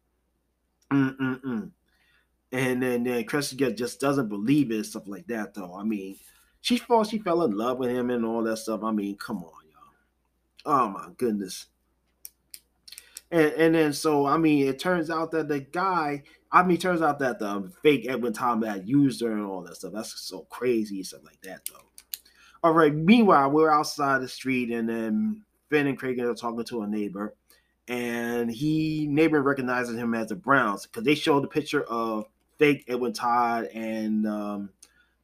Mm-mm-mm. 0.92 1.70
And 2.53 2.83
then, 2.83 3.05
then 3.05 3.24
Cressida 3.24 3.72
just 3.72 4.00
doesn't 4.00 4.29
believe 4.29 4.72
it 4.72 4.85
stuff 4.85 5.07
like 5.07 5.26
that, 5.29 5.55
though. 5.55 5.74
I 5.74 5.85
mean, 5.85 6.16
she 6.61 6.79
thought 6.79 7.09
she 7.09 7.18
fell 7.18 7.42
in 7.42 7.53
love 7.53 7.79
with 7.79 7.90
him 7.90 8.11
and 8.11 8.24
all 8.24 8.42
that 8.42 8.59
stuff. 8.59 8.83
I 8.83 8.90
mean, 8.90 9.16
come 9.16 9.38
on, 9.38 9.53
y'all. 9.70 10.66
Oh 10.66 10.88
my 10.88 11.09
goodness. 11.16 11.66
And, 13.31 13.53
and 13.53 13.74
then 13.74 13.92
so 13.92 14.26
I 14.26 14.37
mean, 14.37 14.66
it 14.66 14.79
turns 14.79 15.11
out 15.11 15.31
that 15.31 15.48
the 15.48 15.61
guy, 15.61 16.24
I 16.50 16.64
mean, 16.64 16.79
turns 16.79 17.03
out 17.03 17.20
that 17.20 17.38
the 17.38 17.70
fake 17.83 18.07
Edwin 18.09 18.33
Todd 18.33 18.64
had 18.64 18.88
used 18.88 19.20
her 19.22 19.31
and 19.31 19.44
all 19.44 19.62
that 19.62 19.76
stuff. 19.76 19.92
That's 19.94 20.20
so 20.20 20.46
crazy, 20.50 21.03
stuff 21.05 21.22
like 21.24 21.40
that, 21.42 21.61
though. 21.70 21.87
All 22.62 22.72
right. 22.72 22.94
Meanwhile, 22.94 23.53
we're 23.53 23.70
outside 23.70 24.20
the 24.20 24.29
street, 24.29 24.70
and 24.70 24.88
then 24.88 25.42
Fin 25.70 25.87
and 25.87 25.96
Craig 25.96 26.18
are 26.18 26.35
talking 26.35 26.64
to 26.64 26.83
a 26.83 26.87
neighbor, 26.87 27.35
and 27.90 28.48
he 28.48 29.09
neighbor 29.11 29.42
recognizes 29.42 29.98
him 29.98 30.14
as 30.14 30.28
the 30.28 30.36
Browns 30.36 30.86
because 30.86 31.03
they 31.03 31.16
showed 31.16 31.43
the 31.43 31.49
picture 31.49 31.82
of 31.82 32.24
fake 32.57 32.84
Edwin 32.86 33.12
Todd 33.12 33.64
and 33.74 34.26
um, 34.28 34.70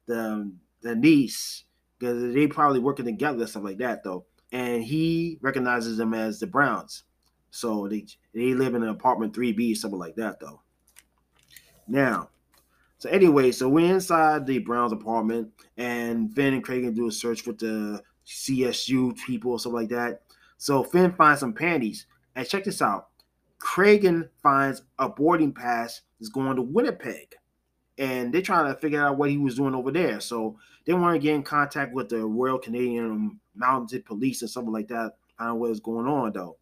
the 0.05 0.51
the 0.81 0.93
niece 0.93 1.63
because 1.97 2.33
they 2.33 2.45
probably 2.45 2.79
working 2.79 3.05
together, 3.05 3.47
stuff 3.47 3.63
like 3.63 3.77
that, 3.77 4.03
though. 4.03 4.25
And 4.51 4.83
he 4.83 5.39
recognizes 5.41 5.97
them 5.97 6.13
as 6.13 6.41
the 6.41 6.47
Browns. 6.47 7.05
So 7.51 7.87
they 7.87 8.05
they 8.33 8.53
live 8.53 8.75
in 8.75 8.83
an 8.83 8.89
apartment 8.89 9.33
3B, 9.33 9.77
something 9.77 9.99
like 9.99 10.15
that 10.15 10.41
though. 10.41 10.59
Now, 11.87 12.29
so 12.97 13.09
anyway, 13.09 13.53
so 13.53 13.69
we're 13.69 13.93
inside 13.93 14.45
the 14.45 14.59
Browns 14.59 14.91
apartment, 14.91 15.53
and 15.77 16.35
Fin 16.35 16.53
and 16.53 16.63
Craig 16.63 16.93
do 16.93 17.07
a 17.07 17.11
search 17.13 17.47
with 17.47 17.59
the 17.59 18.03
CSU 18.25 19.15
people, 19.25 19.53
or 19.53 19.59
something 19.59 19.79
like 19.79 19.89
that. 19.89 20.23
So 20.57 20.83
Fin 20.83 21.13
finds 21.13 21.39
some 21.39 21.53
panties, 21.53 22.07
and 22.37 22.47
check 22.47 22.63
this 22.63 22.81
out. 22.81 23.09
Cragen 23.59 24.29
finds 24.41 24.83
a 24.97 25.09
boarding 25.09 25.51
pass 25.51 26.01
is 26.21 26.29
going 26.29 26.55
to 26.55 26.61
Winnipeg, 26.61 27.35
and 27.97 28.33
they're 28.33 28.41
trying 28.41 28.73
to 28.73 28.79
figure 28.79 29.05
out 29.05 29.17
what 29.17 29.29
he 29.29 29.37
was 29.37 29.55
doing 29.55 29.75
over 29.75 29.91
there. 29.91 30.21
So 30.21 30.57
they 30.85 30.93
want 30.93 31.15
to 31.15 31.19
get 31.19 31.35
in 31.35 31.43
contact 31.43 31.93
with 31.93 32.07
the 32.07 32.25
Royal 32.25 32.57
Canadian 32.57 33.41
Mounted 33.53 34.05
Police 34.05 34.41
or 34.41 34.47
something 34.47 34.71
like 34.71 34.87
that. 34.87 35.17
Find 35.37 35.49
out 35.49 35.57
what's 35.57 35.81
going 35.81 36.07
on 36.07 36.31
though 36.31 36.57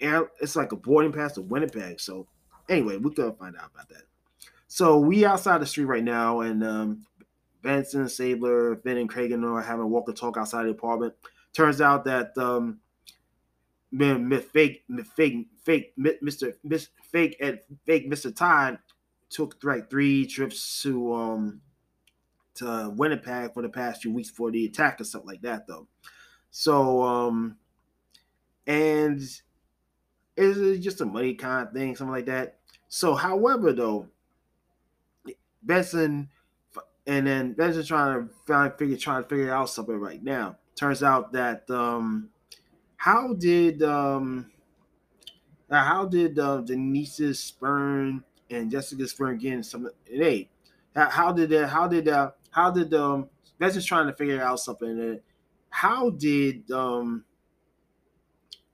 it's 0.00 0.56
like 0.56 0.72
a 0.72 0.76
boarding 0.76 1.12
pass 1.12 1.32
to 1.32 1.42
Winnipeg. 1.42 2.00
So 2.00 2.26
anyway, 2.68 2.96
we 2.96 3.10
gotta 3.10 3.32
find 3.32 3.56
out 3.56 3.70
about 3.74 3.88
that. 3.88 4.02
So 4.68 4.98
we 4.98 5.24
outside 5.24 5.60
the 5.60 5.66
street 5.66 5.84
right 5.84 6.02
now, 6.02 6.40
and 6.40 6.64
um, 6.64 7.06
Benson, 7.62 8.08
Stabler, 8.08 8.76
Ben, 8.76 8.96
and 8.96 9.08
Craig 9.08 9.32
are 9.32 9.60
having 9.60 9.84
a 9.84 9.86
walk 9.86 10.08
and 10.08 10.16
talk 10.16 10.36
outside 10.36 10.64
the 10.64 10.70
apartment. 10.70 11.14
Turns 11.52 11.80
out 11.80 12.04
that 12.04 12.36
um, 12.36 12.80
man, 13.94 14.30
fake, 14.40 14.84
fake, 15.14 15.48
fake, 15.62 15.92
mi- 15.96 16.18
Mr. 16.22 16.54
Miss, 16.64 16.88
fake, 17.02 17.36
and 17.40 17.60
fake 17.86 18.10
Mr. 18.10 18.34
Todd 18.34 18.78
took 19.30 19.56
like 19.62 19.88
three 19.88 20.26
trips 20.26 20.82
to 20.82 21.14
um 21.14 21.60
to 22.54 22.92
Winnipeg 22.96 23.52
for 23.54 23.62
the 23.62 23.68
past 23.68 24.02
few 24.02 24.12
weeks 24.12 24.30
for 24.30 24.50
the 24.50 24.66
attack 24.66 25.00
or 25.00 25.04
something 25.04 25.28
like 25.28 25.42
that, 25.42 25.66
though. 25.66 25.88
So 26.50 27.02
um, 27.02 27.56
and 28.66 29.20
it's 30.36 30.84
just 30.84 31.00
a 31.00 31.04
money 31.04 31.34
kind 31.34 31.66
of 31.66 31.74
thing, 31.74 31.96
something 31.96 32.12
like 32.14 32.26
that. 32.26 32.58
So, 32.88 33.14
however, 33.14 33.72
though, 33.72 34.08
Benson 35.62 36.28
and 37.06 37.26
then 37.26 37.52
Benson 37.52 37.84
trying 37.84 38.28
to 38.28 38.34
find 38.46 38.72
figure 38.74 38.96
trying 38.96 39.22
to 39.22 39.28
figure 39.28 39.52
out 39.52 39.70
something 39.70 39.98
right 39.98 40.22
now. 40.22 40.56
Turns 40.76 41.02
out 41.02 41.32
that 41.32 41.68
um 41.70 42.30
how 43.04 43.34
did 43.34 43.82
um 43.82 44.50
uh, 45.70 45.84
how 45.84 46.06
did 46.06 46.38
uh, 46.38 46.62
Denise's 46.62 47.38
sperm 47.38 48.24
and 48.48 48.70
Jessica's 48.70 49.10
sperm 49.10 49.36
get 49.36 49.52
in 49.52 49.62
some 49.62 49.90
hey 50.06 50.48
how, 50.96 51.30
did 51.30 51.50
that 51.50 51.68
how 51.68 51.86
did 51.86 52.08
uh 52.08 52.30
how 52.50 52.70
did 52.70 52.94
um 52.94 53.28
Benson's 53.58 53.84
trying 53.84 54.06
to 54.06 54.14
figure 54.14 54.42
out 54.42 54.58
something 54.58 54.98
uh, 54.98 55.16
how 55.68 56.08
did 56.10 56.70
um 56.70 57.26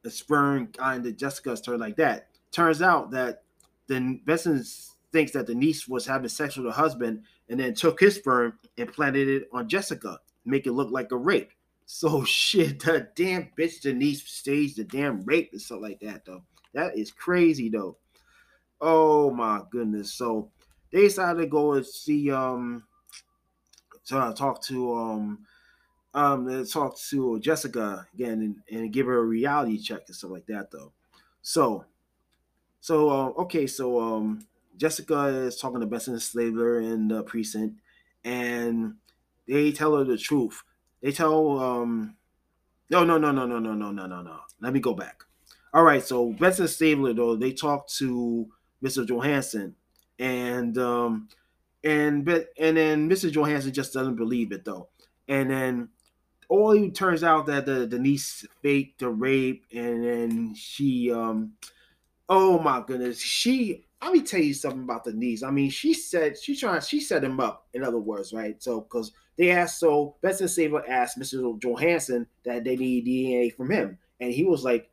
the 0.02 0.10
sperm 0.10 0.68
kind 0.68 1.04
of 1.04 1.16
Jessica's 1.16 1.60
turn 1.60 1.80
like 1.80 1.96
that 1.96 2.28
turns 2.52 2.82
out 2.82 3.10
that 3.10 3.42
then 3.88 4.20
Benson 4.26 4.62
thinks 5.10 5.32
that 5.32 5.48
Denise 5.48 5.88
was 5.88 6.06
having 6.06 6.28
sex 6.28 6.56
with 6.56 6.66
her 6.66 6.72
husband 6.72 7.24
and 7.48 7.58
then 7.58 7.74
took 7.74 7.98
his 7.98 8.14
sperm 8.14 8.52
and 8.78 8.92
planted 8.92 9.26
it 9.26 9.48
on 9.52 9.68
Jessica, 9.68 10.20
make 10.44 10.68
it 10.68 10.72
look 10.72 10.92
like 10.92 11.10
a 11.10 11.16
rape. 11.16 11.50
So 11.92 12.22
shit, 12.24 12.84
the 12.84 13.08
damn 13.16 13.50
bitch 13.58 13.80
Denise 13.80 14.22
staged 14.22 14.76
the 14.76 14.84
damn 14.84 15.24
rape 15.24 15.48
and 15.50 15.60
stuff 15.60 15.80
like 15.82 15.98
that 16.00 16.24
though. 16.24 16.44
That 16.72 16.96
is 16.96 17.10
crazy 17.10 17.68
though. 17.68 17.96
Oh 18.80 19.32
my 19.32 19.62
goodness. 19.70 20.14
So 20.14 20.50
they 20.92 21.00
decided 21.02 21.40
to 21.40 21.46
go 21.48 21.72
and 21.72 21.84
see 21.84 22.30
um 22.30 22.84
to 24.06 24.32
talk 24.36 24.62
to 24.66 24.94
um 24.94 25.40
um 26.14 26.46
to 26.46 26.64
talk 26.64 26.96
to 27.08 27.40
Jessica 27.40 28.06
again 28.14 28.40
and, 28.70 28.78
and 28.78 28.92
give 28.92 29.06
her 29.06 29.18
a 29.18 29.24
reality 29.24 29.76
check 29.76 30.02
and 30.06 30.14
stuff 30.14 30.30
like 30.30 30.46
that 30.46 30.70
though. 30.70 30.92
So 31.42 31.84
so 32.80 33.10
uh, 33.10 33.28
okay, 33.42 33.66
so 33.66 34.00
um 34.00 34.46
Jessica 34.76 35.24
is 35.26 35.56
talking 35.56 35.80
to 35.80 35.86
Benson 35.86 36.20
Stabler 36.20 36.80
in 36.80 37.08
the 37.08 37.24
precinct, 37.24 37.80
and 38.24 38.94
they 39.48 39.72
tell 39.72 39.96
her 39.96 40.04
the 40.04 40.16
truth. 40.16 40.62
They 41.02 41.12
tell 41.12 41.58
um 41.58 42.16
no 42.90 43.04
no 43.04 43.18
no 43.18 43.30
no 43.30 43.46
no 43.46 43.58
no 43.58 43.74
no 43.74 43.90
no 43.90 44.06
no 44.06 44.22
no. 44.22 44.40
Let 44.60 44.72
me 44.72 44.80
go 44.80 44.94
back. 44.94 45.22
All 45.72 45.84
right, 45.84 46.02
so 46.02 46.32
Benson 46.32 46.68
Stabler 46.68 47.14
though 47.14 47.36
they 47.36 47.52
talk 47.52 47.88
to 47.98 48.48
Mr. 48.84 49.06
Johansson, 49.06 49.76
and 50.18 50.76
um 50.78 51.28
and 51.84 52.24
but 52.24 52.48
and 52.58 52.76
then 52.76 53.08
Mr. 53.08 53.30
Johansson 53.30 53.72
just 53.72 53.92
doesn't 53.92 54.16
believe 54.16 54.52
it 54.52 54.64
though, 54.64 54.88
and 55.28 55.50
then 55.50 55.88
all 56.48 56.72
it 56.72 56.94
turns 56.94 57.22
out 57.22 57.46
that 57.46 57.66
the 57.66 57.86
Denise 57.86 58.44
faked 58.62 59.00
the 59.00 59.08
rape, 59.08 59.64
and 59.72 60.04
then 60.04 60.54
she 60.54 61.12
um 61.12 61.52
oh 62.28 62.58
my 62.58 62.82
goodness 62.86 63.20
she 63.20 63.86
let 64.02 64.12
me 64.12 64.22
tell 64.22 64.40
you 64.40 64.54
something 64.54 64.82
about 64.82 65.04
the 65.04 65.12
niece. 65.12 65.42
I 65.42 65.50
mean, 65.50 65.70
she 65.70 65.92
said 65.92 66.38
she 66.38 66.56
trying 66.56 66.80
she 66.80 67.00
set 67.00 67.22
him 67.22 67.38
up. 67.38 67.66
In 67.74 67.84
other 67.84 67.98
words, 67.98 68.32
right? 68.32 68.60
So 68.62 68.80
because 68.80 69.12
they 69.36 69.50
asked, 69.50 69.78
so 69.78 70.16
Benson 70.22 70.48
Stabler 70.48 70.84
asked 70.88 71.18
Mr. 71.18 71.60
Johansson 71.62 72.26
that 72.44 72.64
they 72.64 72.76
need 72.76 73.06
DNA 73.06 73.54
from 73.54 73.70
him, 73.70 73.98
and 74.20 74.32
he 74.32 74.44
was 74.44 74.64
like, 74.64 74.90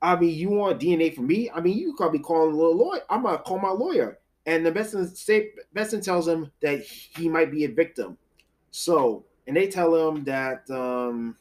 "I 0.00 0.16
mean, 0.16 0.34
you 0.34 0.50
want 0.50 0.80
DNA 0.80 1.10
from 1.14 1.26
me? 1.26 1.50
I 1.50 1.60
mean, 1.60 1.76
you 1.78 1.94
could 1.94 2.12
be 2.12 2.18
calling 2.18 2.54
a 2.54 2.56
little 2.56 2.76
lawyer. 2.76 3.02
I'm 3.10 3.22
gonna 3.22 3.38
call 3.38 3.58
my 3.58 3.70
lawyer." 3.70 4.18
And 4.46 4.64
the 4.64 4.72
Benson 4.72 5.12
Benson 5.72 6.00
tells 6.00 6.26
him 6.26 6.50
that 6.60 6.82
he 6.82 7.28
might 7.28 7.50
be 7.50 7.64
a 7.64 7.68
victim. 7.68 8.16
So, 8.70 9.24
and 9.46 9.56
they 9.56 9.68
tell 9.68 9.94
him 10.08 10.24
that 10.24 10.70
um, 10.70 11.36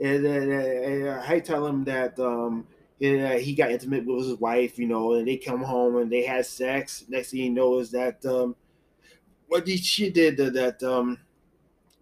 and, 0.00 0.24
and, 0.24 0.52
and 0.52 1.08
I 1.08 1.40
tell 1.40 1.66
him 1.66 1.84
that 1.84 2.18
um 2.18 2.66
eh, 3.00 3.16
eh, 3.16 3.38
he 3.38 3.54
got 3.54 3.70
intimate 3.70 4.06
with 4.06 4.26
his 4.26 4.38
wife, 4.38 4.78
you 4.78 4.86
know, 4.86 5.14
and 5.14 5.28
they 5.28 5.36
come 5.36 5.62
home 5.62 5.96
and 5.96 6.10
they 6.10 6.22
had 6.22 6.46
sex. 6.46 7.04
Next 7.08 7.30
thing 7.30 7.40
you 7.40 7.50
know 7.50 7.78
is 7.78 7.90
that 7.90 8.24
um, 8.24 8.56
what 9.50 9.64
did 9.66 9.84
she 9.84 10.10
did 10.10 10.36
that, 10.36 10.54
that 10.54 10.82
um, 10.84 11.18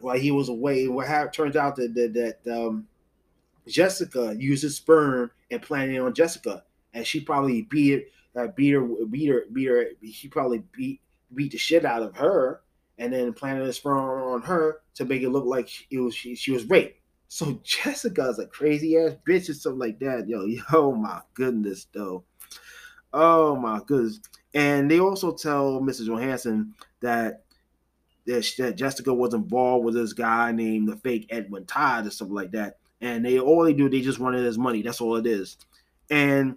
while 0.01 0.19
he 0.19 0.31
was 0.31 0.51
away, 0.51 0.87
what 0.87 1.07
happened 1.09 1.33
turns 1.33 1.57
out 1.57 1.77
that 1.77 1.95
that, 1.95 2.39
that 2.45 2.55
um, 2.55 2.87
Jessica 3.67 4.37
used 4.39 4.63
his 4.63 4.77
sperm 4.77 5.31
and 5.51 5.63
planted 5.63 5.99
on 5.99 6.13
Jessica, 6.13 6.63
and 6.93 7.07
she 7.07 7.21
probably 7.21 7.63
beat 7.63 8.09
uh, 8.37 8.49
beat 8.49 8.73
her, 8.73 8.83
beat 8.83 9.29
her, 9.29 9.45
beat 9.51 9.65
her. 9.65 9.87
He 10.03 10.29
probably 10.29 10.63
beat 10.73 11.01
beat 11.35 11.53
the 11.53 11.59
shit 11.59 11.87
out 11.87 12.03
of 12.03 12.15
her, 12.17 12.61
and 12.99 13.15
then 13.15 13.33
planted 13.33 13.65
his 13.65 13.77
sperm 13.77 14.23
on 14.23 14.43
her 14.43 14.83
to 14.97 15.07
make 15.07 15.23
it 15.23 15.31
look 15.31 15.47
like 15.47 15.71
it 15.91 16.01
was 16.01 16.15
she, 16.15 16.35
she 16.35 16.51
was 16.51 16.67
raped. 16.67 17.01
So 17.29 17.59
Jessica's 17.65 18.39
a 18.39 18.47
crazy 18.47 18.99
ass 18.99 19.15
bitch 19.27 19.49
or 19.49 19.55
something 19.55 19.79
like 19.79 19.99
that. 20.01 20.29
Yo, 20.29 20.45
yo, 20.45 20.93
my 20.97 21.23
goodness, 21.33 21.87
though. 21.95 22.25
Oh 23.15 23.57
my 23.57 23.81
goodness. 23.87 24.21
And 24.53 24.91
they 24.91 25.01
also 25.01 25.33
tell 25.33 25.81
Mrs. 25.81 26.09
Johansson 26.09 26.75
that 27.01 27.45
that, 28.27 28.45
that 28.59 28.77
Jessica 28.77 29.13
was 29.13 29.33
involved 29.33 29.85
with 29.85 29.95
this 29.95 30.13
guy 30.13 30.53
named 30.53 30.89
the 30.89 30.97
fake 30.97 31.27
Edwin 31.31 31.65
Todd 31.65 32.07
or 32.07 32.11
something 32.11 32.35
like 32.35 32.51
that. 32.53 32.79
And 33.01 33.25
they 33.25 33.39
all 33.39 33.65
they 33.65 33.73
do, 33.73 33.89
they 33.89 34.03
just 34.03 34.19
wanted 34.19 34.45
his 34.45 34.59
money. 34.59 34.83
That's 34.83 35.01
all 35.01 35.17
it 35.17 35.27
is. 35.27 35.57
And 36.11 36.57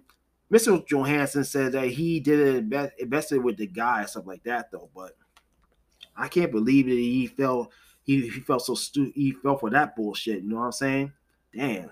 Mr. 0.52 0.86
Johansson 0.86 1.44
said 1.44 1.72
that 1.72 1.88
he 1.88 2.20
did 2.20 2.72
it 2.72 2.92
invested 2.98 3.42
with 3.42 3.56
the 3.56 3.66
guy 3.66 4.02
or 4.02 4.06
something 4.06 4.28
like 4.28 4.44
that, 4.44 4.70
though. 4.70 4.90
But 4.94 5.16
I 6.14 6.28
can't 6.28 6.52
believe 6.52 6.86
that 6.86 6.92
he 6.92 7.26
felt 7.26 7.72
he, 8.04 8.28
he 8.28 8.40
felt 8.40 8.62
so 8.62 8.74
stupid. 8.74 9.14
he 9.14 9.32
fell 9.32 9.56
for 9.56 9.70
that 9.70 9.96
bullshit. 9.96 10.42
You 10.42 10.50
know 10.50 10.56
what 10.56 10.66
I'm 10.66 10.72
saying? 10.72 11.12
Damn. 11.56 11.90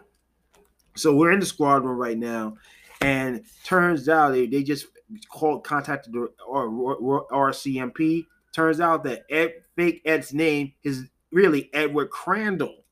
So 0.95 1.15
we're 1.15 1.33
in 1.33 1.41
the 1.41 1.47
squadron 1.47 1.97
right 1.97 2.19
now, 2.19 2.57
and 3.01 3.45
turns 3.65 4.09
out 4.09 4.33
they, 4.33 4.47
they 4.47 4.63
just 4.63 4.87
called 5.31 5.65
contacted 5.65 6.13
the 6.13 6.25
uh, 6.25 6.45
or, 6.47 6.97
or, 6.97 7.27
RCMP. 7.29 8.27
Turns 8.53 8.81
out 8.81 9.05
that 9.05 9.25
Ed, 9.31 9.55
fake 9.77 10.03
Ed's 10.05 10.33
name 10.33 10.73
is 10.83 11.07
really 11.33 11.71
Edward 11.73 12.11
Crandall. 12.11 12.85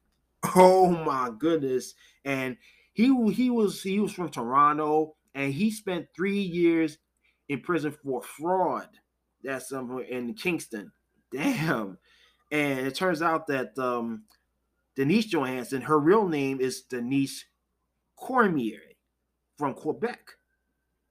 Oh 0.55 0.89
my 0.89 1.31
goodness! 1.37 1.95
And 2.25 2.57
he 2.93 3.07
he 3.33 3.51
was 3.51 3.83
he 3.83 3.99
was 3.99 4.13
from 4.13 4.31
Toronto, 4.31 5.17
and 5.35 5.53
he 5.53 5.71
spent 5.71 6.07
three 6.15 6.41
years 6.41 6.99
in 7.49 7.61
prison 7.61 7.93
for 8.03 8.23
fraud. 8.23 8.89
That's 9.43 9.69
somewhere 9.69 10.05
in 10.05 10.35
Kingston. 10.35 10.93
Damn. 11.33 11.99
And 12.51 12.87
it 12.87 12.95
turns 12.95 13.23
out 13.23 13.47
that 13.49 13.79
um, 13.79 14.25
Denise 14.97 15.27
Johansson, 15.27 15.83
her 15.83 15.99
real 15.99 16.27
name 16.27 16.61
is 16.61 16.83
Denise 16.83 17.45
Cormier 18.17 18.81
from 19.57 19.75
Quebec. 19.75 20.38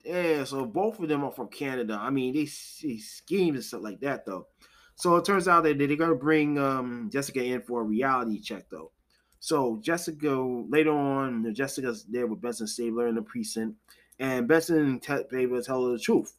Yeah, 0.08 0.46
so 0.46 0.66
both 0.66 1.00
of 1.00 1.10
them 1.10 1.26
are 1.26 1.32
from 1.32 1.50
Canada. 1.50 2.00
I 2.02 2.10
mean, 2.12 2.34
they, 2.34 2.46
see 2.46 2.98
schemes 2.98 3.56
and 3.56 3.66
stuff 3.66 3.82
like 3.84 4.00
that, 4.00 4.26
though. 4.26 4.48
So 4.96 5.18
it 5.18 5.26
turns 5.26 5.50
out 5.50 5.64
that 5.66 5.78
they're 5.78 5.88
to 5.96 6.16
bring 6.16 6.58
um, 6.58 7.10
Jessica 7.12 7.44
in 7.44 7.62
for 7.62 7.82
a 7.82 7.84
reality 7.84 8.40
check, 8.40 8.70
though. 8.72 8.92
So 9.40 9.80
Jessica, 9.82 10.32
later 10.32 10.92
on, 10.92 11.54
Jessica's 11.54 12.06
there 12.06 12.26
with 12.26 12.42
Benson 12.42 12.68
Stabler 12.68 13.08
in 13.08 13.16
the 13.16 13.22
precinct, 13.22 13.76
and 14.18 14.48
Benson 14.48 15.00
te- 15.00 15.24
able 15.34 15.58
to 15.58 15.64
tell 15.64 15.86
her 15.86 15.92
the 15.92 16.00
truth. 16.00 16.38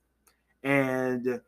And 0.62 1.40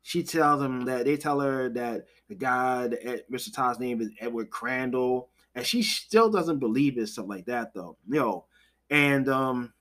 she 0.00 0.22
tells 0.22 0.60
them 0.60 0.86
that 0.86 1.04
they 1.04 1.18
tell 1.18 1.40
her 1.40 1.68
that 1.70 2.06
the 2.28 2.34
guy, 2.34 2.88
Mr. 3.30 3.54
Todd's 3.54 3.78
name 3.78 4.00
is 4.00 4.10
Edward 4.18 4.50
Crandall, 4.50 5.28
and 5.54 5.66
she 5.66 5.82
still 5.82 6.30
doesn't 6.30 6.58
believe 6.58 6.96
it, 6.96 7.08
stuff 7.08 7.26
like 7.28 7.44
that, 7.46 7.74
though. 7.74 7.98
You 8.08 8.18
know, 8.18 8.44
and 8.90 9.28
um, 9.28 9.74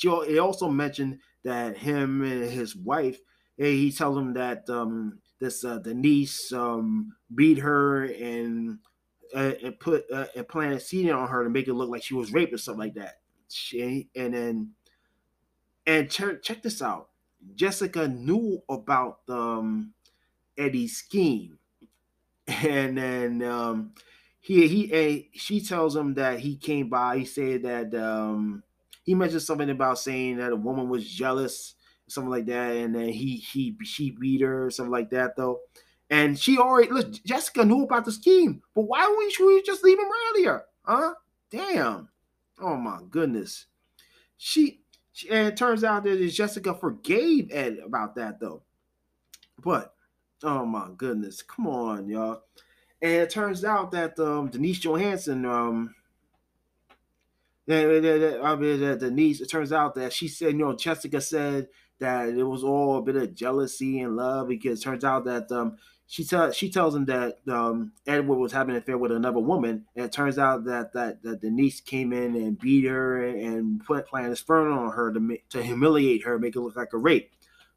she 0.00 0.08
it 0.08 0.38
also 0.38 0.68
mentioned 0.68 1.18
that 1.44 1.76
him 1.76 2.22
and 2.22 2.50
his 2.50 2.74
wife, 2.74 3.18
he 3.56 3.92
tells 3.92 4.16
him 4.16 4.32
that 4.34 4.68
um, 4.70 5.18
this 5.40 5.62
uh, 5.62 5.78
Denise 5.78 6.52
um, 6.52 7.14
beat 7.34 7.58
her 7.58 8.04
and 8.04 8.78
uh, 9.34 9.52
and 9.62 9.78
put 9.78 10.10
uh, 10.10 10.26
and 10.34 10.48
planted 10.48 10.80
seed 10.80 11.10
on 11.10 11.28
her 11.28 11.44
to 11.44 11.50
make 11.50 11.68
it 11.68 11.74
look 11.74 11.90
like 11.90 12.02
she 12.02 12.14
was 12.14 12.32
raped 12.32 12.54
or 12.54 12.58
something 12.58 12.80
like 12.80 12.94
that. 12.94 13.16
She 13.48 14.08
and 14.16 14.32
then 14.32 14.70
and 15.86 16.10
check 16.10 16.42
check 16.42 16.62
this 16.62 16.80
out. 16.80 17.10
Jessica 17.54 18.08
knew 18.08 18.62
about 18.70 19.18
um, 19.28 19.92
Eddie's 20.56 20.96
scheme, 20.96 21.58
and 22.46 22.96
then 22.96 23.42
um, 23.42 23.92
he 24.40 24.66
he 24.66 25.30
she 25.34 25.60
tells 25.60 25.94
him 25.94 26.14
that 26.14 26.40
he 26.40 26.56
came 26.56 26.88
by. 26.88 27.18
He 27.18 27.24
said 27.26 27.64
that 27.64 27.94
um, 27.94 28.62
he 29.10 29.14
mentioned 29.16 29.42
something 29.42 29.70
about 29.70 29.98
saying 29.98 30.36
that 30.36 30.52
a 30.52 30.56
woman 30.56 30.88
was 30.88 31.04
jealous, 31.04 31.74
something 32.06 32.30
like 32.30 32.46
that, 32.46 32.76
and 32.76 32.94
then 32.94 33.08
he 33.08 33.38
he 33.38 33.74
she 33.82 34.12
beat 34.12 34.40
her, 34.40 34.66
or 34.66 34.70
something 34.70 34.92
like 34.92 35.10
that 35.10 35.34
though. 35.36 35.62
And 36.10 36.38
she 36.38 36.58
already 36.58 36.92
look. 36.92 37.10
Jessica 37.24 37.64
knew 37.64 37.82
about 37.82 38.04
the 38.04 38.12
scheme, 38.12 38.62
but 38.72 38.82
why 38.82 39.08
wouldn't 39.08 39.32
she 39.32 39.62
just 39.66 39.82
leave 39.82 39.98
him 39.98 40.06
earlier? 40.28 40.62
Huh? 40.84 41.14
Damn. 41.50 42.08
Oh 42.60 42.76
my 42.76 43.00
goodness. 43.10 43.66
She, 44.36 44.82
she 45.10 45.28
and 45.28 45.48
it 45.48 45.56
turns 45.56 45.82
out 45.82 46.04
that 46.04 46.24
Jessica 46.28 46.72
forgave 46.72 47.50
Ed 47.50 47.78
about 47.84 48.14
that 48.14 48.38
though. 48.38 48.62
But 49.58 49.92
oh 50.44 50.64
my 50.64 50.86
goodness, 50.96 51.42
come 51.42 51.66
on, 51.66 52.08
y'all. 52.08 52.42
And 53.02 53.10
it 53.10 53.30
turns 53.30 53.64
out 53.64 53.90
that 53.90 54.20
um 54.20 54.50
Denise 54.50 54.78
Johansson, 54.78 55.44
um 55.46 55.96
that, 57.70 58.02
that, 58.02 58.40
I 58.42 58.56
mean, 58.56 58.80
that 58.80 59.00
Denise, 59.00 59.40
it 59.40 59.50
turns 59.50 59.72
out 59.72 59.94
that 59.94 60.12
she 60.12 60.28
said, 60.28 60.52
you 60.52 60.58
know, 60.58 60.74
Jessica 60.74 61.20
said 61.20 61.68
that 61.98 62.30
it 62.30 62.44
was 62.44 62.64
all 62.64 62.98
a 62.98 63.02
bit 63.02 63.16
of 63.16 63.34
jealousy 63.34 64.00
and 64.00 64.16
love 64.16 64.48
because 64.48 64.80
it 64.80 64.82
turns 64.82 65.04
out 65.04 65.24
that 65.26 65.50
um 65.52 65.76
she 66.10 66.24
tells 66.24 66.56
she 66.56 66.68
tells 66.70 66.92
him 66.96 67.04
that 67.04 67.38
um, 67.48 67.92
Edward 68.04 68.38
was 68.38 68.50
having 68.50 68.74
an 68.74 68.82
affair 68.82 68.98
with 68.98 69.12
another 69.12 69.38
woman, 69.38 69.84
and 69.94 70.06
it 70.06 70.10
turns 70.10 70.38
out 70.38 70.64
that 70.64 70.92
that, 70.94 71.22
that 71.22 71.40
Denise 71.40 71.80
came 71.80 72.12
in 72.12 72.34
and 72.34 72.58
beat 72.58 72.84
her 72.84 73.24
and, 73.24 73.80
put 73.84 74.08
planted 74.08 74.34
sperm 74.34 74.76
on 74.76 74.90
her 74.90 75.12
to 75.12 75.38
to 75.50 75.62
humiliate 75.62 76.24
her, 76.24 76.36
make 76.36 76.56
it 76.56 76.60
look 76.60 76.74
like 76.74 76.92
a 76.94 76.98
rape. 76.98 77.30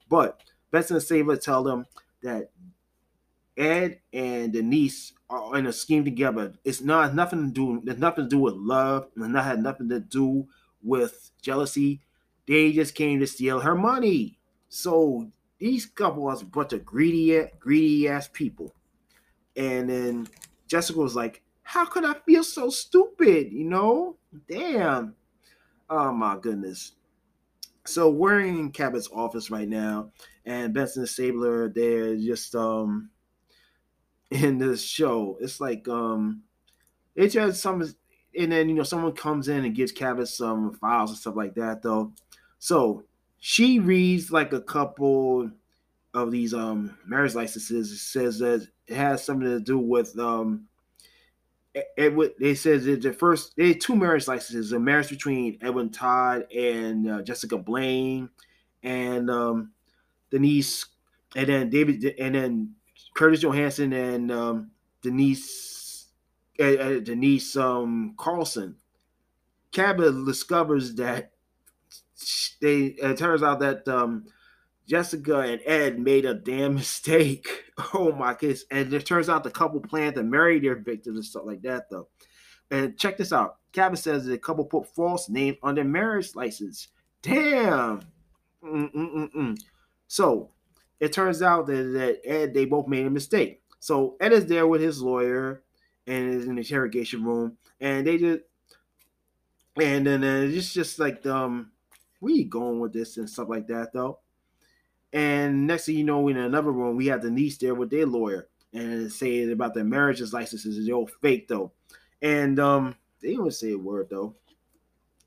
But 0.10 0.42
Benson 0.72 0.96
and 0.96 1.04
Stabler 1.04 1.38
tell 1.38 1.62
them 1.62 1.86
that 2.24 2.50
Ed 3.58 4.00
and 4.12 4.54
Denise 4.54 5.14
are 5.30 5.58
in 5.58 5.68
a 5.68 5.74
scheme 5.74 6.04
together. 6.06 6.54
It's 6.64 6.82
not 6.82 7.14
nothing 7.14 7.48
to 7.48 7.52
do. 7.54 7.82
There's 7.84 8.00
nothing 8.00 8.26
to 8.26 8.30
do 8.30 8.40
with 8.40 8.56
love. 8.56 9.08
and 9.16 9.34
not 9.34 9.46
had 9.46 9.62
nothing 9.62 9.90
to 9.90 10.00
do 10.00 10.48
with 10.82 11.32
jealousy. 11.42 12.02
They 12.48 12.72
just 12.74 12.96
came 12.96 13.20
to 13.20 13.28
steal 13.28 13.60
her 13.62 13.76
money. 13.76 14.40
So 14.70 15.32
these 15.60 15.86
couple 15.86 16.24
was 16.24 16.42
a 16.42 16.46
bunch 16.46 16.74
of 16.74 16.86
greedy, 16.86 17.48
greedy 17.60 18.08
ass 18.08 18.28
people. 18.32 18.74
And 19.56 19.90
then 19.90 20.28
Jessica 20.68 21.00
was 21.00 21.16
like, 21.16 21.44
"How 21.62 21.86
could 21.86 22.06
I 22.06 22.14
feel 22.26 22.44
so 22.44 22.70
stupid?" 22.70 23.52
You 23.52 23.66
know, 23.66 24.18
damn. 24.50 25.16
Oh 25.90 26.12
my 26.14 26.38
goodness. 26.40 26.94
So 27.86 28.10
we're 28.10 28.40
in 28.42 28.72
Cabot's 28.72 29.10
office 29.14 29.52
right 29.52 29.68
now, 29.68 30.12
and 30.46 30.74
Benson 30.74 31.04
and 31.04 31.10
Stabler 31.10 31.70
they're 31.70 32.16
just 32.16 32.56
um 32.56 33.10
in 34.34 34.58
this 34.58 34.84
show. 34.84 35.38
It's 35.40 35.62
like 35.62 35.88
um 35.88 36.42
it's 37.16 37.36
just 37.36 37.62
some 37.62 37.82
and 38.38 38.52
then 38.52 38.68
you 38.68 38.76
know 38.76 38.84
someone 38.84 39.14
comes 39.14 39.48
in 39.48 39.64
and 39.64 39.76
gives 39.76 39.92
Cabot 39.92 40.28
some 40.28 40.74
files 40.74 41.12
and 41.12 41.20
stuff 41.20 41.36
like 41.36 41.54
that 41.56 41.84
though. 41.84 42.12
So 42.60 43.04
she 43.40 43.80
reads 43.80 44.32
like 44.32 44.52
a 44.54 44.62
couple 44.62 45.52
of 46.14 46.32
these 46.32 46.54
um 46.54 46.98
marriage 47.06 47.36
licenses. 47.36 47.92
It 47.92 47.98
says 47.98 48.40
that 48.40 48.68
it 48.88 48.96
has 48.96 49.24
something 49.24 49.48
to 49.48 49.60
do 49.60 49.78
with 49.78 50.18
um 50.18 50.68
Edward. 51.98 52.32
They 52.40 52.56
says 52.56 52.86
that 52.86 53.02
the 53.02 53.14
first 53.14 53.56
they 53.56 53.70
had 53.70 53.82
two 53.82 53.96
marriage 53.96 54.28
licenses: 54.28 54.72
a 54.72 54.80
marriage 54.80 55.10
between 55.10 55.60
Edwin 55.62 55.90
Todd 55.90 56.52
and 56.52 57.10
uh, 57.10 57.22
Jessica 57.22 57.58
Blaine, 57.58 58.30
and 58.82 59.30
um 59.30 59.72
Denise, 60.32 60.88
and 61.36 61.48
then 61.48 61.70
David, 61.70 62.16
and 62.20 62.34
then 62.36 62.76
Curtis 63.14 63.42
Johansson 63.42 63.94
and 63.94 64.32
um, 64.32 64.72
Denise 65.02 66.08
uh, 66.60 66.64
uh, 66.64 67.00
Denise 67.00 67.56
um, 67.56 68.16
Carlson. 68.18 68.76
Cabot 69.72 70.26
discovers 70.26 70.96
that 70.96 71.32
they 72.62 72.86
it 72.86 73.18
turns 73.18 73.44
out 73.44 73.60
that 73.60 73.88
um, 73.88 74.26
Jessica 74.88 75.40
and 75.40 75.62
Ed 75.66 76.00
made 76.00 76.26
a 76.26 76.34
damn 76.34 76.76
mistake. 76.76 77.66
Oh 77.94 78.12
my 78.12 78.34
goodness. 78.34 78.66
And 78.72 78.94
it 78.94 79.06
turns 79.06 79.30
out 79.30 79.44
the 79.44 79.52
couple 79.52 79.80
planned 79.82 80.16
to 80.16 80.24
marry 80.24 80.60
their 80.60 80.76
victims 80.76 81.18
and 81.18 81.26
stuff 81.26 81.44
like 81.46 81.62
that, 81.64 81.90
though. 81.90 82.08
And 82.70 82.98
check 82.98 83.18
this 83.18 83.34
out. 83.34 83.58
Cabot 83.72 84.00
says 84.00 84.26
the 84.26 84.38
couple 84.38 84.66
put 84.66 84.88
false 84.96 85.30
names 85.30 85.58
on 85.64 85.76
their 85.76 85.84
marriage 85.84 86.36
license. 86.36 86.90
Damn. 87.22 88.02
Mm-mm-mm-mm. 88.64 89.58
So 90.08 90.52
it 91.04 91.12
turns 91.12 91.42
out 91.42 91.68
that, 91.68 91.74
that 91.74 92.22
Ed, 92.24 92.54
they 92.54 92.64
both 92.64 92.88
made 92.88 93.06
a 93.06 93.10
mistake. 93.10 93.62
So 93.82 94.16
Ed 94.22 94.32
is 94.32 94.46
there 94.46 94.66
with 94.66 94.80
his 94.80 95.02
lawyer 95.02 95.62
and 96.08 96.34
is 96.34 96.46
in 96.46 96.56
the 96.56 96.62
interrogation 96.62 97.26
room. 97.26 97.58
And 97.82 98.08
they 98.08 98.18
just, 98.18 98.44
and 99.76 100.08
then 100.08 100.24
uh, 100.24 100.48
it's 100.50 100.74
just 100.74 101.00
like, 101.00 101.26
um, 101.26 101.72
where 102.22 102.34
you 102.34 102.46
going 102.46 102.80
with 102.80 102.94
this 102.94 103.18
and 103.18 103.30
stuff 103.30 103.50
like 103.50 103.68
that 103.68 103.92
though. 103.92 104.20
And 105.12 105.68
next 105.68 105.88
thing 105.88 105.98
you 105.98 106.06
know, 106.06 106.26
in 106.30 106.38
another 106.38 106.72
room, 106.72 106.96
we 106.96 107.08
have 107.08 107.22
the 107.22 107.30
niece 107.30 107.58
there 107.58 107.76
with 107.76 107.90
their 107.90 108.06
lawyer 108.06 108.48
and 108.74 109.12
saying 109.12 109.52
about 109.52 109.74
their 109.74 109.84
marriages 109.84 110.32
licenses. 110.32 110.86
They're 110.86 110.96
all 110.96 111.10
fake 111.22 111.50
though. 111.50 111.74
And 112.22 112.58
um, 112.62 112.96
they 113.22 113.36
don't 113.36 113.54
say 113.54 113.74
a 113.74 113.78
word 113.78 114.08
though. 114.10 114.36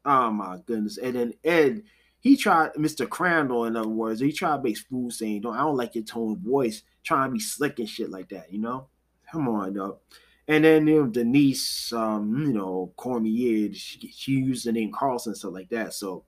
Oh 0.06 0.30
my 0.30 0.58
goodness. 0.64 0.96
And 0.96 1.16
then 1.16 1.34
Ed, 1.44 1.82
he 2.26 2.36
tried 2.36 2.72
Mr. 2.74 3.08
Crandall, 3.08 3.66
in 3.66 3.76
other 3.76 3.88
words, 3.88 4.20
he 4.20 4.32
tried 4.32 4.56
to 4.56 4.62
make 4.64 4.78
food 4.78 5.12
saying, 5.12 5.42
Don't 5.42 5.54
I 5.54 5.60
don't 5.60 5.76
like 5.76 5.94
your 5.94 6.02
tone 6.02 6.32
of 6.32 6.38
voice, 6.38 6.82
trying 7.04 7.28
to 7.28 7.34
be 7.34 7.38
slick 7.38 7.78
and 7.78 7.88
shit 7.88 8.10
like 8.10 8.30
that, 8.30 8.52
you 8.52 8.58
know? 8.58 8.88
Come 9.30 9.48
on, 9.48 9.74
though. 9.74 10.00
And 10.48 10.64
then 10.64 10.88
you 10.88 11.02
know, 11.02 11.06
Denise, 11.06 11.92
um, 11.92 12.36
you 12.36 12.52
know, 12.52 12.92
Cormier, 12.96 13.72
she, 13.74 14.08
she 14.08 14.32
used 14.32 14.66
the 14.66 14.72
name 14.72 14.90
Carlson 14.92 15.36
stuff 15.36 15.52
like 15.52 15.68
that. 15.68 15.94
So 15.94 16.24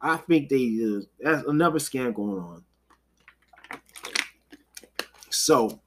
I 0.00 0.16
think 0.16 0.48
they 0.48 0.78
uh, 0.82 1.00
that's 1.20 1.46
another 1.46 1.80
scam 1.80 2.14
going 2.14 2.38
on. 2.38 2.64
So, 5.28 5.80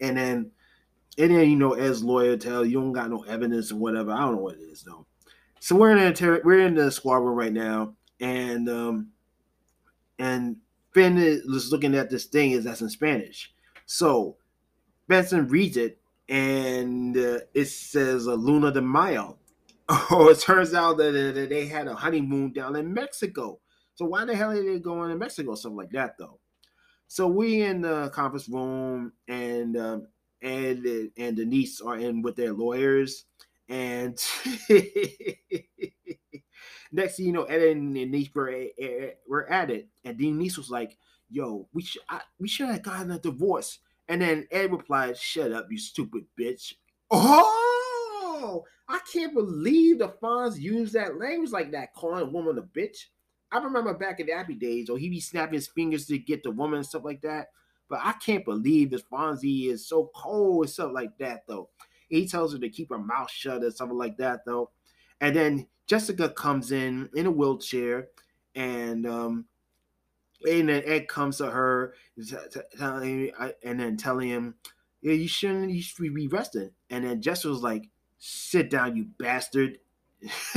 and 0.00 0.16
then, 0.16 0.50
and 1.16 1.30
then 1.30 1.48
you 1.50 1.56
know, 1.56 1.74
as 1.74 2.02
lawyer 2.02 2.36
tell 2.36 2.64
you 2.64 2.80
don't 2.80 2.92
got 2.92 3.10
no 3.10 3.22
evidence 3.22 3.70
or 3.70 3.76
whatever. 3.76 4.12
I 4.12 4.20
don't 4.20 4.36
know 4.36 4.42
what 4.42 4.56
it 4.56 4.62
is 4.62 4.82
though. 4.82 5.06
So 5.60 5.74
we're 5.74 5.96
in 5.96 6.12
the 6.12 6.40
we're 6.44 6.66
in 6.66 6.74
the 6.74 6.90
squad 6.90 7.16
room 7.16 7.36
right 7.36 7.52
now, 7.52 7.96
and 8.20 8.68
um, 8.68 9.08
and 10.18 10.56
Fin 10.92 11.18
is 11.18 11.70
looking 11.70 11.94
at 11.94 12.10
this 12.10 12.24
thing 12.24 12.52
is 12.52 12.64
that's 12.64 12.80
in 12.80 12.88
Spanish. 12.88 13.52
So 13.86 14.36
Benson 15.06 15.48
reads 15.48 15.76
it, 15.76 15.98
and 16.28 17.16
uh, 17.16 17.38
it 17.54 17.66
says 17.66 18.26
Luna 18.26 18.72
de 18.72 18.82
Mayo. 18.82 19.38
Oh, 20.10 20.28
it 20.28 20.38
turns 20.38 20.74
out 20.74 20.98
that 20.98 21.46
they 21.48 21.66
had 21.66 21.86
a 21.88 21.94
honeymoon 21.94 22.52
down 22.52 22.76
in 22.76 22.92
Mexico. 22.92 23.58
So 23.94 24.04
why 24.04 24.26
the 24.26 24.36
hell 24.36 24.50
are 24.50 24.62
they 24.62 24.78
going 24.78 25.08
to 25.08 25.16
Mexico? 25.16 25.54
Something 25.54 25.78
like 25.78 25.92
that, 25.92 26.18
though. 26.18 26.38
So 27.06 27.26
we 27.26 27.62
in 27.62 27.80
the 27.80 28.10
conference 28.10 28.50
room, 28.50 29.14
and 29.28 29.78
um, 29.78 30.08
and 30.42 31.10
and 31.16 31.36
Denise 31.36 31.80
are 31.80 31.96
in 31.96 32.20
with 32.20 32.36
their 32.36 32.52
lawyers, 32.52 33.24
and 33.70 34.22
next 36.92 37.16
thing 37.16 37.26
you 37.26 37.32
know, 37.32 37.44
Ed 37.44 37.62
and 37.62 37.94
Denise 37.94 38.34
were, 38.34 38.66
were 39.26 39.50
at 39.50 39.70
it, 39.70 39.88
and 40.04 40.18
Denise 40.18 40.56
was 40.56 40.70
like, 40.70 40.96
"Yo, 41.30 41.68
we 41.72 41.82
should 41.82 42.02
we 42.38 42.48
should 42.48 42.68
have 42.68 42.82
gotten 42.82 43.10
a 43.10 43.18
divorce." 43.18 43.78
And 44.08 44.22
then 44.22 44.46
Ed 44.50 44.72
replied, 44.72 45.16
"Shut 45.18 45.52
up, 45.52 45.68
you 45.70 45.78
stupid 45.78 46.24
bitch." 46.38 46.74
Oh, 47.10 48.64
I 48.88 49.00
can't 49.12 49.34
believe 49.34 49.98
the 49.98 50.08
Fonz 50.22 50.58
used 50.58 50.94
that 50.94 51.18
language 51.18 51.50
like 51.50 51.72
that, 51.72 51.94
calling 51.94 52.22
a 52.22 52.30
woman 52.30 52.58
a 52.58 52.62
bitch. 52.62 53.06
I 53.50 53.58
remember 53.58 53.94
back 53.94 54.20
in 54.20 54.26
the 54.26 54.32
happy 54.32 54.54
days, 54.54 54.90
or 54.90 54.98
he'd 54.98 55.10
be 55.10 55.20
snapping 55.20 55.54
his 55.54 55.68
fingers 55.68 56.06
to 56.06 56.18
get 56.18 56.42
the 56.42 56.50
woman 56.50 56.78
and 56.78 56.86
stuff 56.86 57.04
like 57.04 57.22
that. 57.22 57.48
But 57.88 58.00
I 58.02 58.12
can't 58.12 58.44
believe 58.44 58.90
this 58.90 59.02
Fonzie 59.10 59.70
is 59.70 59.88
so 59.88 60.10
cold 60.14 60.64
and 60.64 60.70
stuff 60.70 60.92
like 60.92 61.16
that, 61.18 61.44
though. 61.46 61.70
He 62.08 62.26
tells 62.28 62.52
her 62.52 62.58
to 62.58 62.68
keep 62.68 62.90
her 62.90 62.98
mouth 62.98 63.30
shut 63.30 63.64
or 63.64 63.70
something 63.70 63.96
like 63.96 64.18
that, 64.18 64.44
though. 64.44 64.70
And 65.20 65.34
then 65.34 65.66
Jessica 65.88 66.28
comes 66.28 66.70
in 66.70 67.10
in 67.14 67.26
a 67.26 67.30
wheelchair, 67.32 68.08
and 68.54 69.06
um, 69.06 69.46
and 70.48 70.68
then 70.68 70.82
Ed 70.84 71.08
comes 71.08 71.38
to 71.38 71.50
her, 71.50 71.94
and 72.16 73.80
then 73.80 73.96
telling 73.96 74.28
him, 74.28 74.54
"Yeah, 75.00 75.14
you 75.14 75.28
shouldn't. 75.28 75.70
You 75.70 75.82
should 75.82 76.14
be 76.14 76.28
resting." 76.28 76.70
And 76.90 77.04
then 77.04 77.22
Jessica 77.22 77.48
was 77.48 77.62
like, 77.62 77.88
"Sit 78.18 78.70
down, 78.70 78.96
you 78.96 79.06
bastard." 79.18 79.78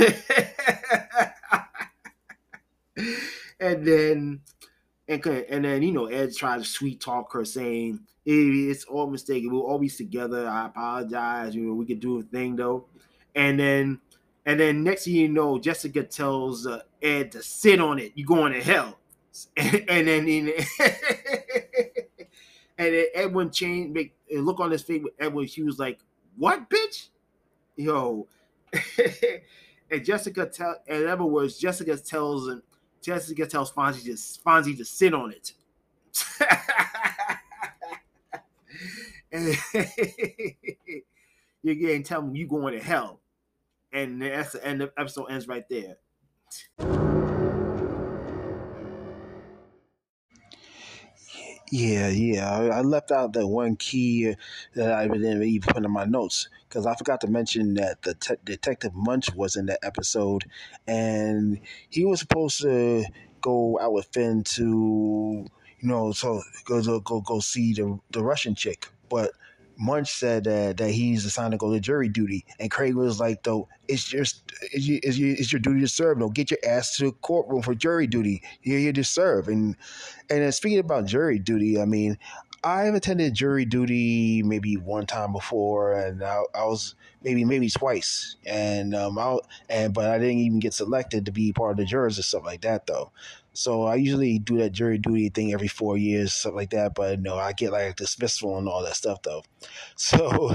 and 3.58 3.86
then 3.86 4.40
and 5.08 5.26
and 5.26 5.64
then 5.64 5.82
you 5.82 5.92
know 5.92 6.06
Ed 6.06 6.34
tried 6.34 6.58
to 6.58 6.64
sweet 6.64 7.00
talk 7.00 7.32
her, 7.32 7.44
saying 7.44 8.00
it's 8.24 8.84
all 8.84 9.08
mistaken. 9.10 9.50
We'll 9.50 9.62
always 9.66 9.96
together. 9.96 10.48
I 10.48 10.66
apologize. 10.66 11.54
You 11.54 11.62
know 11.62 11.74
we 11.74 11.86
could 11.86 12.00
do 12.00 12.20
a 12.20 12.22
thing 12.22 12.56
though. 12.56 12.86
And 13.34 13.58
then 13.58 14.00
and 14.44 14.58
then 14.58 14.82
next 14.82 15.04
thing 15.04 15.14
you 15.14 15.28
know, 15.28 15.58
Jessica 15.58 16.02
tells 16.02 16.66
uh, 16.66 16.80
Ed 17.00 17.32
to 17.32 17.42
sit 17.42 17.80
on 17.80 17.98
it. 17.98 18.12
You're 18.14 18.26
going 18.26 18.52
to 18.52 18.62
hell. 18.62 18.98
And, 19.56 19.84
and 19.88 20.08
then 20.08 20.28
and 22.78 22.94
then 22.94 23.04
Edwin 23.14 23.50
changed 23.50 23.94
make 23.94 24.14
look 24.30 24.60
on 24.60 24.70
his 24.70 24.82
face 24.82 25.02
with 25.02 25.14
Edwin. 25.18 25.46
She 25.46 25.62
was 25.62 25.78
like, 25.78 26.00
"What, 26.36 26.68
bitch? 26.68 27.08
Yo." 27.76 28.26
and 29.90 30.04
Jessica 30.04 30.46
tell 30.46 30.76
in 30.86 31.06
other 31.06 31.24
words, 31.24 31.58
Jessica 31.58 31.96
tells 31.96 32.48
him 32.48 32.62
Jessica 33.00 33.46
tells 33.46 33.72
Fonzie 33.72 34.04
to 34.04 34.12
Fonzie 34.12 34.76
to 34.76 34.84
sit 34.84 35.14
on 35.14 35.32
it. 35.32 35.52
and 39.32 39.56
you 41.62 41.72
again 41.72 42.02
tell 42.02 42.22
him 42.22 42.34
you 42.34 42.46
going 42.46 42.74
to 42.78 42.84
hell. 42.84 43.21
And 43.92 44.22
that's 44.22 44.52
the 44.52 44.66
end 44.66 44.80
of 44.80 44.92
episode 44.96 45.26
ends 45.26 45.46
right 45.46 45.68
there. 45.68 45.96
Yeah, 51.70 52.08
yeah. 52.08 52.50
I, 52.50 52.66
I 52.66 52.80
left 52.82 53.10
out 53.10 53.32
that 53.32 53.48
one 53.48 53.76
key 53.76 54.34
that 54.74 54.92
I 54.92 55.08
didn't 55.08 55.42
even 55.42 55.72
put 55.72 55.82
in 55.82 55.90
my 55.90 56.04
notes 56.04 56.50
because 56.68 56.84
I 56.84 56.94
forgot 56.94 57.22
to 57.22 57.28
mention 57.28 57.74
that 57.74 58.02
the 58.02 58.12
te- 58.14 58.34
detective 58.44 58.92
Munch 58.94 59.34
was 59.34 59.56
in 59.56 59.64
that 59.66 59.78
episode, 59.82 60.44
and 60.86 61.60
he 61.88 62.04
was 62.04 62.20
supposed 62.20 62.60
to 62.60 63.06
go 63.40 63.78
out 63.80 63.94
with 63.94 64.06
Fin 64.12 64.44
to, 64.44 65.46
you 65.80 65.88
know, 65.88 66.12
so 66.12 66.42
go 66.66 67.00
go 67.00 67.22
go 67.22 67.40
see 67.40 67.72
the 67.72 67.98
the 68.10 68.22
Russian 68.22 68.54
chick, 68.54 68.88
but 69.08 69.32
Munch 69.78 70.12
said 70.12 70.44
that, 70.44 70.76
that 70.76 70.90
he's 70.90 71.24
assigned 71.24 71.52
to 71.52 71.58
go 71.58 71.72
to 71.72 71.80
jury 71.80 72.08
duty, 72.08 72.44
and 72.58 72.70
Craig 72.70 72.94
was 72.94 73.20
like, 73.20 73.42
"Though 73.42 73.68
it's 73.88 74.04
just 74.04 74.52
it's 74.72 74.86
your, 74.86 75.00
it's 75.02 75.18
your, 75.18 75.30
it's 75.30 75.52
your 75.52 75.60
duty 75.60 75.80
to 75.80 75.88
serve. 75.88 76.18
Don't 76.18 76.34
get 76.34 76.50
your 76.50 76.60
ass 76.66 76.96
to 76.96 77.06
the 77.06 77.12
courtroom 77.12 77.62
for 77.62 77.74
jury 77.74 78.06
duty. 78.06 78.42
You're 78.62 78.78
here 78.78 78.92
to 78.92 79.04
serve." 79.04 79.48
And 79.48 79.76
and 80.30 80.54
speaking 80.54 80.78
about 80.78 81.06
jury 81.06 81.38
duty, 81.38 81.80
I 81.80 81.84
mean, 81.84 82.18
I've 82.64 82.94
attended 82.94 83.34
jury 83.34 83.64
duty 83.64 84.42
maybe 84.44 84.76
one 84.76 85.06
time 85.06 85.32
before, 85.32 85.94
and 85.94 86.22
I, 86.22 86.42
I 86.54 86.64
was 86.64 86.94
maybe 87.22 87.44
maybe 87.44 87.68
twice, 87.68 88.36
and 88.46 88.94
um, 88.94 89.18
I 89.18 89.38
and 89.68 89.92
but 89.92 90.08
I 90.08 90.18
didn't 90.18 90.38
even 90.38 90.60
get 90.60 90.74
selected 90.74 91.26
to 91.26 91.32
be 91.32 91.52
part 91.52 91.72
of 91.72 91.76
the 91.78 91.84
jurors 91.84 92.18
or 92.18 92.22
stuff 92.22 92.44
like 92.44 92.60
that 92.60 92.86
though. 92.86 93.10
So 93.54 93.84
I 93.84 93.96
usually 93.96 94.38
do 94.38 94.58
that 94.58 94.72
jury 94.72 94.98
duty 94.98 95.28
thing 95.28 95.52
every 95.52 95.68
four 95.68 95.98
years, 95.98 96.32
stuff 96.32 96.54
like 96.54 96.70
that. 96.70 96.94
But 96.94 97.20
no, 97.20 97.36
I 97.36 97.52
get 97.52 97.72
like 97.72 97.96
dismissal 97.96 98.58
and 98.58 98.68
all 98.68 98.82
that 98.84 98.96
stuff 98.96 99.22
though. 99.22 99.42
So 99.96 100.50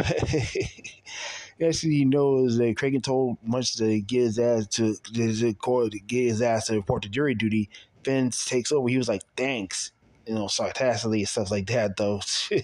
actually, 1.62 1.96
he 1.96 2.06
knows 2.06 2.58
that 2.58 2.78
Craig 2.78 3.02
told 3.04 3.38
Munch 3.44 3.76
to 3.78 4.02
get 4.02 4.22
his 4.22 4.40
ass 4.40 4.68
to, 4.68 4.96
to 5.14 5.54
court 5.54 5.94
get 6.08 6.26
his 6.26 6.42
ass 6.42 6.68
to 6.68 6.74
report 6.74 7.04
to 7.04 7.10
jury 7.10 7.36
duty. 7.36 7.70
Vince 8.04 8.46
takes 8.46 8.72
over. 8.72 8.88
He 8.90 8.98
was 8.98 9.10
like, 9.10 9.24
"Thanks," 9.36 9.92
you 10.26 10.36
know, 10.36 10.48
sarcastically 10.48 11.20
and 11.20 11.30
stuff 11.30 11.52
like 11.52 11.68
that 11.68 11.98
though. 11.98 12.22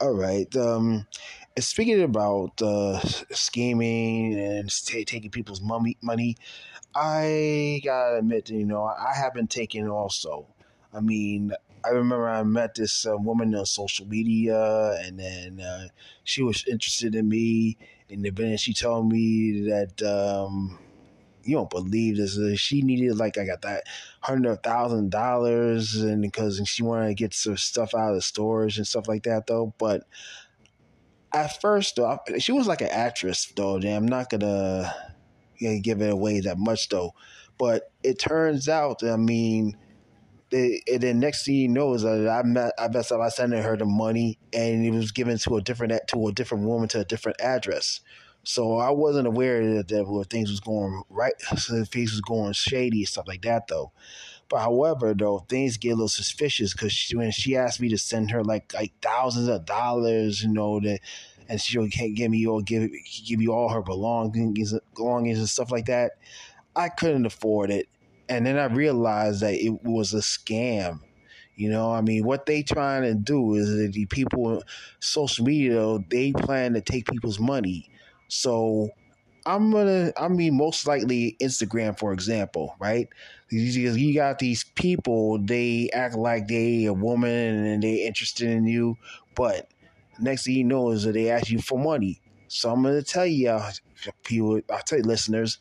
all 0.00 0.12
right. 0.12 0.54
Um, 0.56 1.06
speaking 1.58 2.02
about 2.02 2.60
uh, 2.62 2.98
scheming 3.30 4.38
and 4.38 4.70
t- 4.70 5.04
taking 5.04 5.30
people's 5.30 5.60
money, 5.60 5.96
money, 6.02 6.36
I 6.94 7.80
gotta 7.84 8.18
admit, 8.18 8.50
you 8.50 8.66
know, 8.66 8.84
I 8.84 9.14
have 9.14 9.34
been 9.34 9.48
taken 9.48 9.88
also. 9.88 10.46
I 10.92 11.00
mean, 11.00 11.52
I 11.84 11.90
remember 11.90 12.28
I 12.28 12.42
met 12.42 12.74
this 12.74 13.06
uh, 13.06 13.16
woman 13.16 13.54
on 13.54 13.66
social 13.66 14.06
media, 14.06 14.98
and 15.02 15.18
then 15.18 15.60
uh, 15.60 15.88
she 16.24 16.42
was 16.42 16.64
interested 16.68 17.14
in 17.14 17.28
me, 17.28 17.78
and 18.10 18.24
then 18.24 18.56
she 18.56 18.74
told 18.74 19.10
me 19.10 19.68
that 19.68 20.02
um, 20.02 20.78
you 21.44 21.56
don't 21.56 21.70
believe 21.70 22.18
this. 22.18 22.38
Uh, 22.38 22.54
she 22.56 22.82
needed 22.82 23.16
like 23.16 23.38
I 23.38 23.44
got 23.44 23.62
that 23.62 23.84
hundred 24.20 24.62
thousand 24.62 25.10
dollars, 25.10 25.96
and 25.96 26.22
because 26.22 26.60
she 26.66 26.82
wanted 26.82 27.08
to 27.08 27.14
get 27.14 27.34
some 27.34 27.56
stuff 27.56 27.94
out 27.94 28.10
of 28.10 28.16
the 28.16 28.22
storage 28.22 28.76
and 28.78 28.86
stuff 28.86 29.08
like 29.08 29.24
that, 29.24 29.46
though. 29.46 29.74
But 29.78 30.04
at 31.34 31.60
first, 31.60 31.96
though, 31.96 32.18
she 32.38 32.52
was 32.52 32.66
like 32.66 32.80
an 32.80 32.90
actress, 32.90 33.52
though. 33.56 33.76
I'm 33.76 34.06
not 34.06 34.30
gonna 34.30 34.94
give 35.80 36.00
it 36.02 36.10
away 36.10 36.40
that 36.40 36.58
much 36.58 36.88
though. 36.88 37.14
But 37.58 37.90
it 38.02 38.18
turns 38.18 38.68
out, 38.68 39.02
I 39.04 39.16
mean, 39.16 39.76
and 40.52 41.00
then 41.00 41.20
next 41.20 41.46
thing 41.46 41.54
you 41.54 41.68
know 41.68 41.94
is 41.94 42.02
that 42.02 42.28
I 42.28 42.42
met, 42.46 42.72
I 42.78 42.88
messed 42.88 43.12
up. 43.12 43.20
I 43.20 43.28
sent 43.28 43.52
her 43.52 43.76
the 43.76 43.84
money, 43.84 44.38
and 44.52 44.84
it 44.84 44.90
was 44.90 45.12
given 45.12 45.38
to 45.38 45.56
a 45.56 45.62
different 45.62 45.92
to 46.08 46.28
a 46.28 46.32
different 46.32 46.64
woman 46.64 46.88
to 46.88 47.00
a 47.00 47.04
different 47.04 47.40
address. 47.40 48.00
So 48.44 48.78
I 48.78 48.90
wasn't 48.90 49.28
aware 49.28 49.76
that, 49.76 49.88
that 49.88 50.26
things 50.28 50.50
was 50.50 50.60
going 50.60 51.02
right, 51.08 51.34
so 51.56 51.84
things 51.84 52.10
was 52.10 52.20
going 52.20 52.52
shady 52.54 53.00
and 53.00 53.08
stuff 53.08 53.28
like 53.28 53.42
that 53.42 53.68
though. 53.68 53.92
However, 54.58 55.14
though 55.14 55.40
things 55.48 55.76
get 55.76 55.90
a 55.90 55.94
little 55.94 56.08
suspicious 56.08 56.72
because 56.72 57.10
when 57.14 57.30
she 57.30 57.56
asked 57.56 57.80
me 57.80 57.88
to 57.90 57.98
send 57.98 58.30
her 58.30 58.44
like 58.44 58.72
like 58.74 58.92
thousands 59.00 59.48
of 59.48 59.64
dollars, 59.64 60.42
you 60.42 60.50
know 60.50 60.80
that 60.80 61.00
and 61.48 61.60
she 61.60 61.76
can't 61.88 62.14
give 62.14 62.30
me 62.30 62.46
or 62.46 62.62
give 62.62 62.90
give 63.24 63.42
you 63.42 63.52
all 63.52 63.68
her 63.68 63.82
belongings, 63.82 64.74
belongings 64.94 65.38
and 65.38 65.48
stuff 65.48 65.70
like 65.70 65.86
that. 65.86 66.12
I 66.74 66.88
couldn't 66.88 67.26
afford 67.26 67.70
it, 67.70 67.88
and 68.28 68.46
then 68.46 68.58
I 68.58 68.66
realized 68.66 69.40
that 69.42 69.54
it 69.54 69.82
was 69.84 70.14
a 70.14 70.18
scam. 70.18 71.00
You 71.54 71.68
know, 71.68 71.92
I 71.92 72.00
mean, 72.00 72.24
what 72.24 72.46
they 72.46 72.62
trying 72.62 73.02
to 73.02 73.14
do 73.14 73.54
is 73.54 73.68
that 73.76 73.92
the 73.92 74.06
people, 74.06 74.62
social 75.00 75.44
media, 75.44 75.98
they 76.08 76.32
plan 76.32 76.72
to 76.72 76.80
take 76.80 77.06
people's 77.06 77.38
money. 77.38 77.90
So 78.28 78.88
I'm 79.46 79.70
gonna, 79.70 80.12
I 80.16 80.28
mean, 80.28 80.56
most 80.56 80.86
likely 80.86 81.36
Instagram, 81.40 81.98
for 81.98 82.12
example, 82.12 82.76
right? 82.78 83.08
You 83.50 84.14
got 84.14 84.38
these 84.38 84.64
people, 84.64 85.38
they 85.38 85.90
act 85.92 86.14
like 86.14 86.48
they 86.48 86.84
a 86.86 86.92
woman 86.92 87.66
and 87.66 87.82
they 87.82 88.06
interested 88.06 88.48
in 88.48 88.66
you, 88.66 88.96
but 89.34 89.68
next 90.18 90.44
thing 90.44 90.54
you 90.54 90.64
know 90.64 90.90
is 90.90 91.04
that 91.04 91.12
they 91.12 91.30
ask 91.30 91.50
you 91.50 91.60
for 91.60 91.78
money. 91.78 92.20
So 92.48 92.70
I'm 92.70 92.82
gonna 92.82 93.02
tell 93.02 93.26
you, 93.26 93.58
people, 94.24 94.60
I'll 94.70 94.82
tell 94.82 94.98
you, 94.98 95.04
listeners, 95.04 95.58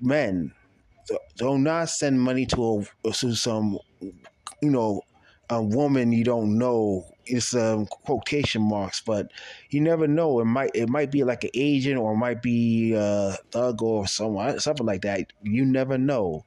men, 0.00 0.52
do 1.36 1.58
not 1.58 1.88
send 1.88 2.20
money 2.20 2.46
to 2.46 2.86
a 3.04 3.10
to 3.12 3.34
some, 3.34 3.78
you 4.00 4.70
know, 4.70 5.02
a 5.50 5.62
woman 5.62 6.12
you 6.12 6.24
don't 6.24 6.58
know. 6.58 7.06
It's 7.28 7.54
um, 7.54 7.86
quotation 7.86 8.62
marks, 8.62 9.00
but 9.00 9.30
you 9.70 9.80
never 9.80 10.06
know. 10.06 10.40
It 10.40 10.46
might 10.46 10.70
it 10.74 10.88
might 10.88 11.10
be 11.10 11.24
like 11.24 11.44
an 11.44 11.50
agent 11.54 11.98
or 11.98 12.12
it 12.12 12.16
might 12.16 12.42
be 12.42 12.94
a 12.94 13.36
thug 13.50 13.82
or 13.82 14.06
someone 14.06 14.58
something 14.60 14.86
like 14.86 15.02
that. 15.02 15.32
You 15.42 15.64
never 15.64 15.98
know, 15.98 16.44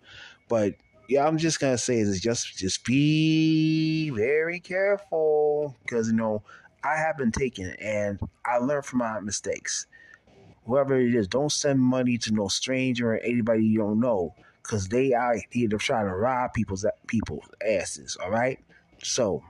but 0.49 0.75
yeah, 1.07 1.27
I'm 1.27 1.37
just 1.37 1.59
gonna 1.59 1.77
say 1.77 1.99
is 1.99 2.19
just 2.21 2.57
just 2.57 2.85
be 2.85 4.09
very 4.11 4.59
careful 4.59 5.75
because 5.83 6.07
you 6.07 6.15
know 6.15 6.43
I 6.83 6.95
have 6.95 7.17
been 7.17 7.31
taken 7.31 7.71
and 7.81 8.19
I 8.45 8.57
learned 8.57 8.85
from 8.85 8.99
my 8.99 9.19
mistakes. 9.19 9.87
Whoever 10.65 10.99
it 10.99 11.13
is, 11.13 11.27
don't 11.27 11.51
send 11.51 11.79
money 11.79 12.17
to 12.19 12.33
no 12.33 12.47
stranger 12.47 13.13
or 13.13 13.17
anybody 13.17 13.65
you 13.65 13.79
don't 13.79 13.99
know 13.99 14.35
because 14.61 14.87
they 14.87 15.13
are 15.13 15.35
either 15.51 15.77
trying 15.77 16.05
to 16.05 16.15
rob 16.15 16.53
people's 16.53 16.85
people's 17.07 17.49
asses. 17.67 18.15
All 18.15 18.31
right, 18.31 18.59
so 19.03 19.43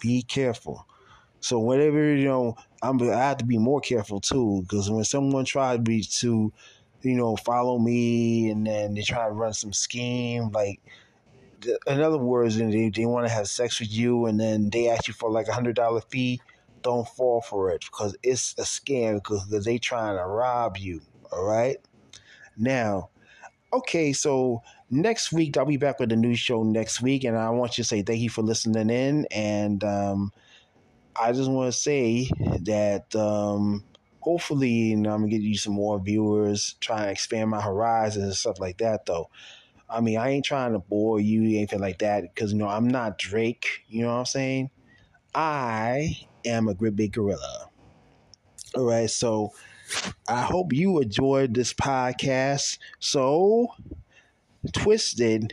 be 0.00 0.22
careful. 0.22 0.86
So 1.40 1.58
whatever 1.58 2.14
you 2.14 2.24
know, 2.26 2.56
I'm 2.82 3.00
I 3.02 3.16
have 3.16 3.38
to 3.38 3.44
be 3.46 3.58
more 3.58 3.80
careful 3.80 4.20
too 4.20 4.62
because 4.62 4.90
when 4.90 5.04
someone 5.04 5.44
tries 5.44 5.78
to 5.78 5.82
be 5.82 6.02
to, 6.02 6.52
you 7.02 7.14
know, 7.16 7.36
follow 7.36 7.78
me 7.78 8.50
and 8.50 8.66
then 8.66 8.94
they 8.94 9.02
try 9.02 9.26
to 9.26 9.32
run 9.32 9.52
some 9.54 9.72
scheme 9.72 10.50
like 10.50 10.80
in 11.86 12.00
other 12.00 12.18
words, 12.18 12.56
they, 12.56 12.90
they 12.90 13.06
want 13.06 13.26
to 13.26 13.32
have 13.32 13.48
sex 13.48 13.80
with 13.80 13.92
you 13.92 14.26
and 14.26 14.38
then 14.38 14.70
they 14.70 14.88
ask 14.88 15.08
you 15.08 15.14
for 15.14 15.30
like 15.30 15.48
a 15.48 15.52
hundred 15.52 15.76
dollar 15.76 16.00
fee, 16.00 16.40
don't 16.82 17.08
fall 17.08 17.40
for 17.40 17.70
it 17.70 17.80
because 17.80 18.16
it's 18.22 18.54
a 18.58 18.62
scam 18.62 19.16
because 19.16 19.64
they 19.64 19.78
trying 19.78 20.16
to 20.16 20.24
rob 20.24 20.76
you. 20.76 21.00
All 21.32 21.44
right. 21.44 21.78
Now, 22.56 23.10
okay, 23.72 24.12
so 24.12 24.62
next 24.90 25.32
week 25.32 25.56
I'll 25.56 25.64
be 25.64 25.76
back 25.76 26.00
with 26.00 26.12
a 26.12 26.16
new 26.16 26.34
show 26.34 26.62
next 26.62 27.02
week, 27.02 27.24
and 27.24 27.36
I 27.36 27.50
want 27.50 27.78
you 27.78 27.84
to 27.84 27.88
say 27.88 28.02
thank 28.02 28.20
you 28.20 28.30
for 28.30 28.42
listening 28.42 28.90
in, 28.90 29.26
and 29.30 29.82
um, 29.84 30.32
I 31.20 31.32
just 31.32 31.50
want 31.50 31.72
to 31.72 31.78
say 31.78 32.30
that 32.62 33.14
um, 33.16 33.84
hopefully 34.20 34.70
you 34.70 34.96
know, 34.96 35.12
I'm 35.12 35.20
gonna 35.20 35.30
get 35.30 35.42
you 35.42 35.56
some 35.56 35.74
more 35.74 35.98
viewers, 35.98 36.74
try 36.80 37.02
and 37.02 37.10
expand 37.10 37.50
my 37.50 37.60
horizons 37.60 38.24
and 38.24 38.34
stuff 38.34 38.60
like 38.60 38.78
that, 38.78 39.06
though. 39.06 39.30
I 39.90 40.00
mean, 40.00 40.18
I 40.18 40.30
ain't 40.30 40.44
trying 40.44 40.72
to 40.72 40.78
bore 40.78 41.18
you, 41.18 41.42
anything 41.42 41.80
like 41.80 41.98
that, 42.00 42.22
because 42.22 42.52
you 42.52 42.58
know 42.58 42.68
I'm 42.68 42.88
not 42.88 43.18
Drake. 43.18 43.66
You 43.88 44.02
know 44.02 44.08
what 44.08 44.18
I'm 44.18 44.26
saying? 44.26 44.70
I 45.34 46.18
am 46.44 46.68
a 46.68 46.74
great 46.74 46.96
big 46.96 47.12
gorilla. 47.12 47.70
All 48.74 48.84
right, 48.84 49.08
so 49.08 49.52
I 50.28 50.42
hope 50.42 50.72
you 50.72 51.00
enjoyed 51.00 51.54
this 51.54 51.72
podcast. 51.72 52.78
So, 52.98 53.68
Twisted 54.72 55.52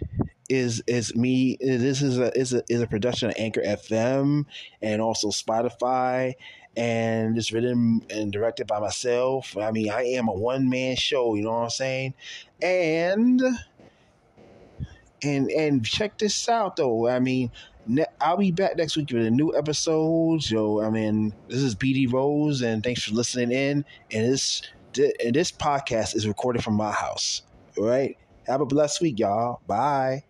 is 0.49 0.83
is 0.87 1.15
me. 1.15 1.57
This 1.59 2.01
is 2.01 2.19
a 2.19 2.37
is 2.37 2.53
a 2.53 2.63
is 2.69 2.81
a 2.81 2.87
production 2.87 3.29
of 3.29 3.35
Anchor 3.37 3.61
FM 3.61 4.45
and 4.81 5.01
also 5.01 5.29
Spotify, 5.29 6.33
and 6.75 7.37
it's 7.37 7.51
written 7.51 8.03
and 8.09 8.31
directed 8.31 8.67
by 8.67 8.79
myself. 8.79 9.57
I 9.57 9.71
mean, 9.71 9.89
I 9.89 10.03
am 10.03 10.27
a 10.27 10.33
one 10.33 10.69
man 10.69 10.95
show. 10.95 11.35
You 11.35 11.43
know 11.43 11.51
what 11.51 11.63
I'm 11.63 11.69
saying? 11.69 12.13
And 12.61 13.41
and 15.23 15.49
and 15.49 15.85
check 15.85 16.17
this 16.17 16.47
out 16.49 16.75
though. 16.75 17.07
I 17.07 17.19
mean, 17.19 17.51
ne- 17.87 18.05
I'll 18.19 18.37
be 18.37 18.51
back 18.51 18.77
next 18.77 18.97
week 18.97 19.11
with 19.11 19.25
a 19.25 19.31
new 19.31 19.55
episode. 19.55 20.43
So 20.43 20.81
I 20.81 20.89
mean, 20.89 21.33
this 21.47 21.61
is 21.61 21.75
BD 21.75 22.11
Rose, 22.11 22.61
and 22.61 22.83
thanks 22.83 23.03
for 23.03 23.13
listening 23.13 23.51
in. 23.51 23.85
And 24.11 24.31
this 24.31 24.61
and 25.23 25.35
this 25.35 25.51
podcast 25.51 26.15
is 26.15 26.27
recorded 26.27 26.63
from 26.63 26.75
my 26.75 26.91
house. 26.91 27.41
All 27.77 27.85
right. 27.85 28.17
Have 28.47 28.61
a 28.61 28.65
blessed 28.65 29.01
week, 29.01 29.19
y'all. 29.19 29.59
Bye. 29.67 30.23